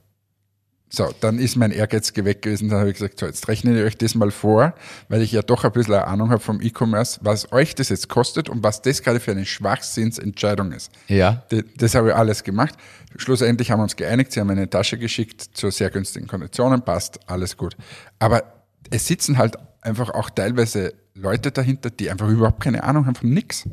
So, 0.96 1.12
dann 1.20 1.38
ist 1.38 1.56
mein 1.56 1.72
Ehrgeiz 1.72 2.14
geweckt 2.14 2.40
gewesen. 2.40 2.70
Dann 2.70 2.78
habe 2.78 2.88
ich 2.88 2.96
gesagt, 2.96 3.20
so, 3.20 3.26
jetzt 3.26 3.46
rechne 3.48 3.78
ich 3.78 3.84
euch 3.84 3.98
das 3.98 4.14
mal 4.14 4.30
vor, 4.30 4.72
weil 5.10 5.20
ich 5.20 5.30
ja 5.30 5.42
doch 5.42 5.64
ein 5.64 5.72
bisschen 5.72 5.92
eine 5.92 6.06
Ahnung 6.06 6.30
habe 6.30 6.40
vom 6.40 6.62
E-Commerce, 6.62 7.20
was 7.20 7.52
euch 7.52 7.74
das 7.74 7.90
jetzt 7.90 8.08
kostet 8.08 8.48
und 8.48 8.64
was 8.64 8.80
das 8.80 9.02
gerade 9.02 9.20
für 9.20 9.32
eine 9.32 9.44
Schwachsinnsentscheidung 9.44 10.72
ist. 10.72 10.90
Ja. 11.08 11.44
Das, 11.50 11.64
das 11.76 11.94
habe 11.94 12.08
ich 12.08 12.14
alles 12.14 12.44
gemacht. 12.44 12.76
Schlussendlich 13.14 13.70
haben 13.70 13.80
wir 13.80 13.82
uns 13.82 13.96
geeinigt, 13.96 14.32
sie 14.32 14.40
haben 14.40 14.48
eine 14.48 14.70
Tasche 14.70 14.96
geschickt 14.96 15.42
zu 15.42 15.70
sehr 15.70 15.90
günstigen 15.90 16.28
Konditionen, 16.28 16.80
passt, 16.80 17.20
alles 17.26 17.58
gut. 17.58 17.76
Aber 18.18 18.44
es 18.88 19.06
sitzen 19.06 19.36
halt 19.36 19.56
einfach 19.82 20.08
auch 20.08 20.30
teilweise 20.30 20.94
Leute 21.12 21.52
dahinter, 21.52 21.90
die 21.90 22.10
einfach 22.10 22.28
überhaupt 22.28 22.62
keine 22.62 22.84
Ahnung 22.84 23.04
haben 23.04 23.16
von 23.16 23.28
nix. 23.28 23.68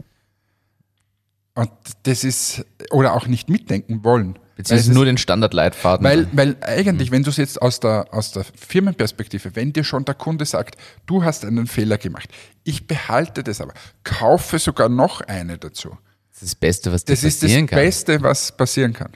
Und 1.55 1.71
das 2.03 2.25
ist, 2.25 2.65
oder 2.91 3.13
auch 3.13 3.27
nicht 3.27 3.47
mitdenken 3.47 4.03
wollen. 4.03 4.39
Beziehungsweise 4.55 4.93
nur 4.93 5.05
den 5.05 5.17
Standardleitfaden. 5.17 6.05
Weil, 6.05 6.27
weil 6.31 6.57
eigentlich, 6.61 7.11
wenn 7.11 7.23
du 7.23 7.31
es 7.31 7.37
jetzt 7.37 7.61
aus 7.61 7.79
der, 7.79 8.07
aus 8.11 8.31
der 8.31 8.43
Firmenperspektive, 8.43 9.55
wenn 9.55 9.73
dir 9.73 9.83
schon 9.83 10.05
der 10.05 10.15
Kunde 10.15 10.45
sagt, 10.45 10.75
du 11.05 11.23
hast 11.23 11.43
einen 11.43 11.65
Fehler 11.65 11.97
gemacht, 11.97 12.29
ich 12.63 12.85
behalte 12.85 13.43
das 13.43 13.61
aber, 13.61 13.73
kaufe 14.03 14.59
sogar 14.59 14.89
noch 14.89 15.21
eine 15.21 15.57
dazu. 15.57 15.97
Das 16.31 16.43
ist 16.43 16.53
das 16.53 16.55
Beste, 16.55 16.91
was 16.91 17.05
dir 17.05 17.13
Das 17.13 17.23
ist 17.23 17.41
das 17.41 17.49
passieren 17.49 17.67
kann. 17.67 17.79
Beste, 17.79 18.21
was 18.21 18.51
passieren 18.55 18.93
kann. 18.93 19.11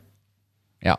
Ja. 0.81 0.97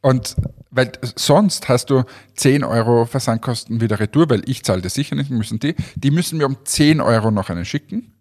Und 0.00 0.36
weil 0.70 0.92
sonst 1.16 1.68
hast 1.68 1.90
du 1.90 2.04
10 2.36 2.62
Euro 2.62 3.06
Versandkosten 3.06 3.80
wieder 3.80 3.98
retour, 3.98 4.28
weil 4.28 4.42
ich 4.48 4.62
zahle 4.64 4.82
das 4.82 4.94
sicher 4.94 5.16
nicht, 5.16 5.30
müssen 5.30 5.58
die. 5.58 5.74
Die 5.96 6.10
müssen 6.10 6.38
mir 6.38 6.46
um 6.46 6.58
10 6.64 7.00
Euro 7.00 7.30
noch 7.30 7.50
einen 7.50 7.64
schicken. 7.64 8.12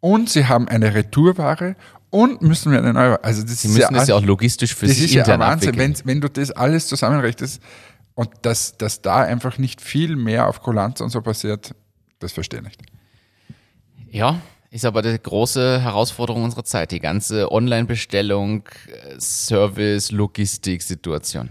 Und 0.00 0.30
sie 0.30 0.46
haben 0.46 0.68
eine 0.68 0.94
Retourware 0.94 1.74
und 2.10 2.42
müssen 2.42 2.72
mir 2.72 2.78
einen 2.78 2.96
Euro. 2.96 3.18
Also 3.22 3.42
das 3.42 3.62
Sie 3.62 3.68
ist 3.68 3.74
müssen 3.74 3.92
ja, 3.94 3.98
das 3.98 4.08
ja 4.08 4.14
auch 4.14 4.22
logistisch 4.22 4.74
für 4.74 4.86
das 4.86 4.96
sich 4.96 5.06
ist 5.06 5.14
ja 5.14 5.20
intern 5.22 5.42
ein 5.42 5.50
Wahnsinn, 5.50 5.76
wenn, 5.76 5.94
wenn 6.04 6.20
du 6.20 6.28
das 6.28 6.50
alles 6.50 6.86
zusammenrechnest 6.86 7.62
und 8.14 8.30
dass, 8.42 8.76
dass 8.76 9.02
da 9.02 9.22
einfach 9.22 9.58
nicht 9.58 9.80
viel 9.80 10.16
mehr 10.16 10.48
auf 10.48 10.60
Kulanz 10.62 11.00
und 11.00 11.10
so 11.10 11.20
passiert, 11.20 11.74
das 12.18 12.32
verstehe 12.32 12.60
ich 12.60 12.64
nicht. 12.64 12.82
Ja, 14.10 14.40
ist 14.70 14.84
aber 14.84 15.02
die 15.02 15.18
große 15.18 15.80
Herausforderung 15.80 16.44
unserer 16.44 16.64
Zeit. 16.64 16.92
Die 16.92 17.00
ganze 17.00 17.50
Online-Bestellung, 17.50 18.64
Service, 19.18 20.10
Logistik-Situation. 20.10 21.50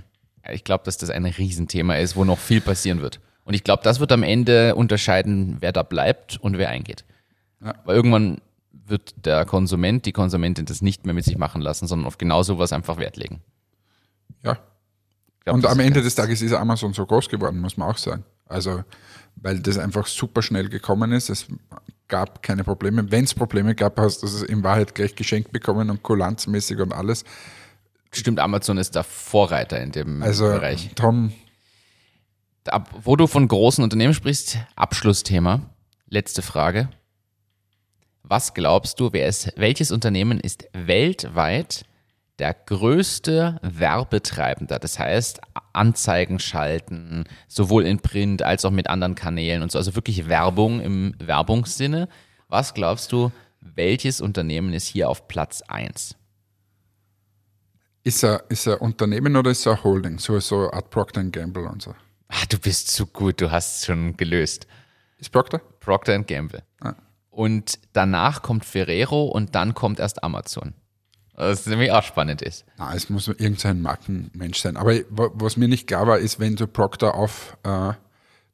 Ich 0.52 0.64
glaube, 0.64 0.84
dass 0.86 0.98
das 0.98 1.10
ein 1.10 1.26
Riesenthema 1.26 1.96
ist, 1.96 2.16
wo 2.16 2.26
noch 2.26 2.38
viel 2.38 2.62
passieren 2.62 3.02
wird. 3.02 3.20
Und 3.44 3.54
ich 3.54 3.64
glaube, 3.64 3.84
das 3.84 4.00
wird 4.00 4.12
am 4.12 4.24
Ende 4.24 4.76
unterscheiden, 4.76 5.58
wer 5.62 5.72
da 5.72 5.84
bleibt 5.84 6.38
und 6.38 6.58
wer 6.58 6.70
eingeht. 6.70 7.06
Ja. 7.64 7.74
Weil 7.86 7.96
irgendwann 7.96 8.42
wird 8.90 9.26
der 9.26 9.46
Konsument, 9.46 10.06
die 10.06 10.12
Konsumentin 10.12 10.66
das 10.66 10.82
nicht 10.82 11.06
mehr 11.06 11.14
mit 11.14 11.26
sich 11.26 11.38
machen 11.38 11.62
lassen, 11.62 11.88
sondern 11.88 12.08
auf 12.08 12.18
genau 12.18 12.44
sowas 12.44 12.74
einfach 12.74 12.98
Wert 12.98 13.18
legen. 13.18 13.42
Ja. 14.44 14.58
Glaub, 15.44 15.56
Und 15.56 15.66
am 15.66 15.80
Ende 15.80 16.02
des 16.02 16.16
Tages 16.16 16.42
ist 16.42 16.54
Amazon 16.54 16.94
so 16.94 17.06
groß 17.06 17.30
geworden, 17.30 17.60
muss 17.60 17.78
man 17.78 17.90
auch 17.90 17.98
sagen. 17.98 18.24
Also, 18.46 18.84
weil 19.36 19.60
das 19.60 19.78
einfach 19.78 20.08
super 20.08 20.42
schnell 20.42 20.70
gekommen 20.70 21.12
ist. 21.12 21.30
Es 21.30 21.48
gab 22.08 22.42
keine 22.42 22.64
Probleme. 22.64 23.12
Wenn 23.12 23.26
es 23.26 23.34
Probleme 23.34 23.76
gab, 23.76 24.00
hast 24.00 24.24
du 24.24 24.28
es 24.28 24.42
in 24.44 24.64
Wahrheit 24.64 24.96
gleich 24.96 25.16
geschenkt 25.16 25.52
bekommen 25.52 25.90
und 25.90 26.04
kulanzmäßig 26.04 26.80
und 26.80 26.94
alles. 26.94 27.24
Stimmt, 28.12 28.40
Amazon 28.40 28.78
ist 28.78 28.96
der 28.96 29.04
Vorreiter 29.04 29.82
in 29.82 29.92
dem 29.92 30.24
Also, 30.24 30.46
Bereich. 30.46 30.92
Tom, 30.96 31.34
Ab, 32.66 32.94
wo 33.04 33.16
du 33.16 33.28
von 33.28 33.48
großen 33.48 33.84
Unternehmen 33.84 34.14
sprichst, 34.14 34.58
Abschlussthema. 34.76 35.62
Letzte 36.10 36.42
Frage. 36.42 36.90
Was 38.30 38.54
glaubst 38.54 39.00
du, 39.00 39.14
wer 39.14 39.28
ist, 39.28 39.54
welches 39.56 39.92
Unternehmen 39.92 40.40
ist 40.40 40.68
weltweit 40.74 41.86
der 42.40 42.54
größte 42.54 43.60
Werbetreibender? 43.62 44.80
Das 44.80 45.00
heißt, 45.00 45.40
Anzeigen 45.72 46.40
schalten, 46.40 47.24
sowohl 47.48 47.86
in 47.86 48.00
Print 48.00 48.44
als 48.44 48.66
auch 48.66 48.72
mit 48.72 48.90
anderen 48.90 49.16
Kanälen 49.16 49.62
und 49.62 49.72
so. 49.72 49.78
Also 49.78 49.96
wirklich 49.96 50.28
Werbung 50.28 50.82
im 50.82 51.16
Werbungssinne. 51.20 52.10
Was 52.50 52.74
glaubst 52.74 53.12
du, 53.12 53.32
welches 53.62 54.20
Unternehmen 54.20 54.74
ist 54.74 54.88
hier 54.88 55.10
auf 55.10 55.28
Platz 55.28 55.62
1? 55.62 56.18
ist 58.08 58.24
er, 58.24 58.44
ist 58.48 58.66
er 58.66 58.82
Unternehmen 58.82 59.36
oder 59.36 59.52
ist 59.52 59.66
er 59.66 59.84
Holding? 59.84 60.18
So, 60.18 60.40
so 60.40 60.72
Art 60.72 60.90
Procter 60.90 61.24
Gamble 61.26 61.68
und 61.68 61.82
so. 61.82 61.94
Ah, 62.30 62.46
du 62.50 62.58
bist 62.58 62.90
zu 62.90 63.06
gut, 63.06 63.42
du 63.42 63.52
hast 63.52 63.80
es 63.80 63.86
schon 63.86 64.16
gelöst. 64.16 64.66
Ist 65.18 65.32
Procter? 65.32 65.60
Procter 65.80 66.18
Gamble. 66.24 66.64
Ah. 66.80 66.96
Und 67.38 67.78
danach 67.94 68.42
kommt 68.42 68.66
Ferrero 68.66 69.26
und 69.26 69.54
dann 69.54 69.76
kommt 69.76 70.00
erst 70.00 70.24
Amazon. 70.24 70.74
Was 71.36 71.68
nämlich 71.68 71.92
auch 71.92 72.02
spannend 72.02 72.42
ist. 72.42 72.66
Na, 72.80 72.96
es 72.96 73.12
muss 73.12 73.28
irgendein 73.28 73.80
Markenmensch 73.80 74.58
sein. 74.60 74.76
Aber 74.76 74.96
wa- 75.12 75.30
was 75.36 75.56
mir 75.56 75.68
nicht 75.68 75.86
klar 75.86 76.08
war, 76.08 76.18
ist, 76.18 76.40
wenn 76.40 76.56
du 76.56 76.66
Procter 76.66 77.14
aufteilst, 77.14 77.94
äh, 77.94 77.94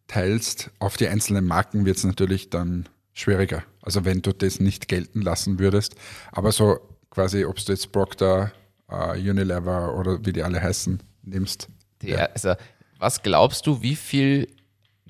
teilst, 0.08 0.70
auf 0.80 0.98
die 0.98 1.08
einzelnen 1.08 1.46
Marken 1.46 1.86
wird 1.86 1.96
es 1.96 2.04
natürlich 2.04 2.50
dann 2.50 2.90
schwieriger. 3.14 3.64
Also 3.82 4.04
wenn 4.04 4.22
du 4.22 4.34
das 4.34 4.60
nicht 4.60 4.90
gelten 4.90 5.22
lassen 5.22 5.60
würdest. 5.60 5.96
Aber 6.34 6.52
so 6.52 6.78
quasi, 7.10 7.46
ob 7.46 7.56
du 7.64 7.72
jetzt 7.72 7.90
Procter, 7.94 8.52
äh, 8.90 9.18
Unilever 9.18 9.98
oder 9.98 10.20
wie 10.26 10.34
die 10.34 10.44
alle 10.44 10.62
heißen, 10.62 11.02
nimmst. 11.22 11.70
Die, 12.02 12.18
also, 12.18 12.56
was 13.00 13.24
glaubst 13.24 13.66
du, 13.66 13.82
wie 13.82 13.96
viel 13.96 14.50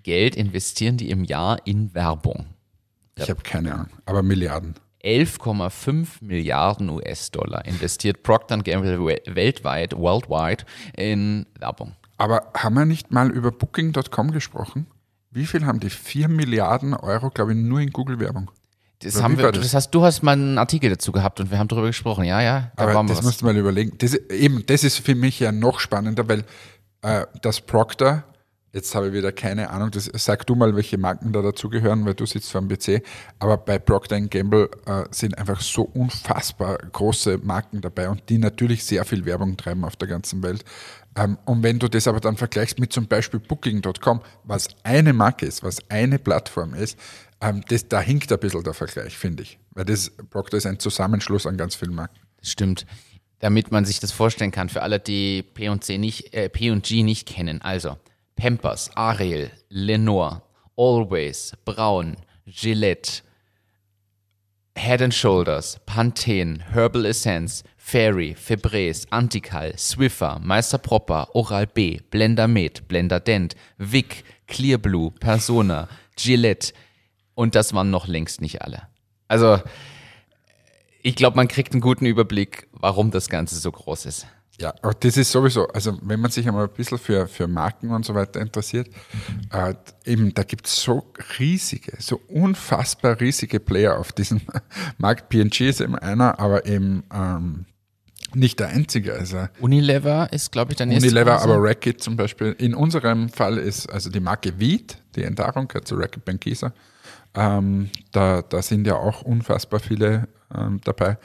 Geld 0.03 0.35
investieren 0.35 0.97
die 0.97 1.09
im 1.09 1.23
Jahr 1.23 1.65
in 1.65 1.95
Werbung? 1.95 2.52
Ich 3.15 3.29
habe 3.29 3.41
keine 3.43 3.73
Ahnung. 3.73 3.87
Aber 4.05 4.23
Milliarden. 4.23 4.75
11,5 5.03 6.07
Milliarden 6.21 6.89
US-Dollar 6.89 7.65
investiert 7.65 8.23
Procter 8.23 8.57
Gamble 8.59 8.99
we- 9.05 9.21
weltweit, 9.35 9.95
worldwide, 9.97 10.63
in 10.95 11.45
Werbung. 11.59 11.93
Aber 12.17 12.51
haben 12.55 12.75
wir 12.75 12.85
nicht 12.85 13.11
mal 13.11 13.29
über 13.31 13.51
Booking.com 13.51 14.31
gesprochen? 14.31 14.87
Wie 15.31 15.45
viel 15.45 15.65
haben 15.65 15.79
die? 15.79 15.89
4 15.89 16.29
Milliarden 16.29 16.93
Euro, 16.93 17.29
glaube 17.31 17.51
ich, 17.53 17.57
nur 17.57 17.81
in 17.81 17.91
Google-Werbung. 17.91 18.51
Das, 18.99 19.21
haben 19.21 19.37
wir, 19.37 19.51
das? 19.51 19.61
das 19.63 19.73
hast, 19.73 19.91
du 19.91 20.03
hast 20.03 20.21
mal 20.23 20.31
einen 20.31 20.57
Artikel 20.57 20.89
dazu 20.89 21.11
gehabt 21.11 21.41
und 21.41 21.51
wir 21.51 21.59
haben 21.59 21.67
darüber 21.67 21.87
gesprochen. 21.87 22.23
Ja, 22.23 22.41
ja, 22.41 22.71
da 22.77 22.83
Aber 22.83 22.93
waren 22.93 23.05
wir 23.07 23.09
das 23.09 23.17
was. 23.19 23.25
musst 23.25 23.41
du 23.41 23.45
mal 23.45 23.57
überlegen. 23.57 23.97
Das, 23.97 24.13
eben, 24.13 24.65
das 24.65 24.85
ist 24.85 24.99
für 24.99 25.15
mich 25.15 25.39
ja 25.41 25.51
noch 25.51 25.79
spannender, 25.81 26.29
weil 26.29 26.45
äh, 27.01 27.25
das 27.41 27.59
Procter, 27.59 28.23
jetzt 28.73 28.93
habe 28.95 29.07
ich 29.07 29.13
wieder 29.13 29.31
keine 29.31 29.69
Ahnung, 29.69 29.91
das, 29.91 30.09
sag 30.13 30.45
du 30.47 30.55
mal, 30.55 30.75
welche 30.75 30.97
Marken 30.97 31.31
da 31.31 31.41
dazugehören, 31.41 32.05
weil 32.05 32.15
du 32.15 32.25
sitzt 32.25 32.51
vor 32.51 32.61
dem 32.61 32.69
PC, 32.69 33.03
aber 33.39 33.57
bei 33.57 33.79
Procter 33.79 34.19
Gamble 34.19 34.69
äh, 34.85 35.03
sind 35.11 35.37
einfach 35.37 35.61
so 35.61 35.83
unfassbar 35.83 36.77
große 36.77 37.37
Marken 37.37 37.81
dabei 37.81 38.09
und 38.09 38.27
die 38.29 38.39
natürlich 38.39 38.83
sehr 38.83 39.05
viel 39.05 39.25
Werbung 39.25 39.55
treiben 39.55 39.85
auf 39.85 39.95
der 39.95 40.07
ganzen 40.07 40.41
Welt. 40.43 40.65
Ähm, 41.15 41.37
und 41.45 41.61
wenn 41.61 41.79
du 41.79 41.87
das 41.87 42.07
aber 42.07 42.19
dann 42.19 42.35
vergleichst 42.35 42.79
mit 42.79 42.91
zum 42.91 43.07
Beispiel 43.07 43.39
Booking.com, 43.39 44.21
was 44.43 44.67
eine 44.83 45.13
Marke 45.13 45.45
ist, 45.45 45.63
was 45.63 45.77
eine 45.89 46.17
Plattform 46.17 46.73
ist, 46.73 46.97
ähm, 47.41 47.61
das, 47.67 47.87
da 47.87 48.01
hinkt 48.01 48.31
ein 48.31 48.39
bisschen 48.39 48.63
der 48.63 48.73
Vergleich, 48.73 49.15
finde 49.15 49.43
ich. 49.43 49.59
Weil 49.71 49.85
das 49.85 50.11
Procter 50.29 50.57
ist 50.57 50.65
ein 50.65 50.79
Zusammenschluss 50.79 51.45
an 51.45 51.57
ganz 51.57 51.75
vielen 51.75 51.93
Marken. 51.93 52.19
Stimmt. 52.41 52.85
Damit 53.39 53.71
man 53.71 53.85
sich 53.85 53.99
das 53.99 54.11
vorstellen 54.11 54.51
kann, 54.51 54.69
für 54.69 54.81
alle, 54.81 54.99
die 54.99 55.43
P&C 55.43 55.97
nicht, 55.97 56.33
äh, 56.33 56.49
P&G 56.49 57.03
nicht 57.03 57.27
kennen. 57.27 57.61
Also, 57.61 57.97
Pampers, 58.35 58.89
Ariel, 58.95 59.51
Lenore, 59.69 60.41
Always, 60.75 61.53
Braun, 61.65 62.15
Gillette, 62.45 63.21
Head 64.75 65.01
and 65.01 65.13
Shoulders, 65.13 65.79
Pantene, 65.85 66.61
Herbal 66.73 67.05
Essence, 67.05 67.63
Fairy, 67.77 68.33
Febreze, 68.33 69.05
Antical, 69.11 69.77
Swiffer, 69.77 70.39
Meister 70.41 70.77
Propper, 70.77 71.27
Oral 71.33 71.67
B, 71.67 71.99
Blender 72.09 72.47
Med, 72.47 72.87
Blender 72.87 73.19
Dent, 73.19 73.55
Vic, 73.77 74.23
Clear 74.47 74.77
Blue, 74.77 75.11
Persona, 75.11 75.87
Gillette, 76.17 76.73
Und 77.35 77.55
das 77.55 77.73
waren 77.73 77.89
noch 77.89 78.07
längst 78.07 78.41
nicht 78.41 78.61
alle. 78.61 78.83
Also, 79.27 79.59
ich 81.01 81.15
glaube, 81.15 81.35
man 81.35 81.47
kriegt 81.47 81.73
einen 81.73 81.81
guten 81.81 82.05
Überblick, 82.05 82.67
warum 82.71 83.11
das 83.11 83.29
Ganze 83.29 83.55
so 83.55 83.71
groß 83.71 84.05
ist. 84.05 84.27
Ja, 84.63 84.73
aber 84.81 84.93
das 84.93 85.17
ist 85.17 85.29
sowieso, 85.29 85.67
also 85.67 85.97
wenn 86.03 86.21
man 86.21 86.31
sich 86.31 86.47
einmal 86.47 86.63
ein 86.63 86.73
bisschen 86.73 86.97
für, 86.97 87.27
für 87.27 87.49
Marken 87.49 87.91
und 87.91 88.05
so 88.05 88.15
weiter 88.15 88.39
interessiert, 88.39 88.87
äh, 89.51 89.73
eben 90.05 90.33
da 90.33 90.43
gibt 90.43 90.67
es 90.67 90.81
so 90.81 91.03
riesige, 91.37 91.91
so 91.99 92.21
unfassbar 92.29 93.19
riesige 93.19 93.59
Player 93.59 93.99
auf 93.99 94.13
diesem 94.13 94.39
Markt. 94.97 95.27
PNG 95.27 95.67
ist 95.67 95.81
eben 95.81 95.97
einer, 95.97 96.39
aber 96.39 96.65
eben 96.65 97.03
ähm, 97.13 97.65
nicht 98.33 98.61
der 98.61 98.69
einzige. 98.69 99.15
Also 99.15 99.47
Unilever 99.59 100.31
ist, 100.31 100.53
glaube 100.53 100.71
ich, 100.71 100.77
der 100.77 100.85
nächste. 100.85 101.09
Unilever, 101.09 101.41
aber 101.41 101.61
Racket 101.61 102.01
zum 102.01 102.15
Beispiel. 102.15 102.55
In 102.57 102.73
unserem 102.73 103.27
Fall 103.27 103.57
ist 103.57 103.91
also 103.91 104.09
die 104.09 104.21
Marke 104.21 104.57
Wied, 104.59 104.97
die 105.17 105.23
Enttarung 105.23 105.67
gehört 105.67 105.89
zu 105.89 105.95
Racket 105.95 106.23
Bankisa. 106.23 106.73
Ähm, 107.35 107.89
da, 108.13 108.41
da 108.41 108.61
sind 108.61 108.87
ja 108.87 108.95
auch 108.95 109.23
unfassbar 109.23 109.81
viele 109.81 110.29
ähm, 110.55 110.79
dabei. 110.85 111.17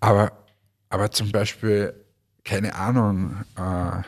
Aber, 0.00 0.32
aber 0.88 1.10
zum 1.10 1.30
Beispiel 1.30 1.92
keine 2.44 2.74
Ahnung, 2.74 3.44
äh, 3.56 4.02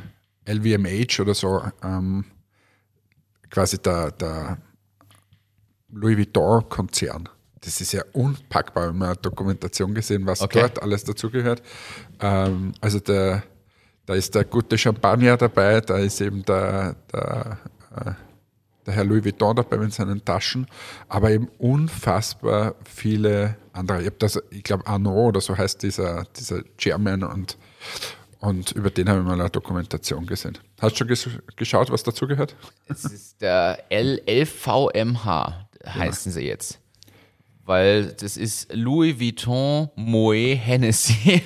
LVMH 0.52 1.20
oder 1.20 1.34
so, 1.34 1.62
ähm, 1.82 2.24
quasi 3.50 3.78
der, 3.78 4.10
der 4.12 4.58
Louis 5.90 6.16
Vuitton-Konzern. 6.16 7.28
Das 7.60 7.80
ist 7.80 7.92
ja 7.92 8.02
unpackbar, 8.12 8.88
wenn 8.88 8.98
man 8.98 9.08
eine 9.10 9.16
Dokumentation 9.18 9.94
gesehen, 9.94 10.26
was 10.26 10.40
okay. 10.40 10.60
dort 10.60 10.82
alles 10.82 11.04
dazugehört. 11.04 11.62
Ähm, 12.20 12.72
also 12.80 12.98
der, 12.98 13.44
da 14.04 14.14
ist 14.14 14.34
der 14.34 14.44
gute 14.44 14.76
Champagner 14.76 15.36
dabei, 15.36 15.80
da 15.80 15.98
ist 15.98 16.20
eben 16.20 16.44
der, 16.44 16.96
der, 17.12 17.58
äh, 17.94 18.12
der 18.84 18.94
Herr 18.94 19.04
Louis 19.04 19.24
Vuitton 19.24 19.54
dabei 19.54 19.76
mit 19.76 19.92
seinen 19.92 20.24
Taschen, 20.24 20.66
aber 21.08 21.30
eben 21.30 21.48
unfassbar 21.58 22.74
viele 22.84 23.56
andere. 23.72 24.02
Ich, 24.02 24.10
das, 24.18 24.42
ich 24.50 24.64
glaube, 24.64 24.86
Arnaud 24.88 25.28
oder 25.28 25.40
so 25.40 25.56
heißt 25.56 25.82
dieser, 25.84 26.24
dieser 26.36 26.62
German 26.78 27.22
und 27.22 27.56
und 28.42 28.72
über 28.72 28.90
den 28.90 29.08
habe 29.08 29.20
ich 29.20 29.24
mal 29.24 29.40
eine 29.40 29.48
Dokumentation 29.48 30.26
gesehen. 30.26 30.58
Hast 30.80 30.98
du 31.00 31.14
schon 31.14 31.40
geschaut, 31.54 31.92
was 31.92 32.02
dazugehört? 32.02 32.56
Es 32.88 33.04
ist 33.04 33.40
der 33.40 33.84
LLVMH, 33.88 35.68
heißen 35.86 36.32
ja. 36.32 36.34
sie 36.34 36.46
jetzt. 36.46 36.80
Weil 37.64 38.06
das 38.06 38.36
ist 38.36 38.74
Louis 38.74 39.20
Vuitton 39.20 39.90
Moet 39.94 40.58
Hennessy. 40.58 41.40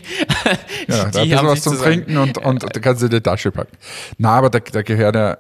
ja, 0.89 1.11
da 1.11 1.23
ist 1.23 1.43
was 1.45 1.63
zum 1.65 1.77
Trinken 1.77 2.17
und, 2.17 2.39
und 2.39 2.63
da 2.63 2.81
kannst 2.81 3.03
du 3.03 3.09
die 3.09 3.21
Tasche 3.21 3.53
packen. 3.53 3.77
Na, 4.17 4.31
aber 4.31 4.49
da, 4.49 4.59
da 4.59 4.81
gehört 4.81 5.17
ja, 5.17 5.37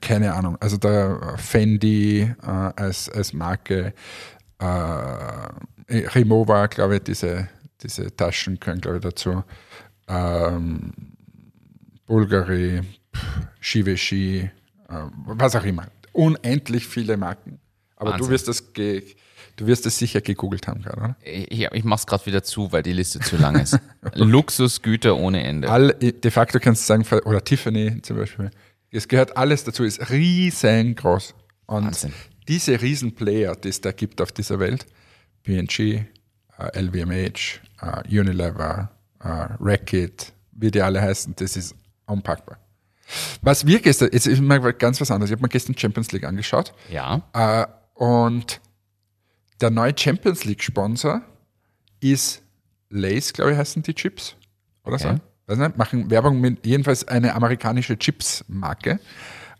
keine 0.00 0.32
Ahnung, 0.32 0.56
also 0.60 0.76
der 0.76 1.34
Fendi 1.36 2.20
äh, 2.20 2.46
als, 2.46 3.08
als 3.08 3.32
Marke, 3.32 3.92
äh, 4.60 4.64
Rimowa, 6.14 6.66
glaube 6.68 6.94
ich, 6.94 7.02
diese, 7.02 7.48
diese 7.82 8.14
Taschen 8.14 8.60
gehören, 8.60 8.80
glaube 8.80 8.98
ich, 8.98 9.02
dazu 9.02 9.42
ähm, 10.12 10.92
Bulgari, 12.06 12.82
Givenchy, 13.60 14.40
äh, 14.40 14.50
was 15.26 15.56
auch 15.56 15.64
immer. 15.64 15.86
Unendlich 16.12 16.86
viele 16.86 17.16
Marken. 17.16 17.58
Aber 17.96 18.10
Wahnsinn. 18.10 18.26
du 18.26 18.32
wirst 18.32 18.48
das 18.48 18.72
ge 18.72 19.02
Du 19.56 19.66
wirst 19.66 19.84
es 19.84 19.98
sicher 19.98 20.22
gegoogelt 20.22 20.66
haben 20.66 20.82
gerade, 20.82 20.96
oder? 20.96 21.16
Ich, 21.22 21.60
ich 21.70 21.84
mache 21.84 22.00
es 22.00 22.06
gerade 22.06 22.24
wieder 22.24 22.42
zu, 22.42 22.72
weil 22.72 22.82
die 22.82 22.94
Liste 22.94 23.20
zu 23.20 23.36
lang 23.36 23.60
ist. 23.60 23.78
Luxusgüter 24.14 25.16
ohne 25.16 25.44
Ende. 25.44 25.70
All, 25.70 25.92
de 25.92 26.30
facto 26.30 26.58
kannst 26.58 26.82
du 26.82 26.86
sagen, 26.86 27.20
oder 27.26 27.44
Tiffany 27.44 28.00
zum 28.00 28.16
Beispiel. 28.16 28.50
Es 28.90 29.08
gehört 29.08 29.36
alles 29.36 29.64
dazu, 29.64 29.84
ist 29.84 30.10
riesengroß. 30.10 31.34
Und 31.66 31.84
Wahnsinn. 31.84 32.14
diese 32.48 32.80
Riesenplayer, 32.80 33.54
die 33.56 33.68
es 33.68 33.80
da 33.80 33.92
gibt 33.92 34.20
auf 34.22 34.32
dieser 34.32 34.58
Welt, 34.58 34.86
P&G, 35.42 36.04
LVMH, 36.58 37.60
uh, 37.82 38.02
Unilever, 38.08 38.90
uh, 39.24 39.46
Racket, 39.60 40.32
wie 40.52 40.70
die 40.70 40.82
alle 40.82 41.00
heißen, 41.00 41.34
das 41.36 41.56
ist 41.56 41.74
unpackbar. 42.06 42.58
Was 43.42 43.66
wir 43.66 43.80
gestern, 43.80 44.10
jetzt 44.12 44.26
ist 44.26 44.40
mal 44.40 44.58
ganz 44.72 45.00
was 45.00 45.10
anderes. 45.10 45.30
Ich 45.30 45.34
habe 45.34 45.42
mir 45.42 45.48
gestern 45.48 45.76
Champions 45.76 46.12
League 46.12 46.24
angeschaut. 46.24 46.72
Ja. 46.90 47.22
Uh, 47.36 47.66
und 48.04 48.60
der 49.60 49.70
neue 49.70 49.96
Champions 49.96 50.44
League 50.44 50.62
Sponsor 50.62 51.22
ist 52.00 52.42
Lays, 52.90 53.32
glaube 53.32 53.52
ich, 53.52 53.58
heißen 53.58 53.82
die 53.82 53.94
Chips. 53.94 54.34
Oder 54.84 54.94
okay. 54.94 55.14
so? 55.14 55.20
Weiß 55.46 55.58
nicht, 55.58 55.76
machen 55.76 56.10
Werbung 56.10 56.40
mit, 56.40 56.64
jedenfalls 56.66 57.06
eine 57.06 57.34
amerikanische 57.34 57.98
Chips-Marke. 57.98 59.00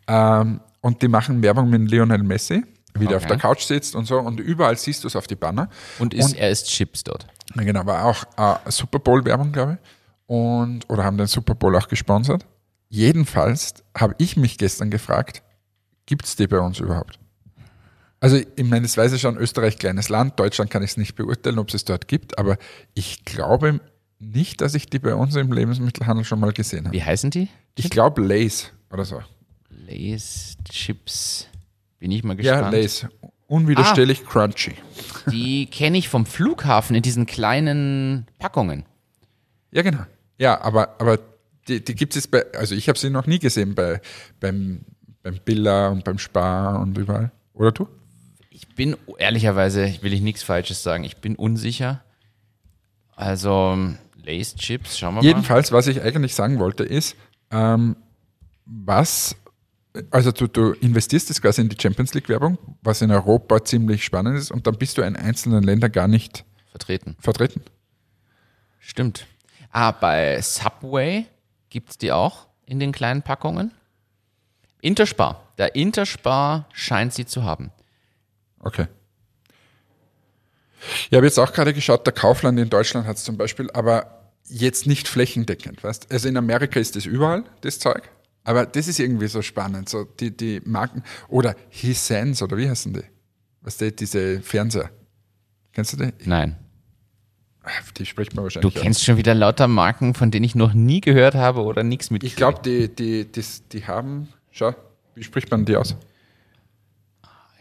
Ähm, 0.07 0.61
und 0.81 1.03
die 1.03 1.09
machen 1.09 1.43
Werbung 1.43 1.71
mit 1.71 1.91
Lionel 1.91 2.23
Messi, 2.23 2.65
wie 2.95 3.05
okay. 3.05 3.07
der 3.09 3.17
auf 3.17 3.27
der 3.27 3.39
Couch 3.39 3.63
sitzt 3.63 3.95
und 3.95 4.05
so. 4.07 4.19
Und 4.19 4.41
überall 4.41 4.77
siehst 4.77 5.05
du 5.05 5.09
es 5.09 5.17
auf 5.17 5.27
die 5.27 5.37
Banner. 5.37 5.69
Und, 5.99 6.15
ist, 6.15 6.25
und 6.27 6.39
er 6.39 6.51
ist 6.51 6.69
Chips 6.69 7.05
dort. 7.05 7.27
Genau, 7.55 7.87
war 7.87 8.05
auch 8.05 8.25
äh, 8.37 8.71
Super 8.71 8.99
Bowl-Werbung, 8.99 9.53
glaube 9.53 9.79
ich. 9.81 9.91
Und, 10.27 10.89
oder 10.89 11.05
haben 11.05 11.19
den 11.19 11.27
Super 11.27 11.55
Bowl 11.55 11.77
auch 11.77 11.89
gesponsert. 11.89 12.47
Jedenfalls 12.89 13.75
habe 13.97 14.15
ich 14.19 14.37
mich 14.37 14.59
gestern 14.59 14.91
gefragt, 14.91 15.43
gibt 16.07 16.25
es 16.25 16.37
die 16.37 16.47
bei 16.47 16.59
uns 16.59 16.79
überhaupt? 16.79 17.19
Also 18.21 18.37
ich 18.37 18.65
meine, 18.65 18.83
das 18.83 18.97
weiß 18.97 19.13
ich 19.15 19.21
schon, 19.21 19.37
Österreich 19.37 19.79
kleines 19.79 20.09
Land, 20.09 20.39
Deutschland 20.39 20.71
kann 20.71 20.83
ich 20.83 20.91
es 20.91 20.97
nicht 20.97 21.17
beurteilen, 21.17 21.59
ob 21.59 21.69
es 21.69 21.75
es 21.75 21.85
dort 21.85 22.07
gibt, 22.07 22.39
aber 22.39 22.57
ich 22.95 23.25
glaube 23.25 23.81
nicht, 24.21 24.61
dass 24.61 24.75
ich 24.75 24.87
die 24.87 25.01
bei 25.01 25.15
uns 25.15 25.35
im 25.35 25.53
Lebensmittelhandel 25.53 26.25
schon 26.25 26.39
mal 26.39 26.53
gesehen 26.53 26.87
habe. 26.87 26.97
Wie 26.97 27.03
heißen 27.03 27.31
die? 27.31 27.49
Ich 27.77 27.91
glaube 27.91 28.23
Lays 28.23 28.71
oder 28.93 29.05
so. 29.05 29.21
Lays 29.69 30.57
Chips. 30.71 31.49
Bin 31.99 32.13
ich 32.13 32.23
mal 32.23 32.37
gespannt. 32.37 32.63
Ja, 32.63 32.69
Lays. 32.71 33.07
Unwiderstehlich 33.53 34.23
ah, 34.25 34.31
crunchy. 34.31 34.77
Die 35.31 35.67
kenne 35.67 35.99
ich 35.99 36.09
vom 36.09 36.25
Flughafen 36.25 36.97
in 36.97 37.03
diesen 37.03 37.27
kleinen 37.27 38.27
Packungen. 38.39 38.87
Ja, 39.71 39.83
genau. 39.83 40.07
Ja, 40.39 40.63
aber, 40.63 40.99
aber 40.99 41.19
die, 41.69 41.85
die 41.85 41.95
gibt 41.95 42.17
es 42.17 42.29
bei, 42.29 42.47
also 42.55 42.75
ich 42.75 42.89
habe 42.89 42.99
sie 42.99 43.11
noch 43.11 43.27
nie 43.27 43.39
gesehen 43.39 43.75
bei, 43.75 44.01
beim, 44.41 44.87
beim 45.23 45.39
Billa 45.45 45.89
und 45.89 46.03
beim 46.03 46.19
Spar 46.19 46.81
und 46.81 46.97
überall. 46.97 47.31
Oder 47.53 47.73
du? 47.73 47.89
Ich 48.49 48.69
bin 48.75 48.97
ehrlicherweise, 49.19 49.99
will 50.01 50.15
ich 50.15 50.23
nichts 50.23 50.43
Falsches 50.43 50.83
sagen, 50.83 51.05
ich 51.05 51.19
bin 51.19 51.37
unsicher. 51.37 52.03
Also 53.15 53.77
Lace 54.25 54.55
Chips, 54.57 54.99
schauen 54.99 55.17
wir 55.17 55.21
mal. 55.21 55.25
Jedenfalls, 55.27 55.73
was 55.73 55.89
ich 55.89 56.01
eigentlich 56.01 56.35
sagen 56.35 56.59
wollte, 56.59 56.85
ist, 56.85 57.17
ähm, 57.51 57.97
was 58.65 59.37
also 60.11 60.33
du, 60.33 60.47
du 60.47 60.73
investierst 60.73 61.31
das 61.31 61.41
quasi 61.41 61.61
in 61.61 61.69
die 61.69 61.77
Champions 61.81 62.15
League-Werbung, 62.15 62.59
was 62.83 63.03
in 63.03 63.11
Europa 63.11 63.65
ziemlich 63.65 64.05
spannend 64.05 64.39
ist, 64.39 64.51
und 64.51 64.67
dann 64.67 64.77
bist 64.77 64.99
du 64.99 65.03
in 65.03 65.17
einzelnen 65.17 65.63
Ländern 65.63 65.93
gar 65.93 66.09
nicht 66.09 66.45
vertreten. 66.71 67.17
vertreten. 67.21 67.63
Stimmt. 68.79 69.27
Ah, 69.71 69.93
bei 69.93 70.41
Subway 70.41 71.27
gibt 71.71 71.91
es 71.91 71.99
die 71.99 72.13
auch 72.13 72.47
in 72.67 72.79
den 72.81 72.93
kleinen 72.93 73.23
Packungen. 73.23 73.73
Interspar. 74.81 75.53
Der 75.59 75.75
Interspar 75.75 76.69
scheint 76.73 77.15
sie 77.15 77.25
zu 77.25 77.45
haben. 77.45 77.71
Okay. 78.61 78.87
Ich 81.11 81.17
habe 81.17 81.27
jetzt 81.27 81.39
auch 81.39 81.53
gerade 81.53 81.73
geschaut, 81.73 82.07
der 82.07 82.13
Kaufland 82.13 82.59
in 82.59 82.69
Deutschland 82.69 83.07
hat 83.07 83.17
es 83.17 83.25
zum 83.25 83.37
Beispiel, 83.37 83.71
aber 83.73 84.31
jetzt 84.49 84.87
nicht 84.87 85.07
flächendeckend. 85.07 85.85
Weißt? 85.85 86.11
Also 86.11 86.29
in 86.29 86.37
Amerika 86.37 86.81
ist 86.81 86.97
das 86.97 87.07
überall, 87.07 87.45
das 87.61 87.79
Zeug. 87.79 88.11
Aber 88.45 88.67
das 88.67 88.89
ist 88.89 88.99
irgendwie 88.99 89.29
so 89.29 89.43
spannend, 89.43 89.89
so 89.89 90.05
die, 90.05 90.37
die 90.37 90.61
Marken. 90.65 91.03
Oder 91.29 91.55
Hisense, 91.69 92.45
oder 92.45 92.57
wie 92.57 92.69
heißen 92.69 92.93
die? 92.93 93.05
Was 93.61 93.77
die, 93.77 93.95
diese 93.95 94.41
Fernseher. 94.41 94.91
Kennst 95.73 95.93
du 95.93 95.97
die? 95.99 96.13
Nein. 96.25 96.57
Die 97.97 98.07
spricht 98.07 98.35
man 98.35 98.43
wahrscheinlich. 98.43 98.75
Du 98.75 98.81
kennst 98.81 99.01
an. 99.01 99.05
schon 99.05 99.17
wieder 99.17 99.35
lauter 99.35 99.69
Marken, 99.69 100.15
von 100.15 100.33
denen 100.33 100.45
ich 100.45 100.57
noch 100.57 100.75
nie 100.75 101.01
gehört 101.01 101.37
habe 101.37 101.63
oder 101.63 101.85
nichts 101.85 102.11
mit. 102.11 102.25
Ich 102.25 102.35
glaube, 102.35 102.61
die, 102.65 102.93
die, 102.93 103.31
die, 103.31 103.45
die 103.73 103.87
haben, 103.87 104.29
schau, 104.51 104.75
wie 105.15 105.23
spricht 105.23 105.51
man 105.51 105.65
die 105.65 105.77
aus? 105.77 105.97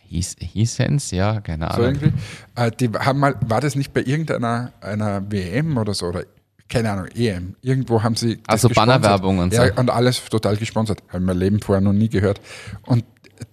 Hisense, 0.10 1.16
ja, 1.16 1.40
keine 1.40 1.72
Ahnung. 1.72 1.96
So 1.96 2.06
irgendwie. 2.06 2.22
Äh, 2.56 2.72
die 2.72 2.90
haben 2.90 3.20
mal, 3.20 3.36
war 3.42 3.62
das 3.62 3.76
nicht 3.76 3.94
bei 3.94 4.02
irgendeiner 4.02 4.74
einer 4.82 5.32
WM 5.32 5.78
oder 5.78 5.94
so, 5.94 6.08
oder 6.08 6.26
keine 6.72 6.90
Ahnung, 6.90 7.08
EM. 7.14 7.56
Irgendwo 7.62 8.02
haben 8.02 8.16
sie. 8.16 8.40
Also 8.48 8.70
Bannerwerbung 8.70 9.40
und 9.40 9.54
so. 9.54 9.62
Ja, 9.62 9.74
und 9.76 9.90
alles 9.90 10.24
total 10.24 10.56
gesponsert. 10.58 11.04
Habe 11.10 11.20
ich 11.20 11.24
mein 11.26 11.38
Leben 11.38 11.60
vorher 11.60 11.82
noch 11.82 11.94
nie 11.94 12.10
gehört. 12.10 12.40
Und 12.86 13.04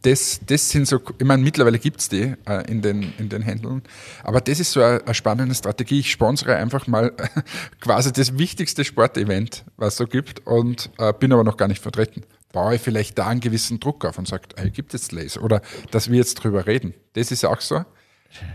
das, 0.03 0.41
das 0.47 0.71
sind 0.71 0.87
so, 0.87 1.01
ich 1.19 1.27
meine, 1.27 1.43
mittlerweile 1.43 1.79
gibt 1.79 2.01
es 2.01 2.09
die 2.09 2.35
äh, 2.47 2.71
in, 2.71 2.83
den, 2.83 3.13
in 3.19 3.29
den 3.29 3.43
Händeln, 3.43 3.83
aber 4.23 4.41
das 4.43 4.61
ist 4.61 4.73
so 4.73 4.83
eine, 4.83 5.03
eine 5.03 5.15
spannende 5.15 5.55
Strategie. 5.55 6.01
Ich 6.01 6.11
sponsere 6.11 6.57
einfach 6.57 6.87
mal 6.87 7.13
quasi 7.81 8.13
das 8.13 8.39
wichtigste 8.39 8.85
Sportevent, 8.85 9.65
was 9.77 9.95
es 9.95 9.97
so 9.97 10.07
gibt 10.07 10.47
und 10.47 10.91
äh, 10.99 11.13
bin 11.13 11.33
aber 11.33 11.43
noch 11.43 11.57
gar 11.57 11.69
nicht 11.69 11.83
vertreten. 11.83 12.23
Baue 12.53 12.79
vielleicht 12.79 13.19
da 13.19 13.29
einen 13.29 13.41
gewissen 13.41 13.81
Druck 13.81 14.05
auf 14.05 14.19
und 14.19 14.29
sage, 14.29 14.43
hey, 14.57 14.71
gibt 14.71 14.95
es 14.95 15.11
Laser? 15.11 15.43
Oder 15.43 15.63
dass 15.91 16.11
wir 16.11 16.19
jetzt 16.19 16.35
drüber 16.35 16.67
reden. 16.67 16.95
Das 17.15 17.31
ist 17.33 17.45
auch 17.45 17.61
so. 17.61 17.85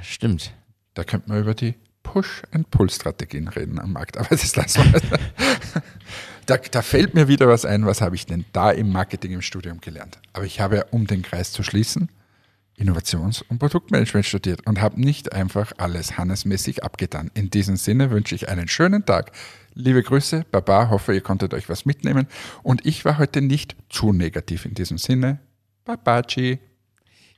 Stimmt. 0.02 0.54
Da 0.94 1.04
könnte 1.04 1.30
man 1.30 1.42
über 1.42 1.56
die 1.56 1.76
Push-and-Pull-Strategien 2.04 3.48
reden 3.48 3.80
am 3.80 3.94
Markt. 3.94 4.18
Aber 4.18 4.30
das 4.30 4.56
lassen 4.56 4.94
wir. 4.94 5.02
da, 6.46 6.58
da 6.58 6.82
fällt 6.82 7.14
mir 7.14 7.28
wieder 7.28 7.48
was 7.48 7.66
ein, 7.66 7.86
was 7.86 8.02
habe 8.02 8.16
ich 8.16 8.26
denn 8.26 8.46
da 8.54 8.72
im 8.72 8.92
Marketing 8.92 9.32
im 9.32 9.42
Studium 9.42 9.82
gelernt? 9.82 10.20
Aber 10.34 10.46
ich 10.46 10.60
habe, 10.60 10.86
um 10.92 11.08
den 11.08 11.22
Kreis 11.22 11.52
zu 11.52 11.64
schließen, 11.64 12.10
Innovations- 12.78 13.44
und 13.44 13.60
Produktmanagement 13.60 14.26
studiert 14.26 14.66
und 14.66 14.82
habe 14.82 15.00
nicht 15.00 15.32
einfach 15.34 15.74
alles 15.78 16.18
hannesmäßig 16.18 16.84
abgetan. 16.84 17.30
In 17.34 17.50
diesem 17.50 17.78
Sinne 17.78 18.12
wünsche 18.12 18.36
ich 18.36 18.50
einen 18.50 18.68
schönen 18.68 19.06
Tag. 19.06 19.32
Liebe 19.76 20.04
Grüße, 20.04 20.46
Baba, 20.52 20.90
hoffe, 20.90 21.14
ihr 21.14 21.22
konntet 21.22 21.54
euch 21.54 21.70
was 21.70 21.86
mitnehmen. 21.86 22.28
Und 22.62 22.86
ich 22.86 23.06
war 23.06 23.18
heute 23.18 23.42
nicht 23.42 23.76
zu 23.90 24.12
negativ 24.12 24.66
in 24.66 24.74
diesem 24.74 24.98
Sinne. 24.98 25.40
Babaji. 25.86 26.60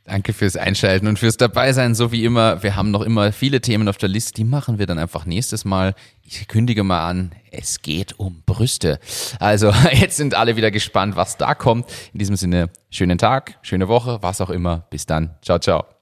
Danke 0.05 0.33
fürs 0.33 0.55
Einschalten 0.55 1.07
und 1.07 1.17
fürs 1.17 1.35
Dabeisein. 1.35 1.95
So 1.95 2.11
wie 2.11 2.23
immer, 2.23 2.61
wir 2.61 2.75
haben 2.75 2.91
noch 2.91 3.01
immer 3.01 3.31
viele 3.31 3.59
Themen 3.59 3.87
auf 3.87 3.97
der 3.97 4.07
Liste, 4.07 4.33
die 4.33 4.43
machen 4.43 4.77
wir 4.77 4.85
dann 4.85 4.99
einfach 4.99 5.25
nächstes 5.25 5.65
Mal. 5.65 5.95
Ich 6.21 6.47
kündige 6.47 6.83
mal 6.83 7.09
an, 7.09 7.31
es 7.51 7.81
geht 7.81 8.19
um 8.19 8.43
Brüste. 8.45 8.99
Also 9.39 9.71
jetzt 9.91 10.17
sind 10.17 10.35
alle 10.35 10.57
wieder 10.57 10.69
gespannt, 10.69 11.15
was 11.15 11.37
da 11.37 11.55
kommt. 11.55 11.87
In 12.13 12.19
diesem 12.19 12.35
Sinne, 12.35 12.69
schönen 12.91 13.17
Tag, 13.17 13.57
schöne 13.63 13.87
Woche, 13.87 14.19
was 14.21 14.41
auch 14.41 14.51
immer. 14.51 14.85
Bis 14.91 15.07
dann. 15.07 15.35
Ciao, 15.41 15.57
ciao. 15.57 15.94